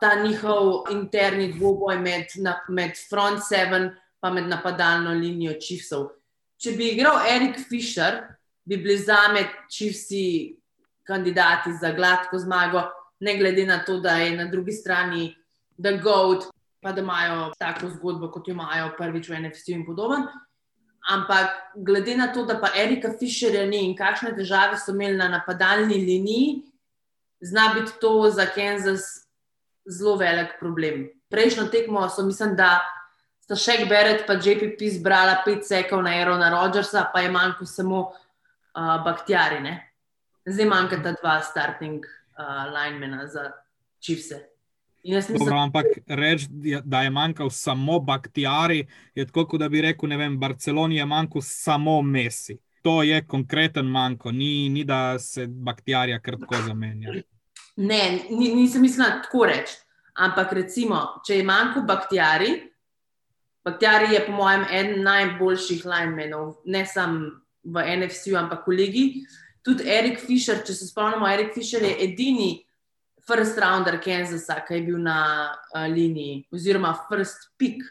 ta 0.00 0.22
njihov 0.22 0.82
interni 0.90 1.52
dvoboj 1.52 1.98
med, 1.98 2.26
med 2.68 2.90
front 3.10 3.40
seven 3.48 3.82
in 4.26 4.34
med 4.34 4.48
napadalno 4.48 5.10
linijo 5.10 5.54
Chiefsov. 5.60 6.10
Če 6.58 6.74
bi 6.76 6.90
igral 6.92 7.22
Erik 7.24 7.56
Fisher, 7.68 8.20
bi 8.64 8.76
bili 8.76 8.98
za 8.98 9.32
me 9.32 9.46
Chiefsi 9.70 10.58
kandidati 11.08 11.72
za 11.80 11.92
gladko 11.92 12.38
zmago, 12.38 12.82
ne 13.20 13.36
glede 13.38 13.64
na 13.66 13.78
to, 13.84 13.96
da 14.00 14.18
je 14.20 14.36
na 14.36 14.44
drugi 14.44 14.72
strani 14.72 15.34
The 15.82 15.96
Goat, 16.02 16.44
pa 16.82 16.92
da 16.92 17.00
imajo 17.00 17.52
tako 17.58 17.88
zgodbo, 17.88 18.28
kot 18.30 18.48
jo 18.48 18.52
imajo 18.52 18.92
prvič 18.98 19.28
v 19.28 19.40
NFC 19.40 19.72
in 19.72 19.86
podoben. 19.86 20.28
Ampak 21.08 21.72
glede 21.76 22.16
na 22.16 22.28
to, 22.32 22.44
da 22.44 22.58
pa 22.60 22.68
Erika 22.76 23.12
Fisherja 23.18 23.64
ni 23.66 23.84
in 23.88 23.96
kakšne 23.96 24.34
težave 24.36 24.76
so 24.78 24.92
imeli 24.92 25.16
na 25.16 25.28
napadalni 25.28 25.96
liniji, 25.96 26.62
zna 27.40 27.72
biti 27.74 27.92
to 28.00 28.30
za 28.30 28.46
Kansas 28.46 29.26
zelo 29.88 30.16
velik 30.16 30.58
problem. 30.60 31.08
Prejšnjo 31.30 31.68
tekmo 31.72 32.08
so, 32.08 32.22
mislim, 32.26 32.56
da 32.56 32.80
sta 33.40 33.56
še 33.56 33.86
Beret 33.88 34.28
in 34.28 34.42
JPP 34.44 34.90
zbrala 35.00 35.40
pet 35.44 35.64
sekov 35.66 36.02
na 36.02 36.12
Aerona 36.18 36.50
Rodgersa, 36.52 37.08
pa 37.12 37.24
je 37.24 37.30
manjko 37.30 37.66
samo 37.66 38.02
uh, 38.10 38.96
Baktjari. 39.04 39.60
Ne? 39.60 39.74
Zdaj 40.46 40.66
manjkata 40.66 41.16
dva 41.22 41.40
starting 41.42 42.04
uh, 42.04 42.68
linemena 42.70 43.26
za 43.26 43.50
čivse. 43.98 44.49
Mislim, 45.04 45.38
Dobro, 45.38 45.56
ampak 45.56 45.86
reči, 46.06 46.46
da 46.84 47.02
je 47.02 47.10
manjkal 47.10 47.50
samo 47.50 48.00
Baktjari, 48.00 48.86
je 49.14 49.26
tako, 49.26 49.46
kot 49.46 49.60
da 49.60 49.68
bi 49.68 49.80
rekel, 49.80 50.08
ne 50.08 50.16
vem, 50.16 50.38
Barceloni 50.38 50.96
je 50.96 51.06
manjkal 51.06 51.42
samo 51.44 52.02
Messi. 52.02 52.58
To 52.82 53.02
je 53.02 53.26
konkreten 53.26 53.86
manjko, 53.86 54.32
ni, 54.32 54.68
ni 54.68 54.84
da 54.84 55.18
se 55.18 55.46
Baktjarja 55.46 56.20
kar 56.20 56.36
tako 56.40 56.62
zamenja. 56.66 57.12
Ne, 57.76 58.18
ni, 58.30 58.54
nisem 58.54 58.82
mislila 58.82 59.22
tako 59.22 59.44
reči. 59.44 59.76
Ampak 60.14 60.52
recimo, 60.52 61.00
če 61.26 61.36
je 61.36 61.44
manjko 61.44 61.82
Baktjari, 61.88 62.70
Baktjari 63.64 64.14
je 64.14 64.24
po 64.26 64.32
mojem 64.32 64.64
eden 64.72 65.02
najboljših 65.04 65.84
linemenov, 65.86 66.54
ne 66.64 66.86
samo 66.86 67.28
v 67.64 67.84
NFC-u, 67.96 68.36
ampak 68.36 68.66
v 68.66 68.76
ligi. 68.76 69.04
Tudi 69.64 69.84
Erik 69.84 70.20
Fischer, 70.20 70.62
če 70.64 70.74
se 70.74 70.88
spomnimo, 70.88 71.28
Erik 71.28 71.52
Fischer 71.54 71.84
je 71.84 71.92
edini 72.04 72.64
first 73.30 73.58
rounder 73.58 74.00
Kansasa, 74.02 74.60
ki 74.66 74.74
je 74.74 74.86
bil 74.88 74.98
na 74.98 75.20
uh, 75.74 75.86
liniji, 75.86 76.44
oziroma 76.52 76.94
first 77.08 77.50
pick 77.58 77.84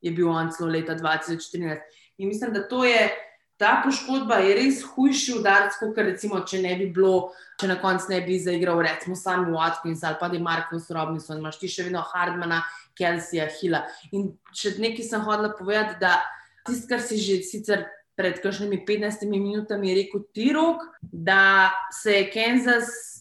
je 0.00 0.12
bil 0.14 0.28
on 0.28 0.50
celo 0.52 0.70
leta 0.70 0.94
2014. 0.94 1.78
In 2.18 2.28
mislim, 2.28 2.52
da 2.52 2.84
je. 2.84 3.10
Ta 3.60 3.82
poškodba 3.84 4.38
je 4.40 4.54
res 4.56 4.78
hujši 4.94 5.34
udarec, 5.36 5.74
kot 5.76 5.98
recimo, 6.00 6.38
če 6.48 6.62
ne 6.62 6.70
bi 6.78 6.86
bilo, 6.96 7.34
če 7.60 7.68
na 7.68 7.74
koncu 7.76 8.08
ne 8.08 8.22
bi 8.24 8.38
zaigral, 8.40 8.80
recimo, 8.80 9.12
sami 9.12 9.52
Watkins 9.52 10.00
ali 10.00 10.16
pa 10.16 10.30
da 10.32 10.38
je 10.38 10.40
Marko 10.40 10.80
Robinson, 10.96 11.42
imaš 11.42 11.58
ti 11.60 11.68
še 11.68 11.84
vedno 11.90 12.00
Hardmana, 12.00 12.62
Kelsija, 12.96 13.50
Hila. 13.58 13.82
In 14.16 14.30
še 14.56 14.78
nekaj 14.80 15.04
sem 15.04 15.26
hodila 15.26 15.52
povedati, 15.58 16.00
da 16.00 16.22
tisto, 16.64 16.88
kar 16.88 17.04
si 17.04 17.20
že 17.20 17.42
sicer 17.44 17.84
pred 18.16 18.40
kakšnimi 18.40 18.80
15 18.88 19.28
minutami 19.28 19.92
rekel 19.96 20.24
ti 20.32 20.48
rok, 20.56 20.80
da 21.02 21.68
se 21.92 22.16
je 22.16 22.30
Kansas, 22.32 23.19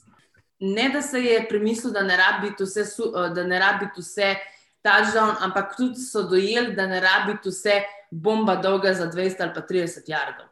ne 0.59 0.89
da 0.89 1.01
se 1.01 1.19
je 1.23 1.47
premislil, 1.49 1.93
da 1.93 2.01
ne 2.01 2.17
rabi 2.17 2.49
biti 2.49 2.63
vse, 2.63 2.83
da 3.35 3.43
ne 3.43 3.59
rabi 3.59 3.85
biti 3.85 4.01
vse 4.01 4.35
touchdown, 4.83 5.35
ampak 5.39 5.75
tudi 5.77 5.99
so 5.99 6.23
dojeli, 6.23 6.75
da 6.75 6.87
ne 6.87 6.99
rabi 6.99 7.33
biti 7.33 7.49
vse 7.49 7.81
bomba 8.11 8.55
dolga 8.55 8.93
za 8.93 9.11
200 9.11 9.41
ali 9.43 9.53
pa 9.53 9.61
30 9.61 10.03
jardov, 10.07 10.47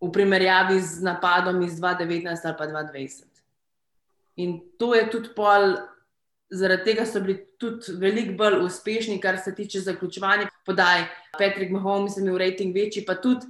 v 0.00 0.12
primerjavi 0.12 0.80
z 0.80 1.02
napadom 1.02 1.62
iz 1.62 1.80
2019 1.80 2.44
ali 2.44 2.56
pa 2.58 2.66
2020. 2.66 3.24
In 4.36 4.60
to 4.78 4.94
je 4.94 5.10
tudi 5.10 5.28
pol, 5.36 5.76
zaradi 6.50 6.84
tega 6.84 7.06
so 7.06 7.20
bili 7.20 7.38
tudi 7.58 7.92
veliko 7.98 8.34
bolj 8.38 8.64
uspešni, 8.64 9.20
kar 9.20 9.38
se 9.38 9.54
tiče 9.54 9.80
zaključovanja 9.80 10.48
podaj. 10.66 11.04
Patrick 11.38 11.72
Mahomes 11.72 12.16
je 12.16 12.22
imel 12.22 12.38
rating 12.38 12.74
večji, 12.74 13.04
pa 13.06 13.14
tudi 13.14 13.46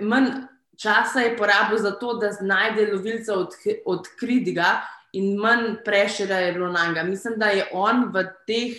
manj 0.00 0.32
časa 0.80 1.20
je 1.20 1.36
porabil 1.36 1.78
za 1.78 1.90
to, 1.90 2.14
da 2.14 2.32
najde 2.40 2.92
lovilca 2.92 3.34
od, 3.34 3.54
od 3.84 4.08
Kridiga 4.18 4.80
in 5.12 5.36
manj 5.36 5.82
prešera 5.84 6.38
je 6.38 6.52
bilo 6.52 6.72
na 6.72 6.86
njega. 6.88 7.02
Mislim, 7.02 7.34
da 7.36 7.46
je 7.46 7.68
on 7.72 8.08
v 8.14 8.24
teh 8.46 8.78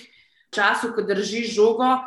času, 0.50 0.94
ko 0.96 1.02
drži 1.02 1.44
žogo, 1.52 2.00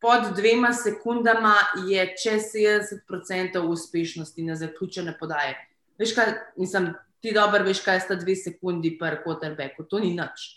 pod 0.00 0.32
dvema 0.36 0.72
sekundama 0.72 1.54
je 1.88 2.14
čez 2.22 2.42
70% 2.54 3.60
uspešnosti 3.60 4.42
na 4.42 4.56
zaključene 4.56 5.16
podaje. 5.20 5.58
Veš, 5.98 6.14
kaj, 6.14 6.32
mislim, 6.56 6.94
ti 7.20 7.32
dobro 7.34 7.64
veš, 7.64 7.84
kaj 7.84 8.00
sta 8.00 8.14
dve 8.14 8.36
sekundi 8.36 8.96
per 8.98 9.20
quarterbacku, 9.24 9.84
to 9.90 10.00
ni 10.02 10.14
nič. 10.16 10.48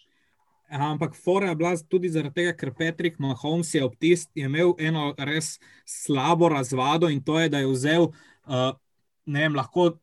Ampak 0.70 1.14
fora 1.14 1.52
je 1.52 1.56
bila 1.56 1.76
tudi 1.90 2.10
zaradi 2.10 2.34
tega, 2.34 2.56
ker 2.58 2.72
Patrick 2.74 3.20
Mahomes 3.20 3.74
je, 3.74 3.84
tist, 4.00 4.32
je 4.34 4.48
imel 4.50 4.74
eno 4.80 5.12
res 5.18 5.60
slabo 5.86 6.50
razvado 6.50 7.10
in 7.10 7.22
to 7.24 7.38
je, 7.40 7.50
da 7.50 7.62
je 7.62 7.70
vzel, 7.70 8.10
uh, 8.50 8.74
vem, 9.26 9.56
lahko. 9.56 9.96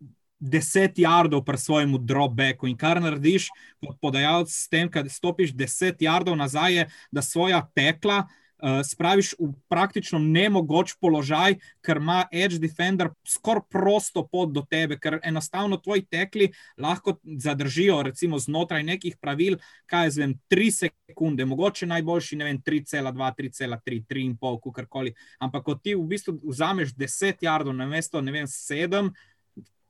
Deset 0.42 0.96
jardov 0.98 1.44
pri 1.46 1.54
svojem 1.54 1.92
dropbacku, 2.02 2.66
in 2.66 2.74
kar 2.74 2.98
narediš 2.98 3.44
kot 3.78 3.94
podajalec 4.02 4.50
s 4.50 4.66
tem, 4.66 4.88
da 4.90 5.06
stopiš 5.06 5.52
deset 5.54 6.02
jardov 6.02 6.34
nazaj, 6.34 6.74
je, 6.74 6.86
da 7.14 7.22
svoja 7.22 7.60
tekla 7.78 8.24
spraviš 8.62 9.34
v 9.38 9.50
praktično 9.68 10.18
nemogoč 10.22 10.94
položaj, 11.00 11.56
ker 11.82 11.98
ima 11.98 12.22
Edge 12.32 12.60
Defender 12.62 13.10
skoraj 13.26 13.66
prosto 13.70 14.22
pot 14.26 14.52
do 14.54 14.62
tebe, 14.62 14.98
ker 15.02 15.18
enostavno 15.22 15.76
tvoji 15.82 16.04
tekli 16.06 16.50
lahko 16.78 17.16
zadržijo, 17.24 18.02
recimo 18.02 18.38
znotraj 18.38 18.84
nekih 18.86 19.16
pravil, 19.20 19.58
kaj 19.90 20.06
je 20.06 20.10
zvem, 20.10 20.34
3 20.50 20.70
sekunde, 20.78 21.44
mogoče 21.44 21.86
najboljši, 21.90 22.38
ne 22.38 22.44
vem, 22.44 22.62
3,2, 22.62 23.32
3,3, 23.38 24.04
3,5, 24.06 24.60
kakorkoli. 24.62 25.14
Ampak 25.42 25.64
ko 25.64 25.74
ti 25.74 25.96
v 25.98 26.06
bistvu 26.14 26.38
vzameš 26.44 26.94
10 26.94 27.42
jardov 27.42 27.74
na 27.74 27.86
mesto, 27.86 28.22
ne 28.22 28.32
vem, 28.32 28.46
7, 28.46 29.10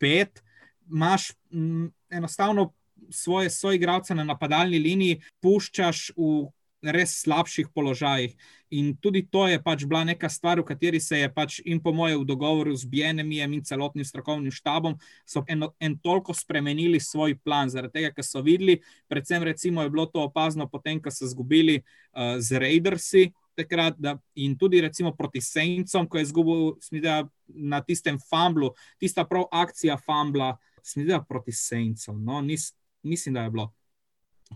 5, 0.00 0.42
imaš 0.90 1.32
m, 1.52 1.90
enostavno. 2.10 2.72
Svoje 3.10 3.50
soigralce 3.50 4.14
na 4.14 4.22
napadalni 4.22 4.78
liniji 4.78 5.16
puščaš 5.42 6.12
v 6.14 6.52
res 6.82 7.22
slabših 7.22 7.70
položajih. 7.74 8.34
In 8.72 8.96
tudi 8.96 9.22
to 9.22 9.46
je 9.46 9.60
pač 9.62 9.84
bila 9.84 10.02
neka 10.04 10.28
stvar, 10.32 10.58
v 10.60 10.66
kateri 10.66 11.00
se 11.00 11.20
je 11.20 11.28
pač 11.28 11.60
in 11.64 11.78
po 11.78 11.92
moje 11.92 12.16
v 12.16 12.24
dogovoru 12.24 12.72
z 12.74 12.88
BNM-jem 12.88 13.52
in 13.52 13.62
celotnim 13.62 14.04
strokovnim 14.04 14.50
štabom, 14.50 14.96
so 15.28 15.44
en, 15.46 15.68
en 15.78 15.94
toliko 16.00 16.34
spremenili 16.34 16.98
svoj 17.00 17.36
plan, 17.44 17.68
zaradi 17.68 18.00
tega, 18.00 18.10
ker 18.16 18.24
so 18.24 18.42
videli, 18.42 18.80
predvsem 19.12 19.44
recimo 19.44 19.84
je 19.84 19.92
bilo 19.92 20.08
to 20.08 20.24
opazno 20.24 20.66
potem, 20.66 20.98
ko 20.98 21.12
so 21.12 21.28
zgubili 21.28 21.82
uh, 21.82 22.40
z 22.40 22.58
Raidersi. 22.58 23.30
Takrat, 23.52 23.98
da, 24.00 24.16
in 24.40 24.56
tudi 24.56 24.80
recimo 24.80 25.12
proti 25.12 25.42
Sejncom, 25.44 26.08
ko 26.08 26.16
je 26.16 26.24
izgubil 26.24 26.62
smidja, 26.80 27.28
na 27.52 27.82
tistem 27.84 28.16
fumblu, 28.16 28.72
tista 28.96 29.28
prav 29.28 29.44
akcija 29.52 29.98
fumbla, 30.00 30.56
smidja 30.80 31.20
proti 31.28 31.52
Sejncom. 31.52 32.16
No, 32.24 32.40
nis, 32.40 32.70
mislim, 33.04 33.36
da 33.36 33.44
je 33.44 33.52
bilo 33.52 33.68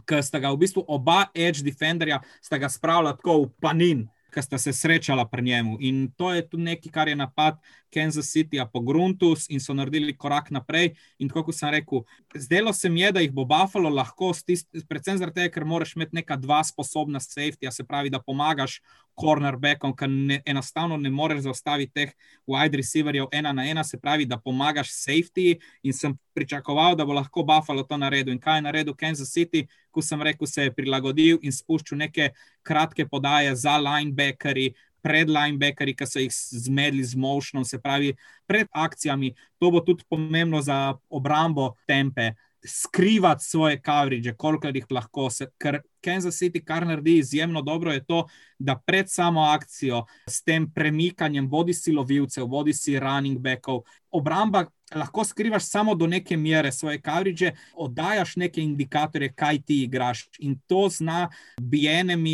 ki 0.07 0.23
sta 0.23 0.41
ga 0.43 0.53
v 0.53 0.61
bistvu 0.65 0.85
oba 0.89 1.27
edge 1.35 1.65
defenderja 1.65 2.21
spravila 2.43 3.17
tako 3.17 3.47
v 3.47 3.51
panin, 3.61 4.05
ki 4.35 4.43
sta 4.43 4.59
se 4.59 4.73
srečala 4.73 5.25
pri 5.29 5.43
njemu. 5.43 5.77
In 5.81 6.13
to 6.17 6.33
je 6.35 6.45
tudi 6.49 6.63
nekaj, 6.63 6.93
kar 6.93 7.09
je 7.09 7.17
napad 7.17 7.57
Kansas 7.97 8.29
City 8.29 8.61
po 8.73 8.81
Gruntus 8.85 9.47
in 9.49 9.61
so 9.61 9.75
naredili 9.75 10.13
korak 10.17 10.51
naprej. 10.53 10.93
In 11.19 11.31
tako 11.33 11.47
kot 11.49 11.57
sem 11.57 11.73
rekel, 11.73 12.05
zdelo 12.37 12.73
se 12.77 12.91
mi 12.93 13.01
je, 13.01 13.13
da 13.13 13.25
jih 13.25 13.33
bo 13.33 13.47
Buffalo 13.49 13.89
lahko, 13.89 14.35
stist, 14.37 14.69
predvsem 14.89 15.17
zaradi 15.21 15.41
tega, 15.41 15.55
ker 15.55 15.65
moraš 15.65 15.97
imeti 15.97 16.21
neka 16.21 16.37
dva 16.37 16.61
sposobna 16.65 17.23
safety, 17.23 17.71
se 17.73 17.85
pravi, 17.85 18.13
da 18.13 18.21
pomagaš 18.21 18.81
cornerbackom, 19.17 19.95
ker 19.97 20.11
ne, 20.13 20.43
enostavno 20.45 20.99
ne 21.01 21.11
moreš 21.11 21.47
zaustaviti 21.47 21.93
teh 21.95 22.13
wide 22.47 22.77
receiverjev 22.77 23.31
ena 23.33 23.53
na 23.57 23.65
ena, 23.65 23.85
se 23.85 23.99
pravi, 23.99 24.27
da 24.29 24.37
pomagaš 24.37 24.93
safety. 24.93 25.57
In 25.83 25.97
sem 25.97 26.19
pričakoval, 26.37 26.97
da 26.97 27.07
bo 27.09 27.17
lahko 27.17 27.47
Buffalo 27.49 27.87
to 27.89 27.97
naredil. 27.97 28.35
In 28.35 28.43
kaj 28.43 28.59
je 28.59 28.67
naredil 28.69 28.97
Kansas 28.99 29.33
City, 29.33 29.65
ko 29.91 30.05
sem 30.05 30.21
rekel, 30.23 30.47
se 30.47 30.69
je 30.69 30.75
prilagodil 30.77 31.41
in 31.43 31.55
spuščal 31.55 32.05
neke 32.05 32.35
kratke 32.67 33.09
podaje 33.09 33.55
za 33.57 33.79
linebackerji 33.81 34.75
pred 35.07 35.31
linebackerji, 35.31 35.95
ki 35.95 36.09
so 36.11 36.23
jih 36.23 36.35
zmedli 36.67 37.05
z 37.07 37.19
motionom, 37.23 37.65
se 37.65 37.79
pravi, 37.79 38.17
pred 38.51 38.67
akcijami. 38.75 39.35
To 39.63 39.71
bo 39.71 39.85
tudi 39.87 40.05
pomembno 40.11 40.63
za 40.63 40.97
obrambo 41.09 41.75
tempe. 41.87 42.33
Skrivati 42.67 43.45
svoje 43.45 43.79
coverage, 43.79 44.33
koliko 44.35 44.73
jih 44.75 44.89
lahko, 44.91 45.29
se, 45.31 45.47
ker 45.63 45.79
Kansas 46.03 46.41
City, 46.41 46.59
kar 46.65 46.87
naredi 46.87 47.21
izjemno 47.21 47.63
dobro, 47.63 47.93
je 47.95 48.03
to, 48.05 48.25
da 48.59 48.75
pred 48.75 49.07
samo 49.11 49.45
akcijo, 49.53 50.03
s 50.27 50.43
tem 50.43 50.67
premikanjem, 50.75 51.47
bodi 51.49 51.75
si 51.75 51.95
lovilcev, 51.95 52.49
bodi 52.51 52.75
si 52.75 52.99
running 52.99 53.39
backov, 53.39 53.85
obramba 54.11 54.65
lahko 54.95 55.25
skrivaš 55.25 55.65
samo 55.65 55.95
do 55.95 56.07
neke 56.07 56.37
mere 56.37 56.73
svoje 56.73 57.01
coverage, 57.01 57.53
oddajaš 57.75 58.37
neke 58.37 58.63
indikatorje, 58.63 59.33
kaj 59.33 59.63
ti 59.63 59.83
igraš. 59.83 60.29
In 60.39 60.59
to 60.67 60.89
zna 60.89 61.29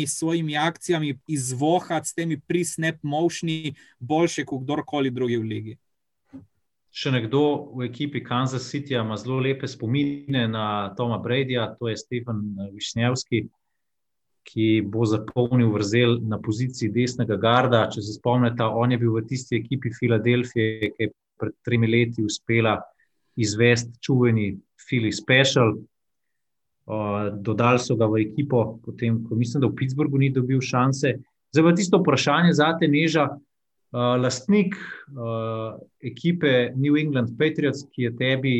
s 0.07 0.19
svojimi 0.19 0.57
akcijami 0.57 1.19
izvohati 1.27 2.07
s 2.07 2.13
temi 2.13 2.39
pre-snap 2.47 2.95
motioni, 3.01 3.75
boljše 3.99 4.45
kot 4.45 4.63
kdorkoli 4.63 5.09
drugi 5.09 5.37
v 5.37 5.41
ligi. 5.41 5.77
Še 6.93 7.09
nekdo 7.11 7.73
v 7.73 7.87
ekipi 7.87 8.21
Kansas 8.23 8.67
City 8.69 8.93
ima 8.93 9.17
zelo 9.17 9.39
lepe 9.39 9.67
spomine 9.67 10.47
na 10.47 10.93
Toma 10.97 11.17
Bradyja, 11.17 11.71
to 11.79 11.89
je 11.89 11.97
Stefan 11.97 12.43
Višnjevski, 12.73 13.47
ki 14.43 14.67
bo 14.85 15.05
zapolnil 15.05 15.71
vrzel 15.73 16.19
na 16.21 16.37
poziciji 16.37 16.91
desnega 16.93 17.37
garda. 17.39 17.87
Če 17.89 18.03
se 18.03 18.13
spomnite, 18.19 18.63
on 18.63 18.91
je 18.91 18.99
bil 19.01 19.15
v 19.15 19.23
tisti 19.25 19.57
ekipi 19.57 19.89
Filadelfije, 19.97 20.91
ki 20.93 21.07
je 21.07 21.13
pred 21.43 21.55
tremi 21.65 21.89
leti 21.91 22.23
uspela 22.23 22.77
izvesti 23.35 23.99
čuveni 24.01 24.53
Fili 24.89 25.11
Special. 25.11 25.75
Uh, 26.83 27.29
dodali 27.39 27.79
so 27.79 27.95
ga 27.95 28.09
v 28.11 28.25
ekipo, 28.25 28.77
potem, 28.83 29.21
ko 29.23 29.35
mislim, 29.39 29.61
da 29.63 29.69
v 29.69 29.75
Pittsburghu 29.79 30.19
ni 30.19 30.29
dobil 30.35 30.59
šanse. 30.61 31.13
Zdaj 31.55 31.63
pa 31.63 31.75
tisto 31.75 31.99
vprašanje 32.01 32.55
za 32.59 32.73
te 32.79 32.89
neža. 32.91 33.29
Uh, 33.93 34.17
lastnik 34.19 34.75
uh, 34.75 35.77
ekipe 36.03 36.73
New 36.75 36.97
England 36.99 37.37
Patriots, 37.39 37.85
ki 37.93 38.09
je 38.09 38.15
tebi 38.17 38.55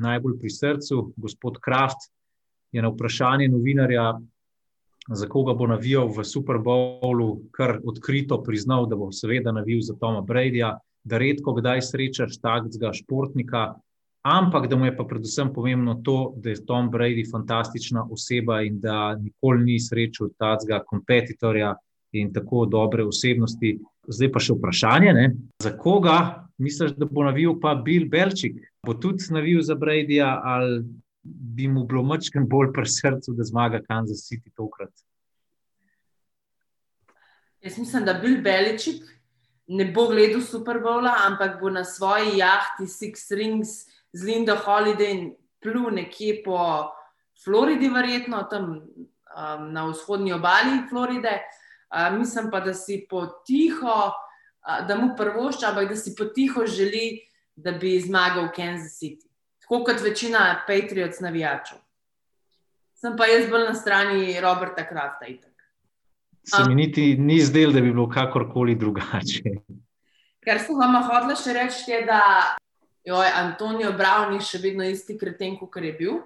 najbolj 0.00 0.38
pri 0.40 0.50
srcu, 0.50 1.02
gospod 1.16 1.58
Kraft, 1.60 2.08
je 2.72 2.82
na 2.82 2.88
vprašanje 2.92 3.48
novinarja, 3.48 4.14
za 5.08 5.28
koga 5.28 5.54
bo 5.54 5.66
navijal 5.66 6.08
v 6.08 6.24
Super 6.24 6.58
Bowlu, 6.58 7.48
kar 7.54 7.78
odkrito 7.84 8.40
priznal, 8.42 8.86
da 8.86 8.96
bo 8.96 9.12
seveda 9.12 9.52
navijal 9.52 9.80
za 9.80 9.94
Toma 10.00 10.22
Bradyja 10.22 10.76
da 11.06 11.18
redko 11.22 11.54
kdaj 11.54 11.82
srečaš 11.86 12.40
takega 12.42 12.90
športnika, 12.92 13.74
ampak 14.26 14.66
da 14.66 14.76
mu 14.76 14.88
je 14.88 14.96
pa 14.96 15.04
predvsem 15.06 15.52
pomembno 15.54 15.94
to, 16.04 16.34
da 16.36 16.50
je 16.50 16.64
Tom 16.66 16.90
Brady 16.90 17.22
fantastična 17.30 18.06
oseba 18.10 18.62
in 18.62 18.80
da 18.80 19.14
nikoli 19.14 19.64
ni 19.64 19.80
srečal 19.80 20.32
takega 20.38 20.82
kompetitorja 20.86 21.74
in 22.12 22.32
tako 22.32 22.66
dobre 22.66 23.04
osebnosti. 23.06 23.76
Zdaj 24.08 24.32
pa 24.32 24.42
še 24.42 24.54
vprašanje, 24.58 25.12
ne? 25.12 25.30
za 25.62 25.76
koga 25.78 26.18
misliš, 26.58 26.96
da 26.98 27.06
bo 27.06 27.24
navil 27.26 27.58
pa 27.62 27.74
Bill 27.74 28.08
Belčik? 28.10 28.58
Bo 28.86 28.94
tudi 28.94 29.30
navil 29.30 29.62
za 29.62 29.74
Bradyja 29.78 30.40
ali 30.42 30.82
bi 31.22 31.68
mu 31.68 31.84
bilo 31.86 32.02
mačken 32.02 32.46
bolj 32.48 32.72
pri 32.74 32.86
srcu, 32.90 33.34
da 33.34 33.46
zmaga 33.46 33.82
Kansas 33.86 34.26
City 34.26 34.50
tokrat? 34.54 34.90
Jaz 37.62 37.78
mislim, 37.78 38.04
da 38.06 38.14
Bill 38.22 38.42
Beličik 38.42 39.15
ne 39.66 39.84
bo 39.84 40.06
gledal 40.08 40.40
Super 40.40 40.78
Bowla, 40.78 41.26
ampak 41.26 41.60
bo 41.60 41.70
na 41.70 41.84
svoji 41.84 42.38
jahti 42.38 42.86
Six 42.86 43.30
Rings 43.30 43.86
z 44.12 44.24
Linda 44.24 44.54
Holiday 44.54 45.10
in 45.10 45.34
plul 45.60 45.90
nekje 45.90 46.42
po 46.44 46.92
Floridi, 47.44 47.88
verjetno 47.88 48.46
tam 48.50 48.64
um, 48.72 49.72
na 49.72 49.86
vzhodnji 49.86 50.32
obali 50.32 50.86
Floride. 50.88 51.42
Uh, 51.90 52.18
mislim 52.18 52.50
pa, 52.50 52.60
da 52.60 52.74
si 52.74 53.06
potiho, 53.10 54.10
uh, 54.10 54.86
da 54.86 54.96
mu 54.96 55.14
prvošča, 55.16 55.68
ampak 55.68 55.88
da 55.88 55.96
si 55.96 56.14
potiho 56.14 56.66
želi, 56.66 57.20
da 57.56 57.72
bi 57.72 58.00
zmagal 58.00 58.48
v 58.48 58.54
Kansas 58.56 58.98
City. 58.98 59.26
Tako 59.60 59.84
kot 59.84 60.00
večina 60.00 60.62
Patriots 60.66 61.20
navijačev. 61.20 61.78
Sem 62.94 63.16
pa 63.16 63.26
jaz 63.26 63.50
bolj 63.50 63.64
na 63.66 63.74
strani 63.74 64.40
Roberta 64.40 64.86
Krafta. 64.88 65.26
Itak. 65.26 65.55
Se 66.46 66.62
mi 66.68 66.74
niti 66.74 67.16
ni 67.16 67.40
zdelo, 67.40 67.72
da 67.72 67.80
bi 67.80 67.90
bilo 67.90 68.08
kakorkoli 68.10 68.74
drugače. 68.74 69.42
Ker 70.46 70.60
sem 70.62 70.78
vam 70.78 70.94
hodila 71.02 71.34
še 71.34 71.54
reči, 71.56 71.90
je, 71.90 72.02
da 72.06 72.20
je 73.02 73.32
Antonijo 73.34 73.90
Brown 73.98 74.38
še 74.38 74.60
vedno 74.62 74.86
isti 74.86 75.16
kreten, 75.18 75.56
kot 75.58 75.82
je 75.82 75.92
bil. 75.98 76.20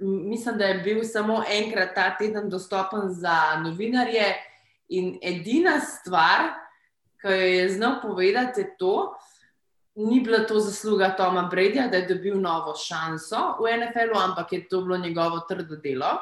Mislim, 0.00 0.56
da 0.56 0.70
je 0.70 0.78
bil 0.80 1.02
samo 1.04 1.42
enkrat 1.44 1.92
ta 1.94 2.06
teden 2.16 2.48
dostopen 2.48 3.10
za 3.12 3.58
novinarje. 3.60 4.30
In 4.96 5.18
edina 5.20 5.76
stvar, 5.84 6.54
ki 7.20 7.28
jo 7.28 7.50
je 7.52 7.68
znal 7.74 7.98
povedati, 8.00 8.64
je 8.64 8.70
to, 8.80 8.94
ni 10.08 10.22
bila 10.24 10.46
to 10.48 10.62
zasluga 10.64 11.10
Toma 11.18 11.44
Bredja, 11.50 11.90
da 11.92 12.00
je 12.00 12.08
dobil 12.14 12.40
novo 12.40 12.72
šanso 12.78 13.58
v 13.60 13.76
NFL-u, 13.76 14.16
ampak 14.16 14.56
je 14.56 14.64
to 14.70 14.80
bilo 14.86 14.96
njegovo 14.96 15.44
trdo 15.44 15.76
delo 15.76 16.16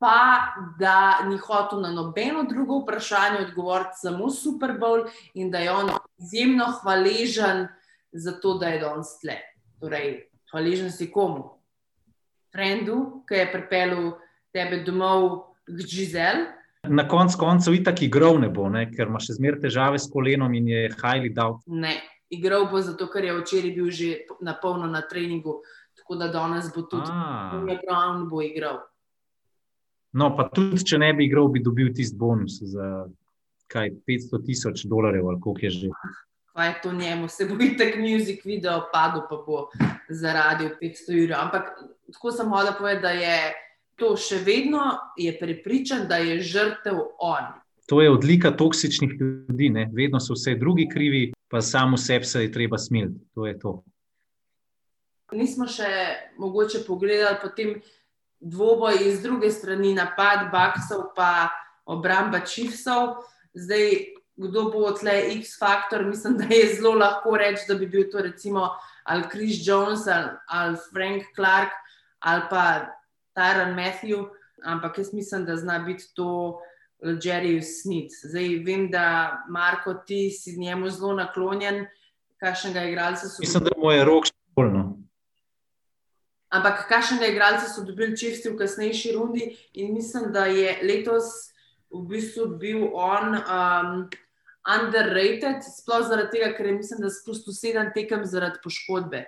pa 0.00 0.40
da 0.78 1.20
ni 1.28 1.36
hotel 1.36 1.80
na 1.80 1.90
nobeno 1.92 2.42
drugo 2.48 2.78
vprašanje 2.78 3.38
odgovoriti, 3.48 4.00
samo 4.00 4.30
Super 4.30 4.70
Bowl 4.80 5.04
in 5.34 5.50
da 5.50 5.58
je 5.58 5.72
on 5.72 5.90
izjemno 6.18 6.64
hvaležen 6.82 7.68
za 8.12 8.32
to, 8.40 8.54
da 8.58 8.66
je 8.66 8.78
danes 8.80 9.18
tle. 9.20 9.36
Torej, 9.80 10.30
hvaležen 10.50 10.92
si 10.92 11.10
komu? 11.12 11.50
Trendu, 12.52 13.22
ki 13.28 13.34
je 13.34 13.52
pripeljal 13.52 14.12
tebe 14.52 14.80
domov 14.86 15.28
k 15.68 15.84
Gizel. 15.84 16.46
Na 16.88 17.04
koncu 17.08 17.38
koncev 17.38 17.76
itak 17.76 18.02
igral 18.02 18.40
ne 18.40 18.48
bo, 18.48 18.70
ne? 18.72 18.86
ker 18.90 19.12
ima 19.12 19.20
še 19.20 19.36
zmeraj 19.36 19.66
težave 19.66 20.00
s 20.00 20.08
kolenom 20.10 20.54
in 20.56 20.68
je 20.68 20.88
highly 20.96 21.28
doubt. 21.28 21.60
Ne, 21.68 21.98
igral 22.32 22.70
bo 22.72 22.80
zato, 22.80 23.10
ker 23.12 23.28
je 23.28 23.36
včeraj 23.36 23.74
bil 23.76 23.92
že 23.92 24.14
na 24.40 24.56
polno 24.56 24.88
na 24.88 25.04
treningu, 25.04 25.60
tako 26.00 26.16
da 26.16 26.32
danes 26.32 26.72
bo 26.72 26.88
tudi. 26.88 27.12
On 27.92 28.24
bo 28.32 28.40
igral. 28.40 28.80
No, 30.12 30.32
pa 30.36 30.48
tudi, 30.50 30.82
če 30.82 30.98
ne 30.98 31.12
bi 31.14 31.28
igral, 31.28 31.48
bi 31.52 31.62
dobil 31.62 31.92
tisti 31.94 32.18
bonus 32.18 32.58
za 32.72 33.06
kaj, 33.70 33.92
500 34.08 34.42
tisoč 34.46 34.84
dolarjev 34.90 35.28
ali 35.30 35.40
koliko 35.40 35.66
je 35.66 35.70
že. 35.70 35.90
Kaj 36.50 36.68
je 36.68 36.74
to 36.82 36.92
njemu, 36.92 37.28
se 37.28 37.46
bo 37.46 37.54
in 37.62 37.76
tak 37.78 37.94
muzik 37.98 38.44
video 38.44 38.88
padel, 38.92 39.22
pa 39.30 39.36
bo 39.46 39.68
zaradi 40.08 40.70
500 40.82 41.24
ur. 41.24 41.34
Ampak 41.38 41.70
tako 42.12 42.32
sem 42.32 42.50
hodila 42.50 42.74
povedati, 42.78 43.02
da 43.02 43.10
je 43.10 43.36
to 44.00 44.16
še 44.16 44.40
vedno 44.44 44.82
je 45.16 45.32
prepričan, 45.38 46.08
da 46.08 46.16
je 46.16 46.40
žrtev 46.42 46.98
on. 47.20 47.52
To 47.86 48.00
je 48.00 48.10
odlika 48.10 48.50
toksičnih 48.50 49.14
ljudi, 49.20 49.68
ne? 49.70 49.88
vedno 49.92 50.20
so 50.20 50.34
vse 50.34 50.54
drugi 50.54 50.88
krivi, 50.88 51.32
pa 51.48 51.60
samo 51.60 51.96
sebi 51.96 52.24
se 52.24 52.42
je 52.42 52.52
treba 52.52 52.78
smiliti. 52.78 53.20
To 53.34 53.46
je 53.46 53.58
to. 53.58 53.82
Nismo 55.32 55.66
še 55.70 55.90
mogoče 56.38 56.84
pogledali 56.86 57.38
potem 57.42 57.74
dvoboj 58.40 58.96
iz 59.04 59.22
druge 59.22 59.50
strani, 59.50 59.94
napad 59.94 60.50
Baksov, 60.52 61.12
pa 61.16 61.48
obramba 61.84 62.40
Čivsov. 62.40 63.22
Zdaj, 63.54 64.14
kdo 64.36 64.70
bo 64.70 64.92
tle 64.92 65.36
X-faktor, 65.36 66.04
mislim, 66.04 66.38
da 66.38 66.54
je 66.54 66.74
zelo 66.74 66.94
lahko 66.94 67.36
reči, 67.36 67.68
da 67.68 67.74
bi 67.74 67.86
bil 67.86 68.08
to 68.12 68.22
recimo 68.22 68.68
ali 69.04 69.24
Chris 69.30 69.66
Jones 69.66 70.06
ali, 70.06 70.28
ali 70.48 70.76
Frank 70.92 71.22
Clark 71.34 71.72
ali 72.20 72.42
pa 72.50 72.86
Tyron 73.36 73.74
Matthew, 73.74 74.28
ampak 74.64 74.98
jaz 74.98 75.12
mislim, 75.14 75.44
da 75.44 75.56
zna 75.56 75.78
biti 75.78 76.14
to. 76.14 76.60
Jerry 77.02 77.62
Smith. 77.62 78.12
Zdaj 78.28 78.60
vem, 78.64 78.90
da 78.90 79.38
Marko, 79.48 79.94
ti 79.94 80.30
si 80.30 80.58
njemu 80.58 80.90
zelo 80.90 81.14
naklonjen, 81.14 81.86
kakšnega 82.36 82.84
igralca 82.84 83.28
so. 83.28 83.40
Mislim, 83.40 83.64
da 83.64 83.70
mu 83.76 83.92
je 83.92 84.04
rok 84.04 84.24
špolno. 84.26 84.89
Ampak 86.50 86.88
kakšnega 86.90 87.28
igralca 87.30 87.68
so 87.70 87.84
dobili 87.86 88.16
čivci 88.18 88.50
v 88.50 88.56
kasnejši 88.58 89.12
rundi, 89.14 89.52
in 89.78 89.94
mislim, 89.94 90.32
da 90.34 90.48
je 90.50 90.80
letos 90.82 91.50
v 91.90 92.02
bistvu 92.10 92.46
bil 92.58 92.88
on 92.94 93.36
um, 93.38 94.08
underrated, 94.66 95.62
sploh 95.62 96.06
zaradi 96.08 96.38
tega, 96.38 96.52
ker 96.56 96.66
je 96.66 96.78
mislim, 96.78 97.02
da 97.04 97.10
spustil 97.10 97.54
sedem 97.54 97.92
tekem 97.94 98.24
zaradi 98.26 98.58
poškodbe. 98.64 99.24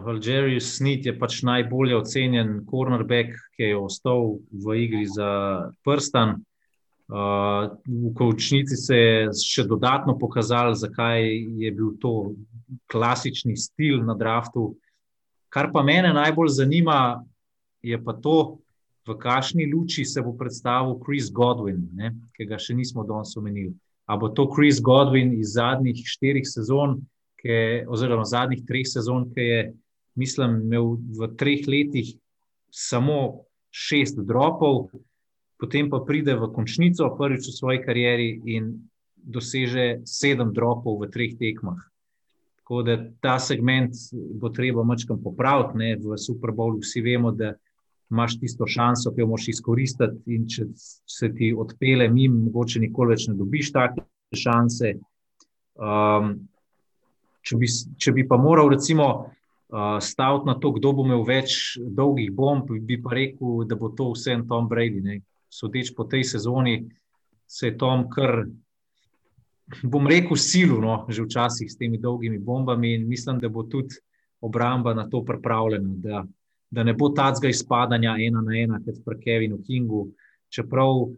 Valjerij 0.00 0.60
Snit 0.64 1.06
je 1.06 1.12
pač 1.18 1.42
najbolje 1.44 1.98
ocenjen 1.98 2.60
cornerback, 2.70 3.34
ki 3.56 3.72
je 3.72 3.80
ostal 3.80 4.38
v 4.50 4.78
igri 4.86 5.04
za 5.10 5.28
prstan. 5.84 6.38
Uh, 7.10 7.74
v 7.84 8.12
končnici 8.14 8.78
se 8.78 8.96
je 8.96 9.14
še 9.34 9.64
dodatno 9.66 10.14
pokazalo, 10.18 10.76
zakaj 10.78 11.26
je 11.58 11.72
bil 11.74 11.96
to 12.00 12.36
klasični 12.86 13.58
stil 13.58 14.04
na 14.06 14.14
draftu. 14.14 14.70
Kar 15.50 15.70
pa 15.74 15.82
mene 15.82 16.12
najbolj 16.14 16.48
zanima, 16.48 17.24
je 17.82 17.98
pa 18.04 18.14
to, 18.14 18.58
v 19.08 19.16
kakšni 19.18 19.66
luči 19.66 20.04
se 20.04 20.22
bo 20.22 20.32
predstavil 20.38 20.98
Chris 21.02 21.30
Godwin, 21.32 21.88
ne, 21.96 22.12
ki 22.36 22.46
ga 22.46 22.58
še 22.60 22.76
nismo 22.78 23.02
danes 23.08 23.34
omenili. 23.36 23.72
A 24.06 24.16
bo 24.18 24.30
to 24.30 24.46
Chris 24.54 24.78
Godwin 24.82 25.32
iz 25.38 25.56
zadnjih 25.56 26.02
štirih 26.06 26.46
sezon, 26.46 27.00
ki, 27.40 27.86
oziroma 27.90 28.26
zadnjih 28.28 28.62
treh 28.68 28.86
sezon, 28.86 29.26
ki 29.34 29.46
je, 29.46 29.60
mislim, 30.20 30.60
imel 30.68 30.94
v 31.18 31.30
treh 31.40 31.66
letih 31.66 32.12
samo 32.70 33.46
šest 33.74 34.20
dropov, 34.26 34.90
potem 35.58 35.90
pa 35.90 36.02
pride 36.06 36.36
v 36.38 36.50
končnico, 36.54 37.10
prvič 37.18 37.50
v 37.50 37.56
svoji 37.56 37.82
karieri 37.82 38.30
in 38.54 38.72
doseže 39.16 40.02
sedem 40.06 40.54
dropov 40.54 41.02
v 41.02 41.10
treh 41.10 41.34
tekmah. 41.38 41.89
Tako 42.70 42.82
da 42.82 42.94
ta 43.20 43.38
segment 43.42 43.94
bo 44.12 44.48
treba 44.48 44.84
mačkam 44.86 45.18
popraviti. 45.22 45.78
Ne? 45.78 45.96
V 45.98 46.18
Super 46.18 46.52
Bowlu 46.54 46.78
vsi 46.78 47.00
vemo, 47.02 47.32
da 47.34 47.56
imaš 48.10 48.36
tisto 48.38 48.66
šanso, 48.66 49.10
ki 49.10 49.24
jo 49.24 49.26
moš 49.26 49.48
izkoristiti, 49.50 50.20
in 50.30 50.44
če 50.46 50.68
se 50.76 51.32
ti 51.34 51.48
odpele 51.50 52.06
mimo, 52.08 52.44
mogoče 52.44 52.78
nikoli 52.84 53.16
več 53.16 53.26
ne 53.26 53.34
dobiš 53.34 53.72
take 53.74 54.04
šanse. 54.38 54.92
Um, 55.82 56.30
če, 57.42 57.58
bi, 57.58 57.72
če 57.98 58.14
bi 58.14 58.26
pa 58.30 58.38
moral, 58.38 58.70
recimo, 58.70 59.08
uh, 59.18 59.98
staviti 59.98 60.52
na 60.52 60.54
to, 60.62 60.70
kdo 60.78 60.94
bo 60.94 61.08
imel 61.10 61.26
več 61.26 61.74
dolgih 61.82 62.30
bomb, 62.30 62.70
bi 62.70 63.00
pa 63.02 63.18
rekel, 63.18 63.64
da 63.66 63.74
bo 63.74 63.90
to 63.98 64.12
vse 64.14 64.38
en 64.38 64.46
Tom 64.46 64.70
Brady. 64.70 65.02
Ne? 65.02 65.18
Sodeč 65.50 65.90
po 65.98 66.06
tej 66.06 66.22
sezoni, 66.36 66.84
se 67.50 67.72
je 67.72 67.78
Tom 67.82 68.06
kar 68.14 68.44
bom 69.82 70.06
rekel, 70.06 70.36
silo, 70.36 70.80
no, 70.80 71.06
že 71.08 71.22
včasih 71.22 71.70
s 71.70 71.78
temi 71.78 71.98
dolgimi 71.98 72.38
bombami, 72.38 72.94
in 72.94 73.08
mislim, 73.08 73.38
da 73.38 73.48
bo 73.48 73.62
tudi 73.62 73.94
obramba 74.40 74.94
na 74.94 75.08
to 75.08 75.24
pripravljena, 75.24 75.94
da, 75.96 76.24
da 76.70 76.84
ne 76.84 76.94
bo 76.94 77.08
tacga 77.08 77.48
izpadanja 77.48 78.16
ena 78.20 78.40
na 78.40 78.56
ena, 78.58 78.80
kot 78.84 79.02
pri 79.04 79.20
Kevinu 79.20 79.58
Kingu. 79.66 80.08
Čeprav, 80.50 81.10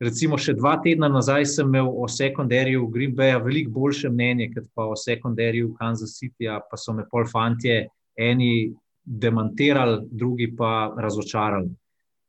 recimo, 0.00 0.38
še 0.38 0.54
dva 0.56 0.76
tedna 0.84 1.08
nazaj 1.08 1.46
sem 1.46 1.68
imel 1.68 1.90
o 1.90 2.08
sekundarju 2.08 2.86
Green 2.88 3.16
Bayu 3.16 3.42
veliko 3.44 3.74
boljše 3.80 4.10
mnenje, 4.10 4.50
kot 4.54 4.70
pa 4.74 4.86
o 4.88 4.96
sekundarju 4.96 5.74
Kansas 5.78 6.16
City, 6.16 6.48
pa 6.48 6.76
so 6.76 6.94
me 6.96 7.04
pol 7.10 7.28
fantje 7.28 7.88
eni 8.16 8.70
demantirali, 9.04 10.06
drugi 10.10 10.50
pa 10.56 10.94
razočarali. 10.96 11.70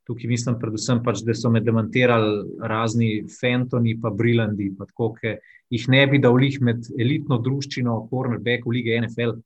Tukaj 0.09 0.27
mislim, 0.27 0.57
predvsem, 0.59 1.03
pač, 1.05 1.21
da 1.21 1.33
so 1.37 1.51
me 1.53 1.61
demantirali 1.61 2.57
razni 2.67 3.09
Fentoni 3.29 3.93
in 3.93 4.01
Brilandi, 4.17 4.71
pa 4.77 4.87
tako, 4.89 5.11
ki 5.19 5.35
jih 5.69 5.87
ne 5.93 6.05
bi 6.09 6.19
dal 6.19 6.41
jih 6.41 6.57
med 6.61 6.89
elitno 6.97 7.37
družščino, 7.37 8.07
cornerback 8.09 8.65
v 8.65 8.79
lige 8.79 8.97
NFL, 9.01 9.37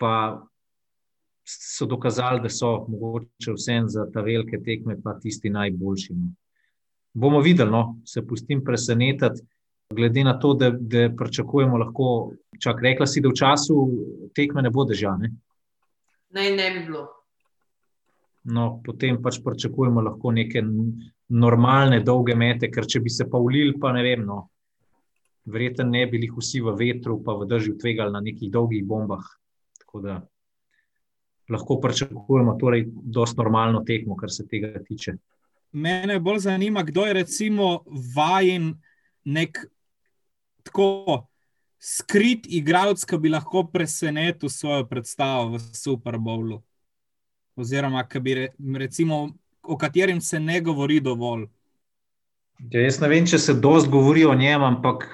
pa 0.00 0.12
so 1.46 1.86
dokazali, 1.86 2.42
da 2.42 2.50
so 2.50 2.86
mogoče 2.88 3.54
vsem 3.54 3.88
za 3.88 4.06
ta 4.12 4.22
velike 4.26 4.58
tekme, 4.64 4.98
pa 5.02 5.14
tisti 5.20 5.50
najboljši. 5.50 6.14
No. 6.14 6.34
Bomo 7.14 7.40
videli, 7.40 7.70
no, 7.70 8.00
se 8.06 8.26
pustim 8.26 8.64
presenetiti. 8.64 9.46
Glede 9.90 10.22
na 10.24 10.36
to, 10.38 10.52
da, 10.54 10.70
da 10.70 11.08
pričakujemo 11.18 11.78
lahko 11.78 12.32
čak, 12.62 12.82
rekla 12.82 13.06
si, 13.06 13.20
da 13.20 13.28
v 13.28 13.34
času 13.34 13.78
tekme 14.34 14.62
ne 14.62 14.70
bo 14.70 14.84
držane. 14.86 15.32
Naj 16.30 16.52
ne 16.54 16.68
bi 16.70 16.84
bilo. 16.86 17.08
No, 18.44 18.80
potem 18.84 19.18
pač 19.22 19.40
pričakujemo 19.44 20.00
lahko 20.00 20.32
neke 20.32 20.62
normalne, 21.28 22.00
dolge 22.00 22.34
mete, 22.34 22.70
ker 22.72 22.88
če 22.88 23.02
bi 23.04 23.12
se 23.12 23.28
pa 23.28 23.38
ulil, 23.38 23.74
pa 23.80 23.92
ne 23.92 24.02
vem. 24.02 24.24
No, 24.26 24.46
Verjetno 25.50 25.84
ne 25.88 26.04
bi 26.06 26.18
bili 26.18 26.28
vsi 26.32 26.60
v 26.60 26.74
vetru, 26.76 27.18
pa 27.24 27.34
v 27.34 27.46
državi 27.48 27.78
tvegali 27.80 28.12
na 28.12 28.20
nekih 28.20 28.50
dolgih 28.52 28.84
bombah. 28.86 29.24
Tako 29.80 30.00
da 30.04 30.20
lahko 31.50 31.80
pričakujemo 31.80 32.54
torej 32.60 32.84
dosti 32.88 33.40
normalno 33.40 33.82
tekmo, 33.86 34.16
kar 34.16 34.30
se 34.30 34.46
tega 34.48 34.78
tiče. 34.84 35.16
Mene 35.72 36.20
bolj 36.20 36.44
zanima, 36.46 36.82
kdo 36.82 37.06
je 37.06 37.12
recimo 37.12 37.84
vajen 38.14 38.74
nek 39.24 39.58
tako 40.62 41.26
skrit 41.80 42.46
igralec, 42.46 43.04
ki 43.04 43.18
bi 43.18 43.32
lahko 43.32 43.64
presenetil 43.72 44.48
svojo 44.48 44.86
predstavo 44.86 45.56
v 45.56 45.60
Super 45.74 46.18
Bowlu. 46.18 46.60
Oziroma, 47.60 48.04
bi 48.20 48.48
recimo, 48.78 49.28
o 49.62 49.76
katerem 49.76 50.20
se 50.20 50.40
ne 50.40 50.60
govori 50.60 51.00
dovolj. 51.00 51.46
Ja, 52.70 52.80
jaz 52.84 53.00
ne 53.00 53.08
vem, 53.08 53.26
če 53.26 53.38
se 53.38 53.54
dosti 53.56 53.90
govori 53.90 54.24
o 54.24 54.34
njem, 54.34 54.62
ampak 54.62 55.06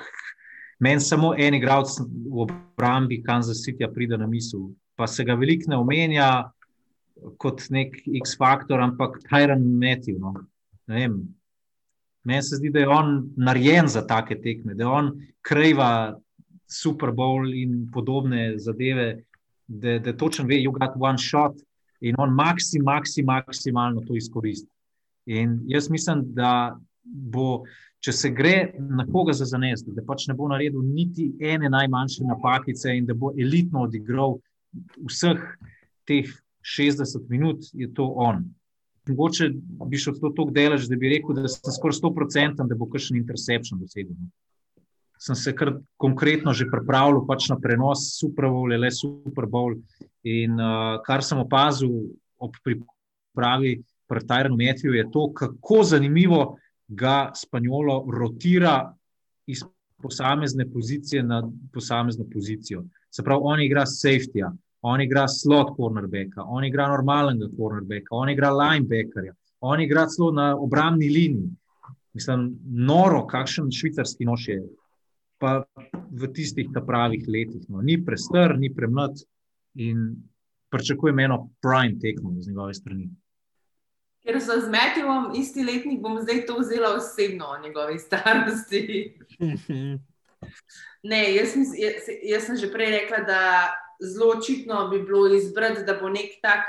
meni 0.83 1.01
samo 1.01 1.33
en 1.39 1.55
igralec 1.55 1.95
v 2.01 2.43
obrambi 2.47 3.23
Kansas 3.23 3.63
City 3.65 3.87
pride 3.95 4.19
na 4.19 4.27
misel. 4.27 4.71
Pa 4.97 5.07
se 5.07 5.25
ga 5.25 5.35
veliko 5.39 5.71
ne 5.71 5.79
omenja 5.79 6.29
kot 7.39 7.67
nek 7.71 7.97
X-faktor, 8.23 8.81
ampak 8.81 9.21
Tyron 9.29 9.63
Matthew. 9.81 10.19
No. 10.21 10.35
Meni 12.27 12.43
se 12.43 12.59
zdi, 12.59 12.71
da 12.75 12.83
je 12.83 12.89
on 12.91 13.31
narejen 13.37 13.89
za 13.89 14.03
take 14.07 14.41
tekme, 14.43 14.75
da 14.75 14.89
on 14.91 15.13
krajva 15.47 16.17
Super 16.67 17.13
Bowl 17.15 17.47
in 17.55 17.87
podobne 17.95 18.57
zadeve, 18.59 19.23
da, 19.67 19.99
da 19.99 20.13
točno 20.13 20.47
ve, 20.47 20.59
you 20.63 20.73
got 20.73 20.99
one 20.99 21.19
shot 21.19 21.55
in 22.07 22.19
on 22.19 22.35
maksim, 22.35 22.85
maksim, 22.87 23.27
maksimalno 23.27 24.05
to 24.07 24.17
izkoristi. 24.17 24.71
In 25.27 25.61
jaz 25.67 25.91
mislim, 25.91 26.23
da 26.35 26.77
bo 27.05 27.65
če 28.05 28.13
se 28.15 28.31
gre 28.31 28.55
na 28.79 29.07
koga 29.09 29.35
za 29.35 29.47
zanest, 29.49 29.89
da 29.95 30.05
pač 30.07 30.29
ne 30.31 30.37
bo 30.39 30.49
naredil 30.51 30.83
niti 30.85 31.31
ene 31.43 31.71
najmanjše 31.73 32.27
napakice 32.27 32.95
in 32.95 33.07
da 33.09 33.17
bo 33.19 33.33
elitno 33.35 33.87
odigral 33.87 34.39
vseh 35.09 35.43
teh 36.07 36.31
60 36.67 37.27
minut, 37.31 37.67
je 37.73 37.89
to 37.95 38.07
on. 38.07 38.45
Mogoče 39.07 39.53
bi 39.87 39.99
šel 39.99 40.17
to 40.19 40.33
tako 40.35 40.51
delež, 40.55 40.89
da 40.91 40.99
bi 40.99 41.11
rekel, 41.13 41.37
da 41.39 41.51
sem 41.51 41.75
skoraj 41.75 42.01
100%, 42.01 42.67
da 42.67 42.79
bo 42.79 42.89
kakšen 42.91 43.19
interception 43.21 43.81
dosegel. 43.83 44.17
Sem 45.23 45.39
se 45.39 45.55
kar 45.57 45.77
konkretno 45.97 46.53
že 46.53 46.67
pripravljal 46.71 47.23
pač 47.27 47.49
na 47.51 47.57
prenos 47.63 48.11
Super 48.19 48.51
Bowl, 48.51 48.75
le 48.75 48.91
Super 48.91 49.47
Bowl. 49.47 49.79
In 50.27 50.59
uh, 50.59 50.99
kar 51.07 51.23
sem 51.23 51.39
opazil 51.39 51.93
ob 52.43 52.57
pripravi 52.65 53.77
pri 54.07 54.23
Tyrenu 54.27 54.59
Metju, 54.59 54.95
je 54.95 55.05
to, 55.11 55.29
kako 55.35 55.83
zanimivo 55.87 56.57
ga 56.89 57.31
Spanjolo 57.35 58.05
rotira 58.11 58.93
iz 59.47 59.63
posamezne 60.03 60.67
pozicije 60.71 61.23
na 61.23 61.41
posamezno 61.73 62.27
pozicijo. 62.33 62.85
Se 63.11 63.23
pravi, 63.23 63.41
on 63.45 63.61
igra 63.61 63.87
safety, 63.87 64.43
on 64.83 65.01
igra 65.01 65.29
slot 65.29 65.77
cornerbacka, 65.77 66.43
on 66.43 66.65
igra 66.65 66.89
normalnega 66.89 67.49
cornerbacka, 67.57 68.15
on 68.15 68.31
igra 68.31 68.51
linebackerja, 68.51 69.35
on 69.61 69.81
igra 69.81 70.07
celo 70.07 70.33
na 70.33 70.57
obrambni 70.57 71.09
liniji. 71.09 71.51
Mislim, 72.15 72.51
noro, 72.65 73.27
kakšen 73.27 73.71
švicarski 73.73 74.25
nož 74.25 74.49
je. 74.49 74.61
Pa 75.39 75.63
v 76.11 76.29
tistih 76.33 76.71
pravih 76.87 77.27
letih. 77.29 77.67
No. 77.69 77.83
Ni 77.85 77.99
prestr, 78.05 78.57
ni 78.59 78.71
premlad 78.75 79.21
in 79.77 80.17
pričakujem 80.71 81.19
eno 81.19 81.51
prime 81.63 82.01
tekmo 82.01 82.35
z 82.41 82.49
njegove 82.49 82.75
strani. 82.75 83.11
Ker 84.27 84.41
so 84.43 84.59
z 84.61 84.71
Matijom 84.71 85.33
isti 85.39 85.63
letnik, 85.63 86.01
bom 86.03 86.19
zdaj 86.23 86.47
to 86.47 86.59
vzela 86.59 86.95
osebno 86.97 87.47
o 87.47 87.59
njegovi 87.63 87.99
starosti. 87.99 89.15
ne, 91.11 91.35
jaz, 91.35 91.55
jaz, 91.79 92.09
jaz 92.23 92.47
sem 92.47 92.57
že 92.57 92.73
prej 92.73 92.91
rekla, 92.91 93.19
da 93.19 93.43
zelo 94.03 94.33
očitno 94.39 94.89
bi 94.89 95.03
bilo 95.03 95.35
izbrati, 95.35 95.85
da 95.87 95.95
bo 96.01 96.09
nek 96.09 96.41
tak 96.43 96.67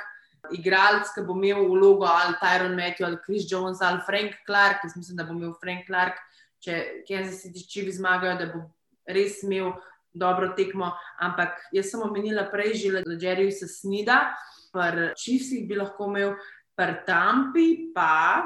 igralec, 0.54 1.10
ki 1.16 1.26
bo 1.26 1.36
imel 1.36 1.66
vlogo 1.72 2.06
ali 2.06 2.38
Tyron 2.42 2.78
Matthew 2.78 3.06
ali 3.06 3.18
Chris 3.26 3.50
Jones 3.52 3.82
ali 3.82 4.06
Frank 4.06 4.38
Clark. 4.46 4.84
Jaz 4.84 4.96
mislim, 4.96 5.18
da 5.18 5.24
bo 5.24 5.34
imel 5.34 5.54
Frank 5.64 5.86
Clark, 5.90 6.22
če 6.64 7.04
Kansas 7.08 7.42
City 7.42 7.66
Chiefs 7.66 7.98
zmagajo, 7.98 8.38
da 8.38 8.52
bo 8.54 8.64
res 9.08 9.42
imel 9.44 9.74
dobro 10.18 10.52
tekmo. 10.58 10.92
Ampak 11.20 11.70
jaz 11.72 11.92
sem 11.92 12.02
omenila 12.02 12.50
prej 12.52 12.74
že, 12.84 13.02
da 13.02 13.18
Jerry 13.18 13.52
se 13.52 13.68
snida, 13.68 14.34
pa 14.74 14.92
Chiefs 15.16 15.54
bi 15.68 15.76
lahko 15.76 16.10
imel 16.12 16.36
pri 16.78 17.02
Tampi 17.06 17.94
pa 17.96 18.44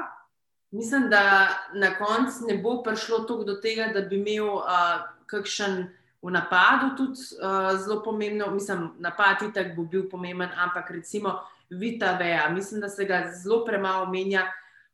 mislim, 0.72 1.10
da 1.10 1.48
na 1.74 1.98
koncu 1.98 2.46
ne 2.48 2.58
bo 2.58 2.82
prišlo 2.82 3.18
tako 3.18 3.44
do 3.44 3.54
tega, 3.54 3.86
da 3.94 4.00
bi 4.00 4.16
imel 4.16 4.54
uh, 4.56 4.64
kakšen 5.26 5.88
v 6.22 6.30
napadu 6.30 6.96
tudi 6.96 7.20
uh, 7.20 7.78
zelo 7.78 8.02
pomembno. 8.02 8.50
Mislim, 8.50 8.90
napad 8.98 9.42
itak 9.50 9.76
bo 9.76 9.84
bil 9.84 10.08
pomemben, 10.10 10.48
ampak 10.56 10.90
recimo 10.90 11.40
Vita 11.70 12.16
Veja, 12.16 12.48
mislim, 12.48 12.80
da 12.80 12.88
se 12.88 13.04
ga 13.04 13.30
zelo 13.42 13.64
premalo 13.64 14.06
menja. 14.06 14.46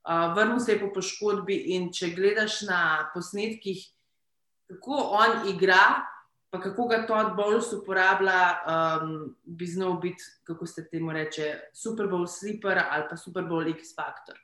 Uh, 0.08 0.34
vrnil 0.34 0.58
se 0.58 0.72
je 0.72 0.80
po 0.80 0.92
poškodbi 0.94 1.54
in 1.54 1.92
če 1.92 2.14
gledaš 2.16 2.62
na 2.62 3.10
posnetkih, 3.14 3.82
kako 4.68 4.96
on 5.20 5.48
igra, 5.48 6.04
pa 6.50 6.60
kako 6.60 6.88
ga 6.88 7.04
Todd 7.06 7.36
Bowles 7.36 7.72
uporablja, 7.72 8.42
um, 8.64 9.36
bi 9.44 9.66
znal 9.66 9.98
biti, 10.00 10.24
kako 10.44 10.66
se 10.66 10.88
temu 10.88 11.12
reče, 11.12 11.54
Super 11.74 12.06
Bowl 12.06 12.26
sleeper 12.26 12.80
ali 12.90 13.04
pa 13.10 13.16
Super 13.16 13.44
Bowl 13.44 13.68
X 13.70 13.94
Factor. 13.96 14.38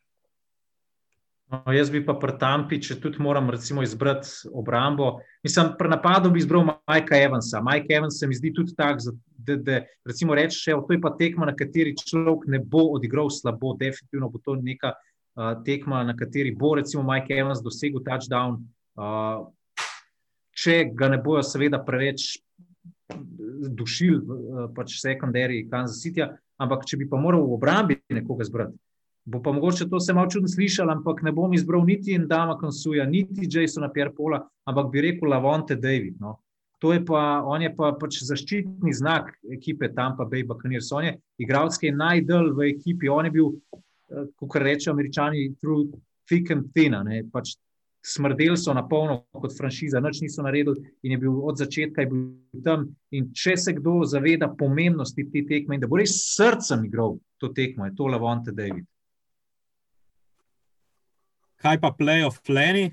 No, 1.52 1.72
jaz 1.72 1.90
bi 1.92 2.00
pa 2.04 2.14
pri 2.18 2.34
Tampi, 2.40 2.78
če 2.82 2.96
tudi 3.00 3.20
moram 3.22 3.50
recimo, 3.52 3.82
izbrati 3.84 4.48
obrambo. 4.52 5.18
Mislim, 5.44 5.74
pri 5.78 5.90
napadu 5.92 6.30
bi 6.32 6.40
izbral 6.40 6.64
Majka 6.64 7.18
Evansa. 7.20 7.60
Majka 7.60 7.94
Evans 7.94 8.18
se 8.18 8.26
mi 8.26 8.34
zdi 8.34 8.52
tudi 8.56 8.72
tak, 8.76 9.02
da, 9.36 9.56
da 9.56 9.80
recimo 10.08 10.34
rečeš, 10.34 10.64
to 10.64 10.96
je 10.96 11.00
pa 11.00 11.12
tekma, 11.18 11.46
na 11.46 11.56
kateri 11.56 11.92
človek 12.00 12.48
ne 12.48 12.58
bo 12.58 12.86
odigral 12.96 13.28
slabo, 13.30 13.74
definitivno 13.80 14.30
bo 14.32 14.40
to 14.44 14.56
neka 14.56 14.94
uh, 14.96 15.52
tekma, 15.64 16.02
na 16.04 16.16
kateri 16.16 16.54
bo 16.56 16.74
recimo 16.80 17.04
Majka 17.04 17.36
Evans 17.36 17.62
dosegel 17.62 18.02
touchdown. 18.04 18.64
Uh, 18.96 19.52
če 20.54 20.84
ga 20.94 21.10
ne 21.12 21.18
bojo, 21.22 21.42
seveda, 21.42 21.80
preveč 21.84 22.38
dušili, 23.68 24.18
eh, 24.18 24.68
pač 24.74 24.98
sekundarji 25.00 25.68
Kansas 25.70 26.00
City, 26.02 26.24
ampak 26.58 26.86
če 26.86 26.96
bi 26.96 27.08
pa 27.08 27.16
moral 27.16 27.46
v 27.46 27.58
obrambi 27.58 27.98
nekoga 28.10 28.44
zbrati. 28.44 28.78
Bo 29.26 29.40
pa 29.40 29.52
mogoče 29.52 29.88
to 29.88 30.00
se 30.00 30.12
malo 30.12 30.28
čudno 30.30 30.48
slišal, 30.48 30.90
ampak 30.90 31.22
ne 31.22 31.32
bom 31.32 31.52
izbral 31.52 31.84
niti 31.84 32.18
Dama 32.18 32.58
Konsuja, 32.58 33.06
niti 33.06 33.48
Jasona 33.48 33.88
Pierpola, 33.88 34.42
ampak 34.68 34.90
bi 34.92 35.00
rekel 35.00 35.28
Lavonte 35.28 35.76
David. 35.76 36.20
No. 36.20 36.38
To 36.80 36.92
je 36.92 37.04
pa, 37.04 37.40
on 37.46 37.62
je 37.62 37.70
pa 37.72 37.94
pač 37.96 38.18
zaščitni 38.20 38.92
znak 38.92 39.30
ekipe 39.52 39.88
Tampa 39.94 40.26
Bay 40.28 40.44
Buccaneers. 40.44 40.92
On 40.92 41.04
je 41.04 41.14
igralec, 41.40 41.78
ki 41.80 41.86
je 41.88 41.96
najdel 41.96 42.52
v 42.52 42.68
ekipi. 42.74 43.08
On 43.08 43.24
je 43.24 43.30
bil, 43.32 43.54
eh, 44.12 44.26
kot 44.36 44.60
rečejo 44.60 44.92
američani, 44.92 45.54
through 45.56 45.88
thick 46.28 46.50
and 46.50 46.68
thin. 46.74 46.92
Pač 47.32 47.56
smrdeli 48.04 48.56
so 48.56 48.74
na 48.74 48.84
polno 48.88 49.24
kot 49.32 49.54
franšiza, 49.56 50.00
nič 50.00 50.20
niso 50.20 50.42
naredili 50.44 50.82
in 51.02 51.14
je 51.14 51.18
bil 51.18 51.38
od 51.48 51.58
začetka 51.58 52.04
bil 52.10 52.62
tam. 52.64 52.88
In 53.16 53.30
če 53.32 53.56
se 53.56 53.72
kdo 53.72 54.02
zaveda 54.08 54.50
pomembnosti 54.58 55.24
te 55.30 55.44
tekme 55.48 55.78
in 55.78 55.84
da 55.84 55.88
bo 55.88 56.00
res 56.00 56.16
srcem 56.34 56.84
igral 56.84 57.16
to 57.40 57.52
tekmo, 57.56 57.88
je 57.88 57.96
to 57.96 58.10
Lavonte 58.10 58.52
David. 58.52 58.84
Kaj 61.64 61.80
pa 61.80 61.94
playoff 61.96 62.44
Fleni? 62.44 62.90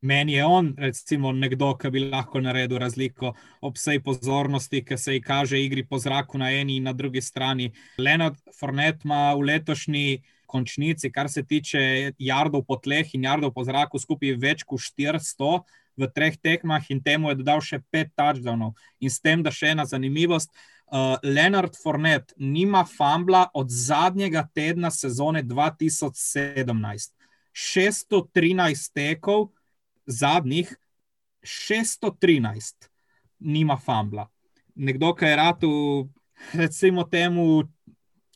Meni 0.00 0.32
je 0.32 0.44
on, 0.44 0.74
recimo, 0.78 1.32
nekdo, 1.32 1.72
ki 1.80 1.90
bi 1.90 2.02
lahko 2.04 2.40
naredil 2.40 2.78
razliko 2.78 3.32
ob 3.60 3.76
vsej 3.76 4.00
pozornosti, 4.04 4.82
ki 4.84 4.96
se 4.96 5.16
ji 5.16 5.22
kaže 5.24 5.60
igri 5.60 5.84
po 5.84 5.98
zraku 5.98 6.38
na 6.38 6.50
eni 6.52 6.76
in 6.76 6.86
na 6.88 6.92
drugi 6.92 7.20
strani. 7.20 7.72
Leonard 7.98 8.38
Fornet 8.58 9.04
ima 9.04 9.32
v 9.34 9.48
letošnji 9.50 10.22
končnici, 10.52 11.10
kar 11.12 11.30
se 11.32 11.42
tiče 11.42 12.12
jardov 12.20 12.66
po 12.68 12.76
tleh 12.76 13.08
in 13.16 13.24
jardov 13.24 13.54
po 13.56 13.64
zraku, 13.64 14.00
skupaj 14.02 14.36
več 14.40 14.66
kot 14.68 14.84
400 14.84 15.62
v 15.96 16.08
treh 16.12 16.36
tekmah, 16.40 16.84
in 16.92 17.00
temu 17.04 17.32
je 17.32 17.40
dodal 17.40 17.64
še 17.64 17.80
pet 17.92 18.12
touchdownov. 18.16 18.76
In 19.00 19.12
s 19.12 19.20
tem, 19.20 19.42
da 19.44 19.52
še 19.52 19.72
ena 19.74 19.88
zanimivost. 19.88 20.52
Uh, 20.92 21.16
Leonard 21.24 21.72
Fornet 21.80 22.34
nima 22.36 22.82
fambla 22.84 23.46
od 23.56 23.70
zadnjega 23.72 24.44
tedna 24.52 24.90
sezone 24.92 25.40
2017. 25.40 27.14
613 27.52 28.92
tekov, 28.92 29.48
zadnjih 30.04 30.68
613, 31.42 32.88
nima 33.40 33.76
fambla. 33.76 34.28
Nekdo, 34.74 35.12
ki 35.16 35.24
je 35.24 35.36
rad, 35.36 35.64
recimo, 36.54 37.04
temu 37.04 37.64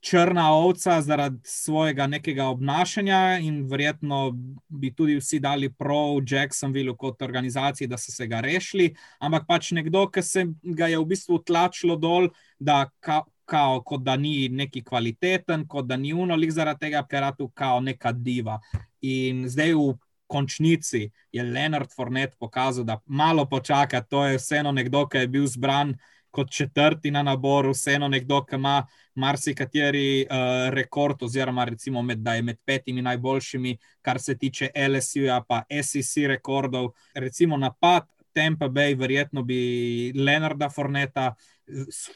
črna 0.07 0.53
ovca 0.53 1.01
zaradi 1.03 1.39
svojega 1.43 2.07
nekega 2.07 2.45
obnašanja 2.47 3.39
in 3.43 3.65
verjetno 3.67 4.33
bi 4.69 4.95
tudi 4.95 5.17
vsi 5.17 5.41
dali 5.41 5.73
prav 5.73 6.21
Jacksonville 6.31 6.97
kot 6.97 7.23
organizaciji, 7.23 7.89
da 7.89 7.99
so 7.99 8.13
se 8.13 8.27
ga 8.27 8.41
rešili, 8.41 8.95
ampak 9.19 9.49
pač 9.49 9.73
nekdo, 9.75 10.07
ki 10.11 10.23
se 10.23 10.47
ga 10.63 10.87
je 10.87 10.99
v 10.99 11.09
bistvu 11.11 11.41
tlačilo 11.43 11.97
dol, 11.97 12.29
da 12.59 12.85
ka, 13.01 13.25
kao, 13.45 13.81
kot 13.83 14.05
da 14.07 14.17
ni 14.17 14.49
neki 14.49 14.85
kvaliteten, 14.85 15.67
kot 15.67 15.87
da 15.91 15.97
ni 15.97 16.15
unolik 16.15 16.55
zaradi 16.55 16.87
tega, 16.87 17.03
ker 17.11 17.27
je 17.27 17.33
tu 17.39 17.49
kao 17.55 17.81
neka 17.81 18.13
diva. 18.13 18.61
In 19.03 19.49
zdaj 19.51 19.75
v 19.75 19.95
končnici 20.27 21.09
je 21.33 21.43
Leonard 21.43 21.91
Fornet 21.95 22.39
pokazal, 22.39 22.85
da 22.85 23.01
malo 23.07 23.47
počaka, 23.47 24.01
to 24.03 24.25
je 24.27 24.39
vseeno 24.39 24.73
nekdo, 24.73 25.07
ki 25.11 25.27
je 25.27 25.29
bil 25.35 25.47
zbran 25.51 25.97
kot 26.37 26.51
četrti 26.53 27.11
na 27.11 27.23
naboru, 27.25 27.73
vseeno 27.73 28.09
nekdo, 28.13 28.43
ki 28.45 28.59
ima 28.59 28.77
marsikateri 29.17 30.27
uh, 30.27 30.69
rekord, 30.75 31.23
oziroma 31.25 31.65
recimo 31.65 32.03
med, 32.03 32.21
da 32.25 32.35
je 32.37 32.43
med 32.45 32.59
petimi 32.65 33.03
najboljšimi, 33.03 33.77
kar 34.05 34.21
se 34.21 34.37
tiče 34.39 34.69
LSU-ja, 34.89 35.41
pa 35.49 35.63
SEC 35.83 36.27
rekordov. 36.29 36.91
Recimo 37.15 37.57
napad 37.57 38.11
Tampa 38.37 38.69
Bay, 38.69 38.99
verjetno 38.99 39.43
bi 39.43 40.13
Leonarda 40.15 40.69
Forneta, 40.69 41.31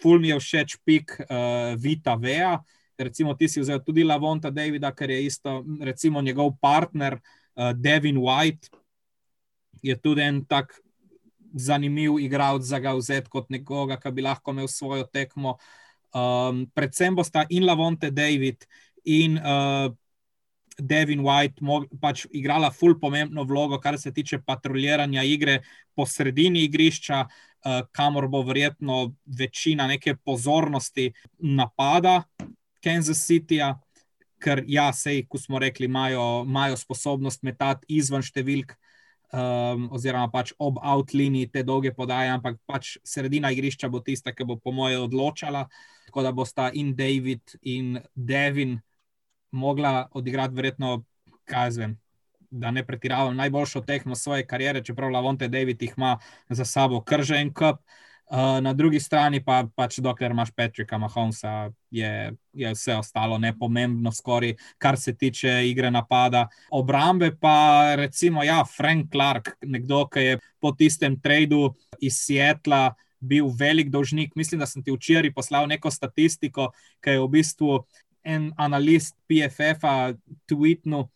ful 0.03 0.21
mi 0.21 0.29
je 0.29 0.39
všeč 0.41 0.77
pik 0.85 1.17
uh, 1.23 1.73
Vita 1.81 2.15
Veja. 2.21 2.59
Recimo, 3.01 3.33
ti 3.35 3.49
si 3.49 3.63
vzel 3.63 3.81
tudi 3.81 4.05
Lavonta 4.05 4.51
Davida, 4.53 4.93
ker 4.93 5.11
je 5.11 5.25
isto, 5.25 5.63
recimo, 5.81 6.21
njegov 6.21 6.59
partner 6.61 7.17
uh, 7.17 7.73
Devin 7.73 8.21
White. 8.21 8.69
Je 9.81 9.97
tudi 9.97 10.21
en 10.29 10.45
tak 10.45 10.77
zanimiv 11.55 12.19
igralec 12.21 12.63
za 12.63 12.79
ga 12.79 12.95
vzeti 12.95 13.31
kot 13.31 13.51
nekoga, 13.51 13.99
ki 14.01 14.13
bi 14.15 14.23
lahko 14.23 14.55
imel 14.55 14.69
svojo 14.69 15.07
tekmo. 15.13 15.57
Um, 16.15 16.65
predvsem 16.75 17.15
bosta 17.15 17.47
in 17.51 17.67
Lavonte 17.67 18.11
David 18.11 18.67
in 19.05 19.39
uh, 19.39 19.91
Devin 20.81 21.21
White 21.23 21.63
pač 22.01 22.25
igrala 22.33 22.71
ful 22.71 22.97
pomembno 22.99 23.45
vlogo, 23.45 23.79
kar 23.79 23.99
se 23.99 24.13
tiče 24.13 24.41
patruliranja 24.47 25.23
igre 25.23 25.61
po 25.95 26.07
sredini 26.07 26.65
igrišča, 26.67 27.21
uh, 27.27 27.83
kamor 27.93 28.29
bo 28.29 28.43
verjetno 28.43 29.13
večina 29.27 29.87
neke 29.87 30.17
pozornosti 30.17 31.13
napada 31.39 32.25
Kansas 32.83 33.27
Cityja. 33.27 33.77
Ker, 34.41 34.63
ja, 34.73 34.87
sej, 34.97 35.27
ko 35.29 35.37
smo 35.37 35.59
rekli, 35.61 35.85
imajo 35.85 36.77
sposobnost 36.81 37.43
metati 37.45 37.85
izven 38.01 38.23
številk, 38.25 38.73
uh, 38.73 38.90
um, 39.33 39.89
oziroma 39.95 40.31
pač 40.33 40.53
ob 40.59 40.79
outliniji 40.83 41.51
te 41.53 41.63
dolge 41.67 41.93
podaje, 41.95 42.31
ampak 42.33 42.59
pač 42.67 42.97
sredina 43.05 43.51
igrišča 43.53 43.89
bo 43.89 44.03
tista, 44.05 44.35
ki 44.35 44.45
bo, 44.45 44.59
po 44.59 44.73
moje, 44.75 44.99
odločala. 44.99 45.67
Tako 46.07 46.27
da 46.27 46.33
bosta 46.35 46.71
in 46.75 46.95
David 46.97 47.57
in 47.63 47.99
Devin 48.15 48.79
mogla 49.51 50.09
odigrati, 50.13 50.55
verjetno, 50.55 51.01
kaj 51.45 51.75
zvem. 51.79 51.97
Da 52.51 52.71
ne 52.75 52.83
pretiravam 52.87 53.37
najboljšo 53.39 53.85
tekmo 53.87 54.15
svoje 54.19 54.47
kariere, 54.47 54.83
čeprav 54.83 55.13
Lavonte 55.15 55.49
David 55.49 55.83
jih 55.83 55.95
ima 55.97 56.17
za 56.49 56.65
sabo 56.65 57.03
kržen 57.03 57.55
kup. 57.55 57.79
Uh, 57.79 58.10
Uh, 58.31 58.61
na 58.63 58.71
drugi 58.73 59.01
strani 59.03 59.41
pa 59.43 59.65
pač, 59.75 59.97
dokler 59.99 60.31
imaš 60.31 60.53
Patrika 60.55 60.99
Mahomesa, 61.03 61.73
je, 61.91 62.31
je 62.55 62.71
vse 62.71 62.95
ostalo 62.95 63.39
nepomembno, 63.43 64.13
skoraj, 64.15 64.55
kar 64.79 64.95
se 64.95 65.17
tiče 65.19 65.51
igre 65.67 65.91
napada. 65.91 66.45
Obrambe 66.71 67.33
pa, 67.35 67.97
recimo, 67.99 68.45
ja, 68.47 68.63
Frank 68.65 69.11
Clark, 69.11 69.57
nekdo, 69.67 70.05
ki 70.07 70.23
je 70.23 70.39
po 70.63 70.71
tistem 70.79 71.19
tradu 71.19 71.73
iz 71.99 72.21
Sietla 72.23 72.93
bil 73.19 73.51
velik 73.51 73.91
dolžnik. 73.91 74.37
Mislim, 74.39 74.63
da 74.63 74.67
sem 74.71 74.83
ti 74.83 74.95
včeraj 74.95 75.35
poslal 75.35 75.67
neko 75.67 75.91
statistiko, 75.91 76.71
ki 77.03 77.17
je 77.17 77.25
v 77.25 77.29
bistvu 77.35 77.81
en 78.23 78.53
analist 78.57 79.17
PFF-a 79.27 80.13
tweetnil. 80.47 81.09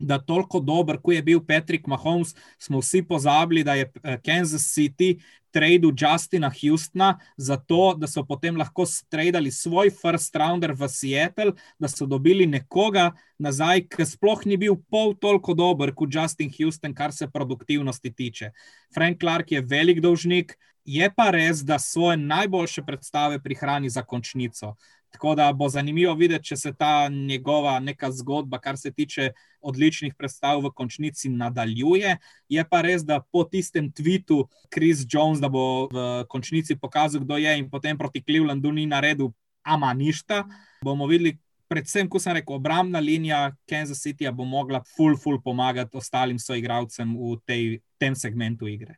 Da, 0.00 0.16
toliko 0.18 0.62
dober, 0.64 0.96
kot 0.96 1.12
je 1.14 1.22
bil 1.22 1.42
Patrick 1.44 1.86
Mahomes, 1.86 2.32
smo 2.58 2.80
vsi 2.80 3.02
pozabili, 3.04 3.64
da 3.64 3.74
je 3.76 3.90
eh, 4.02 4.16
Kansas 4.24 4.64
City 4.72 5.18
tradu 5.50 5.92
Justina 5.92 6.50
Houstona, 6.50 7.18
zato 7.36 7.94
da 7.98 8.06
so 8.06 8.24
potem 8.24 8.56
lahko 8.56 8.86
stradali 8.86 9.50
svoj 9.50 9.90
first 9.90 10.36
rounder 10.36 10.72
v 10.72 10.88
Seattle, 10.88 11.52
da 11.78 11.88
so 11.88 12.06
dobili 12.06 12.46
nekoga 12.46 13.10
nazaj, 13.38 13.84
ki 13.90 14.06
sploh 14.06 14.46
ni 14.46 14.56
bil 14.56 14.78
pol 14.90 15.14
toliko 15.20 15.54
dober 15.54 15.92
kot 15.94 16.14
Justin 16.14 16.52
Houston, 16.58 16.94
kar 16.94 17.12
se 17.12 17.28
produktivnosti 17.28 18.14
tiče. 18.14 18.52
Frank 18.94 19.20
Clark 19.20 19.52
je 19.52 19.60
velik 19.60 20.00
dolžnik, 20.00 20.56
je 20.84 21.10
pa 21.16 21.30
res, 21.30 21.60
da 21.66 21.78
svoje 21.78 22.16
najboljše 22.16 22.82
predstave 22.82 23.42
prihrani 23.42 23.90
za 23.90 24.02
končnico. 24.02 24.74
Tako 25.10 25.34
da 25.34 25.52
bo 25.52 25.68
zanimivo 25.68 26.14
videti, 26.14 26.52
če 26.52 26.56
se 26.56 26.72
ta 26.78 27.08
njegova 27.08 27.80
neka 27.80 28.12
zgodba, 28.14 28.60
kar 28.62 28.78
se 28.78 28.92
tiče 28.92 29.32
odličnih 29.60 30.14
predstav 30.14 30.62
v 30.62 30.70
končnici, 30.74 31.28
nadaljuje. 31.28 32.16
Je 32.48 32.64
pa 32.70 32.80
res, 32.86 33.02
da 33.04 33.20
po 33.20 33.44
tistem 33.44 33.90
tvitu 33.92 34.44
Chris 34.72 35.02
Jones, 35.10 35.42
da 35.42 35.50
bo 35.50 35.88
v 35.92 36.24
končnici 36.30 36.78
pokazal, 36.78 37.24
kdo 37.26 37.36
je 37.42 37.58
in 37.58 37.68
potem 37.70 37.98
proti 37.98 38.22
Clevelandu 38.22 38.72
ni 38.72 38.86
naredil 38.86 39.32
ama 39.62 39.92
ništa, 39.94 40.44
bomo 40.84 41.06
videli. 41.10 41.38
Predvsem, 41.70 42.08
ko 42.10 42.18
sem 42.18 42.34
rekel, 42.34 42.56
obrambna 42.56 42.98
linija 42.98 43.52
Kansas 43.70 44.00
City 44.02 44.26
bo 44.34 44.42
mogla 44.44 44.80
full, 44.96 45.14
full 45.14 45.38
pomagati 45.38 45.94
ostalim 45.94 46.38
soigralcem 46.38 47.12
v 47.14 47.36
tej, 47.46 47.78
tem 47.94 48.16
segmentu 48.18 48.66
igre. 48.66 48.96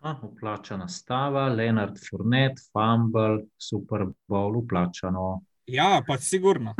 Uplačana 0.00 0.88
stava, 0.88 1.48
Leonard 1.48 1.98
Furnet, 2.00 2.60
Fumble, 2.72 3.44
Super 3.58 4.06
Bowl, 4.28 4.56
uplačano. 4.56 5.42
Ja, 5.66 6.02
pač 6.06 6.20
sigurno. 6.20 6.74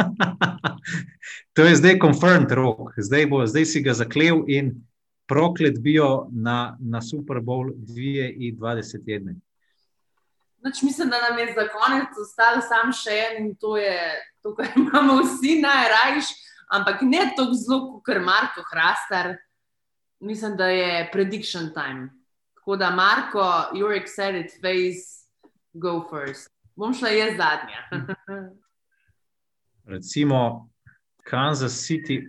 to 1.55 1.63
je 1.63 1.77
zdaj 1.77 1.99
confirmed 2.01 2.53
rok, 2.53 2.95
zdaj, 2.97 3.27
bo, 3.27 3.43
zdaj 3.47 3.67
si 3.69 3.83
ga 3.85 3.93
zaklev 3.95 4.49
in 4.49 4.73
proklet 5.29 5.79
bil 5.85 6.31
na, 6.33 6.77
na 6.81 7.03
Super 7.05 7.43
Bowl 7.45 7.75
2021. 7.77 9.37
Noč 10.65 10.83
mislim, 10.83 11.11
da 11.11 11.21
nam 11.21 11.39
je 11.39 11.53
za 11.55 11.67
konec 11.73 12.17
ostalo 12.21 12.61
samo 12.65 12.93
še 12.93 13.19
en 13.27 13.45
in 13.45 13.53
to 13.57 13.77
je 13.77 13.99
to, 14.43 14.55
kar 14.57 14.73
imamo 14.81 15.21
vsi 15.23 15.61
najrajš, 15.61 16.33
ampak 16.73 17.05
ne 17.05 17.29
tako 17.37 17.53
zelo, 17.53 18.01
kot 18.01 18.25
Marko 18.25 18.65
Hrastar. 18.73 19.37
Mislim, 20.21 20.57
da 20.57 20.67
je 20.69 21.09
prediction 21.13 21.71
time. 21.77 22.20
Tako 22.71 22.77
da, 22.77 22.91
Marko, 22.91 23.77
your 23.79 23.97
excited 23.97 24.51
face, 24.61 25.27
go 25.73 26.07
first. 26.11 26.51
Bom 26.77 26.95
šla 26.95 27.09
jaz 27.09 27.31
zadnja. 27.37 27.81
Recimo 29.95 30.71
Kansas 31.25 31.73
City 31.87 32.27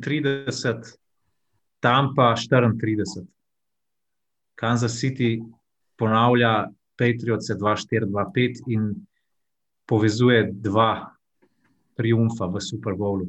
38, 0.00 0.98
Tampa 1.80 2.34
34. 2.36 3.26
Kansas 4.54 5.00
City 5.00 5.40
ponavlja 5.96 6.68
Patriots 6.98 7.50
2-4-2-5 7.50 8.68
in 8.68 9.06
povezuje 9.86 10.50
dva 10.52 11.16
triumfa 11.96 12.46
v 12.46 12.60
Super 12.60 12.92
Bowlu. 12.94 13.26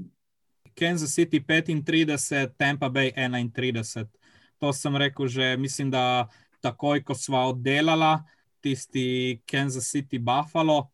Kansas 0.76 1.16
City 1.16 1.40
35, 1.40 2.52
Tampa 2.58 2.90
Bay 2.90 3.14
31. 3.16 4.08
To 4.60 4.74
sem 4.74 4.96
rekel 4.96 5.28
že, 5.28 5.58
mislim, 5.58 5.92
da 5.92 6.28
takoj, 6.62 7.04
ko 7.04 7.16
smo 7.16 7.46
oddelali 7.52 8.18
tisti 8.62 9.42
Kansas 9.50 9.90
City 9.92 10.20
Buffalo. 10.20 10.90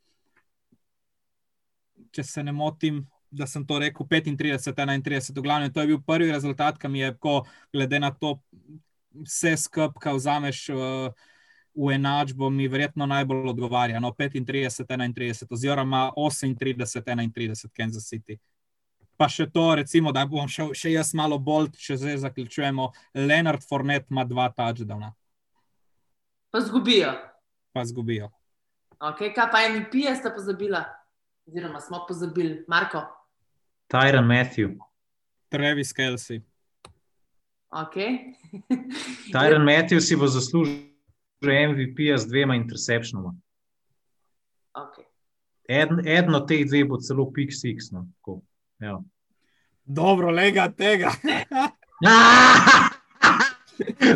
Če 2.12 2.24
se 2.24 2.44
ne 2.44 2.54
motim, 2.56 3.04
da 3.32 3.48
sem 3.48 3.66
to 3.68 3.80
rekel, 3.80 4.08
35-31, 4.08 5.34
v 5.36 5.44
glavnem, 5.44 5.74
to 5.74 5.84
je 5.84 5.92
bil 5.92 6.02
prvi 6.08 6.32
rezultat, 6.32 6.78
ki 6.80 6.92
mi 6.92 7.02
je, 7.02 7.12
ko, 7.20 7.42
glede 7.74 8.00
na 8.00 8.12
to, 8.16 8.38
vse 9.26 9.56
skupaj, 9.60 10.02
kaj 10.04 10.18
vzameš 10.20 10.62
uh, 10.76 11.30
v 11.76 11.92
enačbo, 11.96 12.50
mi 12.50 12.68
verjetno 12.72 13.08
najbolj 13.10 13.50
odgovarja. 13.52 14.00
No, 14.00 14.14
35-31, 14.16 15.48
oziroma 15.52 16.10
38-31, 16.16 17.68
Kansas 17.76 18.08
City. 18.08 18.40
Pa 19.16 19.28
še 19.32 19.48
to, 19.52 19.70
recimo, 19.80 20.12
da 20.12 20.26
bom 20.28 20.48
šel 20.52 20.74
še 20.76 20.92
jaz 20.92 21.14
malo 21.16 21.40
bolj, 21.40 21.72
če 21.80 21.96
zdaj 22.00 22.18
zaključujemo. 22.26 22.90
Leonard 23.16 23.64
Fornet 23.64 24.12
ima 24.12 24.26
dva 24.28 24.50
touchdowna. 24.52 25.14
Pa 26.56 26.62
zgubijo. 26.62 27.12
Pa 27.74 27.86
zgubijo. 27.86 28.30
Okay, 29.00 29.34
kaj 29.36 29.52
pa 29.52 29.60
MVP 29.70 29.94
je 29.96 30.16
sta 30.16 30.32
pozabila? 30.36 30.86
Oziroma 31.48 31.80
smo 31.80 32.06
pozabili, 32.08 32.64
Marko. 32.68 33.02
Tyron 33.92 34.26
Matthew. 34.26 34.70
Travis 35.50 35.94
Kelsey. 35.94 36.42
Okay. 37.70 38.34
Tyron 39.36 39.66
Matthew 39.66 40.00
si 40.00 40.16
bo 40.16 40.28
zaslužil 40.28 40.88
MVP 41.44 42.18
z 42.18 42.28
dvema 42.28 42.56
interceptionoma. 42.56 43.36
Okay. 44.74 45.04
Eden, 45.68 46.08
eden 46.08 46.36
od 46.36 46.48
teh 46.48 46.64
dveh 46.64 46.88
bo 46.88 46.98
celo 46.98 47.28
Pik 47.34 47.52
Six. 47.52 47.92
No. 48.80 49.04
Dobro, 49.84 50.32
lega 50.32 50.72
tega. 50.72 51.12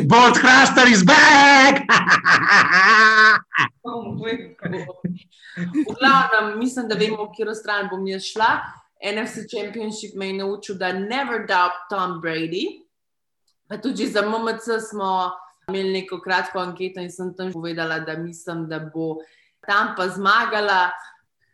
Bolt 0.08 0.38
Craster 0.38 0.88
is 0.88 1.04
back! 1.04 1.84
V 5.60 5.96
glavnem, 6.00 6.60
mislim, 6.60 6.88
da 6.88 6.96
vemo, 6.96 7.24
v 7.24 7.32
katero 7.34 7.56
stran 7.56 7.90
bom 7.92 8.08
jaz 8.08 8.24
šla. 8.32 8.50
NFC 9.04 9.48
Championship 9.52 10.16
me 10.16 10.28
je 10.28 10.34
naučil, 10.34 10.76
da 10.76 10.94
never 10.94 11.46
doubt 11.48 11.88
Tom 11.90 12.22
Brady. 12.22 12.86
Pa 13.68 13.78
tudi 13.78 14.08
za 14.08 14.22
MMC 14.22 14.80
smo 14.90 15.32
imeli 15.68 15.94
neko 15.94 16.22
kratko 16.22 16.60
anketo 16.60 17.02
in 17.02 17.12
sem 17.12 17.34
tam 17.36 17.52
povedala, 17.54 18.00
da 18.00 18.18
mislim, 18.18 18.68
da 18.70 18.80
bo 18.80 19.18
tam 19.68 19.94
pa 19.98 20.08
zmagala. 20.08 20.90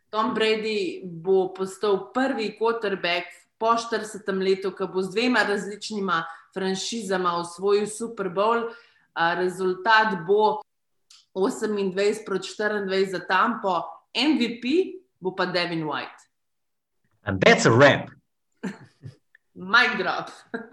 Tom 0.10 0.36
Brady 0.36 1.02
bo 1.04 1.54
postal 1.54 2.12
prvi 2.14 2.56
quarterback 2.60 3.26
po 3.58 3.74
40 3.74 4.44
letu, 4.44 4.72
ki 4.72 4.88
bo 4.94 5.02
z 5.02 5.12
dvema 5.12 5.44
različnima 5.44 6.24
franšizama 6.56 7.36
osvojil 7.38 7.88
Super 7.88 8.30
Bowl. 8.32 8.72
Rezultat 9.16 10.16
bo 10.28 10.62
28 11.36 12.26
proti 12.26 12.50
24 12.60 13.12
za 13.12 13.20
Tampo, 13.28 13.84
MVP 14.16 14.96
bo 15.20 15.36
pa 15.36 15.46
Devin 15.46 15.84
White. 15.84 16.22
And 17.26 17.42
that's 17.42 17.66
a 17.66 17.72
rap. 17.72 18.10
Mic 19.56 19.98
drop. 19.98 20.32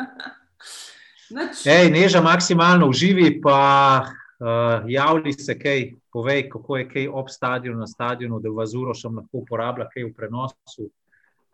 Nič. 1.32 1.64
Ej, 1.66 1.88
neža 1.90 2.20
maksimalno 2.20 2.88
uživi, 2.92 3.40
pa 3.40 4.04
uh, 4.04 4.84
javlji 4.86 5.32
se 5.32 5.56
kaj, 5.58 5.94
povej, 6.12 6.48
kako 6.52 6.76
je 6.76 6.88
kaj 6.88 7.08
ob 7.08 7.30
stadionu, 7.32 7.78
na 7.80 7.86
stadionu, 7.86 8.40
da 8.40 8.52
vas 8.52 8.74
uro 8.76 8.92
še 8.94 9.08
lahko 9.08 9.40
uporablja 9.40 9.88
kaj 9.88 10.04
v 10.04 10.12
prenosu. 10.12 10.90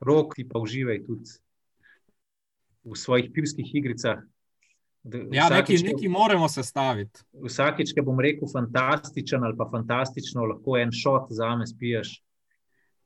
Rok 0.02 0.34
ti 0.34 0.48
pa 0.48 0.58
uživaj 0.58 1.04
tudi 1.06 1.30
v 2.84 2.96
svojih 2.96 3.30
pivskih 3.34 3.74
igricah. 3.74 4.22
Ja, 5.32 5.48
neki, 5.48 5.54
vsakič, 5.54 5.80
ko- 5.80 5.86
neki 5.86 6.08
moramo 6.08 6.48
sestaviti. 6.48 7.22
Vsakič, 7.32 7.94
ki 7.94 8.04
bom 8.04 8.18
rekel 8.20 8.48
fantastičen 8.52 9.44
ali 9.44 9.56
pa 9.56 9.68
fantastično, 9.70 10.44
lahko 10.44 10.76
en 10.76 10.92
šot 10.92 11.30
za 11.30 11.54
me 11.56 11.66
spiješ. 11.66 12.18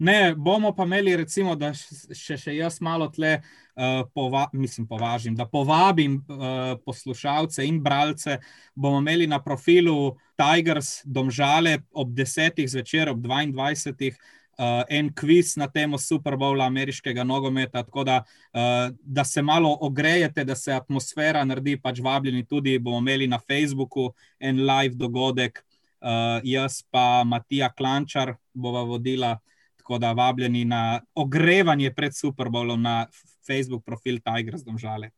Ne, 0.02 0.34
bomo 0.34 0.72
pa 0.74 0.82
imeli, 0.82 1.12
recimo, 1.16 1.52
da 1.54 1.68
še, 1.76 2.34
še 2.34 2.56
jaz 2.56 2.80
malo 2.82 3.06
tle, 3.12 3.36
uh, 3.38 4.00
pova, 4.14 4.48
mislim, 4.52 4.86
považim, 4.90 5.36
da 5.38 5.46
povabim 5.46 6.16
uh, 6.18 6.72
poslušalce 6.82 7.62
in 7.68 7.78
bralce. 7.82 8.40
Bomo 8.74 8.98
imeli 8.98 9.28
na 9.30 9.38
profilu 9.42 10.16
Tigers 10.34 11.04
Domžale 11.04 11.84
ob 11.92 12.10
10. 12.18 12.64
zvečer, 12.66 13.12
ob 13.12 13.20
22. 13.22 14.16
Uh, 14.62 14.84
en 14.88 15.08
kviz 15.14 15.56
na 15.58 15.66
temo 15.66 15.98
Super 15.98 16.36
Bowla 16.38 16.68
ameriškega 16.70 17.24
nogometa, 17.24 17.80
tako 17.82 18.04
da, 18.04 18.20
uh, 18.54 18.94
da 19.02 19.24
se 19.24 19.42
malo 19.42 19.72
ogrejete, 19.80 20.44
da 20.44 20.54
se 20.54 20.72
atmosfera 20.72 21.40
naredi, 21.44 21.80
pač 21.82 21.98
vabljeni 21.98 22.44
tudi. 22.46 22.76
Bomo 22.78 23.00
imeli 23.02 23.26
na 23.26 23.40
Facebooku 23.42 24.12
en 24.38 24.60
live 24.62 24.94
dogodek, 24.94 25.58
uh, 25.58 26.38
jaz 26.44 26.82
pa 26.90 27.24
Matija 27.26 27.72
Klančar 27.74 28.36
bova 28.54 28.84
vodila. 28.86 29.38
Tako 29.76 29.98
da 29.98 30.12
vabljeni 30.12 30.64
na 30.64 31.00
ogrevanje 31.14 31.90
pred 31.94 32.14
Super 32.14 32.46
Bowlom 32.46 32.82
na 32.82 33.06
Facebook 33.46 33.82
profil 33.84 34.20
Tigers 34.22 34.62
Domžale. 34.62 35.10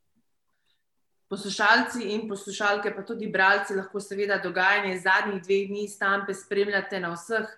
Poslušalci 1.28 2.14
in 2.14 2.24
poslušalke, 2.28 2.94
pa 2.96 3.04
tudi 3.04 3.28
bralci, 3.28 3.76
lahko 3.76 4.00
seveda 4.00 4.38
dogajanje 4.38 5.02
zadnjih 5.04 5.42
dveh 5.42 5.68
dni 5.68 5.84
stampe 5.88 6.34
spremljate 6.34 7.00
na 7.00 7.12
vseh 7.12 7.52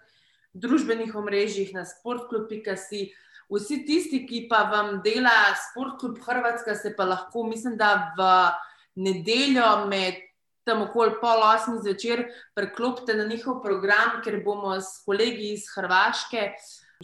družbenih 0.61 1.15
omrežjih, 1.17 1.73
na 1.77 1.85
sportklub.si. 1.85 3.11
Vsi 3.47 3.77
tisti, 3.87 4.25
ki 4.27 4.47
pa 4.51 4.65
vam 4.73 5.01
dela 5.05 5.35
Sportklub 5.69 6.19
Hrvatska, 6.25 6.75
se 6.75 6.91
pa 6.97 7.05
lahko, 7.07 7.45
mislim, 7.47 7.77
da 7.79 8.13
v 8.19 8.31
nedeljo 9.07 9.87
med 9.87 10.19
tam 10.67 10.83
okoli 10.83 11.15
pol 11.21 11.45
osmih 11.47 11.79
zvečer 11.85 12.25
preklopite 12.55 13.15
na 13.15 13.29
njihov 13.29 13.61
program, 13.63 14.19
ker 14.25 14.41
bomo 14.43 14.75
s 14.81 15.05
kolegi 15.07 15.53
iz 15.55 15.69
Hrvaške 15.77 16.49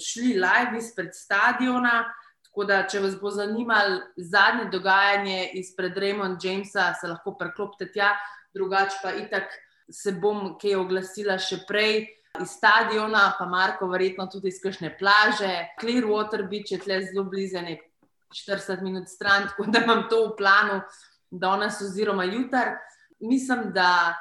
šli 0.00 0.34
live 0.34 0.78
izpred 0.78 1.14
stadiona. 1.14 2.08
Tako 2.48 2.66
da, 2.68 2.82
če 2.90 3.00
vas 3.00 3.14
bo 3.20 3.30
zanimalo 3.30 4.00
zadnje 4.16 4.66
dogajanje 4.72 5.52
izpred 5.60 5.96
Raymond 5.96 6.42
Jamesa, 6.42 6.90
se 7.00 7.08
lahko 7.08 7.36
preklopite 7.38 7.92
tja, 7.94 8.10
drugače 8.54 8.98
pa 9.02 9.14
itak 9.16 9.54
se 9.88 10.12
bom 10.12 10.56
kaj 10.60 10.76
oglasila 10.80 11.38
še 11.40 11.62
prej 11.68 12.02
iz 12.40 12.48
stadiona, 12.48 13.32
pa 13.38 13.46
Marko, 13.46 13.86
verjetno 13.86 14.26
tudi 14.26 14.48
iz 14.48 14.60
kakšne 14.62 14.94
plaže. 14.98 15.52
Clearwater 15.80 16.46
Beach 16.48 16.72
je 16.72 16.78
tle 16.80 17.00
zelo 17.04 17.24
blizu, 17.24 17.60
nek 17.60 17.82
40 18.32 18.82
minut 18.82 19.08
stran, 19.08 19.48
tako 19.48 19.68
da 19.70 19.82
imam 19.84 20.06
to 20.10 20.26
v 20.28 20.36
planu 20.36 20.80
danes 21.30 21.80
oziroma 21.80 22.24
jutri. 22.24 22.76
Mislim, 23.20 23.70
da 23.72 24.14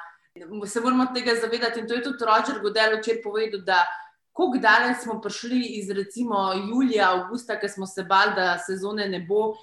se 0.66 0.80
moramo 0.80 1.06
tega 1.14 1.34
zavedati 1.40 1.80
in 1.80 1.88
to 1.88 1.94
je 1.94 2.02
tudi 2.02 2.24
Roger 2.24 2.60
Godel 2.62 2.98
včeraj 2.98 3.22
povedal, 3.22 3.60
da 3.60 3.86
kako 4.32 4.58
daleč 4.60 5.02
smo 5.02 5.20
prišli 5.20 5.60
iz 5.78 5.90
recimo 5.90 6.52
julija, 6.52 7.10
avgusta, 7.10 7.58
ki 7.60 7.68
smo 7.68 7.86
se 7.86 8.02
bali, 8.02 8.32
da 8.36 8.58
sezone 8.58 9.08
ne 9.08 9.20
bo, 9.28 9.54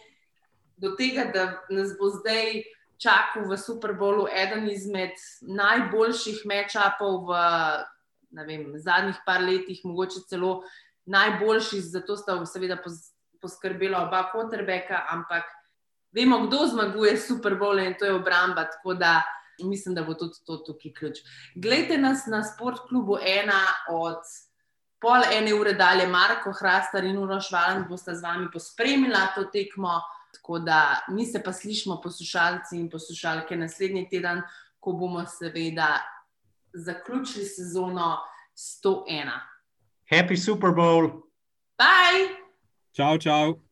do 0.78 0.96
tega, 0.96 1.26
da 1.34 1.46
nas 1.70 1.96
bo 2.00 2.10
zdaj 2.10 2.64
čakal 2.98 3.50
v 3.50 3.58
Super 3.58 3.94
Bowlu 3.94 4.28
eden 4.30 4.70
izmed 4.70 5.16
najboljših 5.42 6.44
match-upov 6.46 7.32
v 7.32 7.40
vem, 8.32 8.74
zadnjih 8.78 9.18
par 9.26 9.42
letih, 9.42 9.82
mogoče 9.84 10.26
celo 10.30 10.62
najboljši, 11.06 11.82
zato 11.82 12.18
sta 12.18 12.38
seveda 12.46 12.78
pos- 12.84 13.14
poskrbela 13.42 14.04
oba 14.08 14.30
quarterbacka, 14.34 15.06
ampak 15.10 15.44
vemo, 16.12 16.46
kdo 16.48 16.68
zmaguje 16.68 17.18
Super 17.18 17.56
Bowl 17.56 17.80
in 17.80 17.96
to 18.00 18.06
je 18.06 18.14
obramba, 18.14 18.66
tako 18.70 18.94
da 18.94 19.22
mislim, 19.64 19.96
da 19.96 20.04
bo 20.04 20.14
tudi 20.14 20.40
to 20.46 20.58
tukaj 20.58 20.94
ključ. 20.94 21.18
Glejte 21.56 21.98
nas 21.98 22.26
na 22.26 22.44
Sportklubu 22.44 23.18
ena 23.22 23.62
od 23.90 24.22
pol 25.02 25.24
ene 25.34 25.54
ure 25.54 25.74
dalje, 25.74 26.08
Marko 26.08 26.54
Hrastar 26.60 27.04
in 27.04 27.18
Uroš 27.18 27.52
Valen 27.52 27.86
bosta 27.90 28.16
z 28.16 28.24
vami 28.24 28.48
pospremila 28.54 29.28
to 29.36 29.44
tekmo. 29.44 30.02
Tako 30.34 30.60
da 30.60 31.00
mi 31.10 31.26
se 31.26 31.42
pa 31.44 31.54
slišimo, 31.54 32.02
poslušalci 32.04 32.78
in 32.78 32.90
poslušalke, 32.90 33.56
naslednji 33.58 34.10
teden, 34.10 34.42
ko 34.80 34.92
bomo 34.94 35.26
seveda 35.26 35.88
zaključili 36.74 37.46
sezono 37.46 38.18
101. 38.84 39.30
Happy 40.12 40.46
Super 40.46 40.70
Bowl! 40.70 41.12
Bye! 41.78 42.36
Čau, 42.92 43.18
čau. 43.18 43.69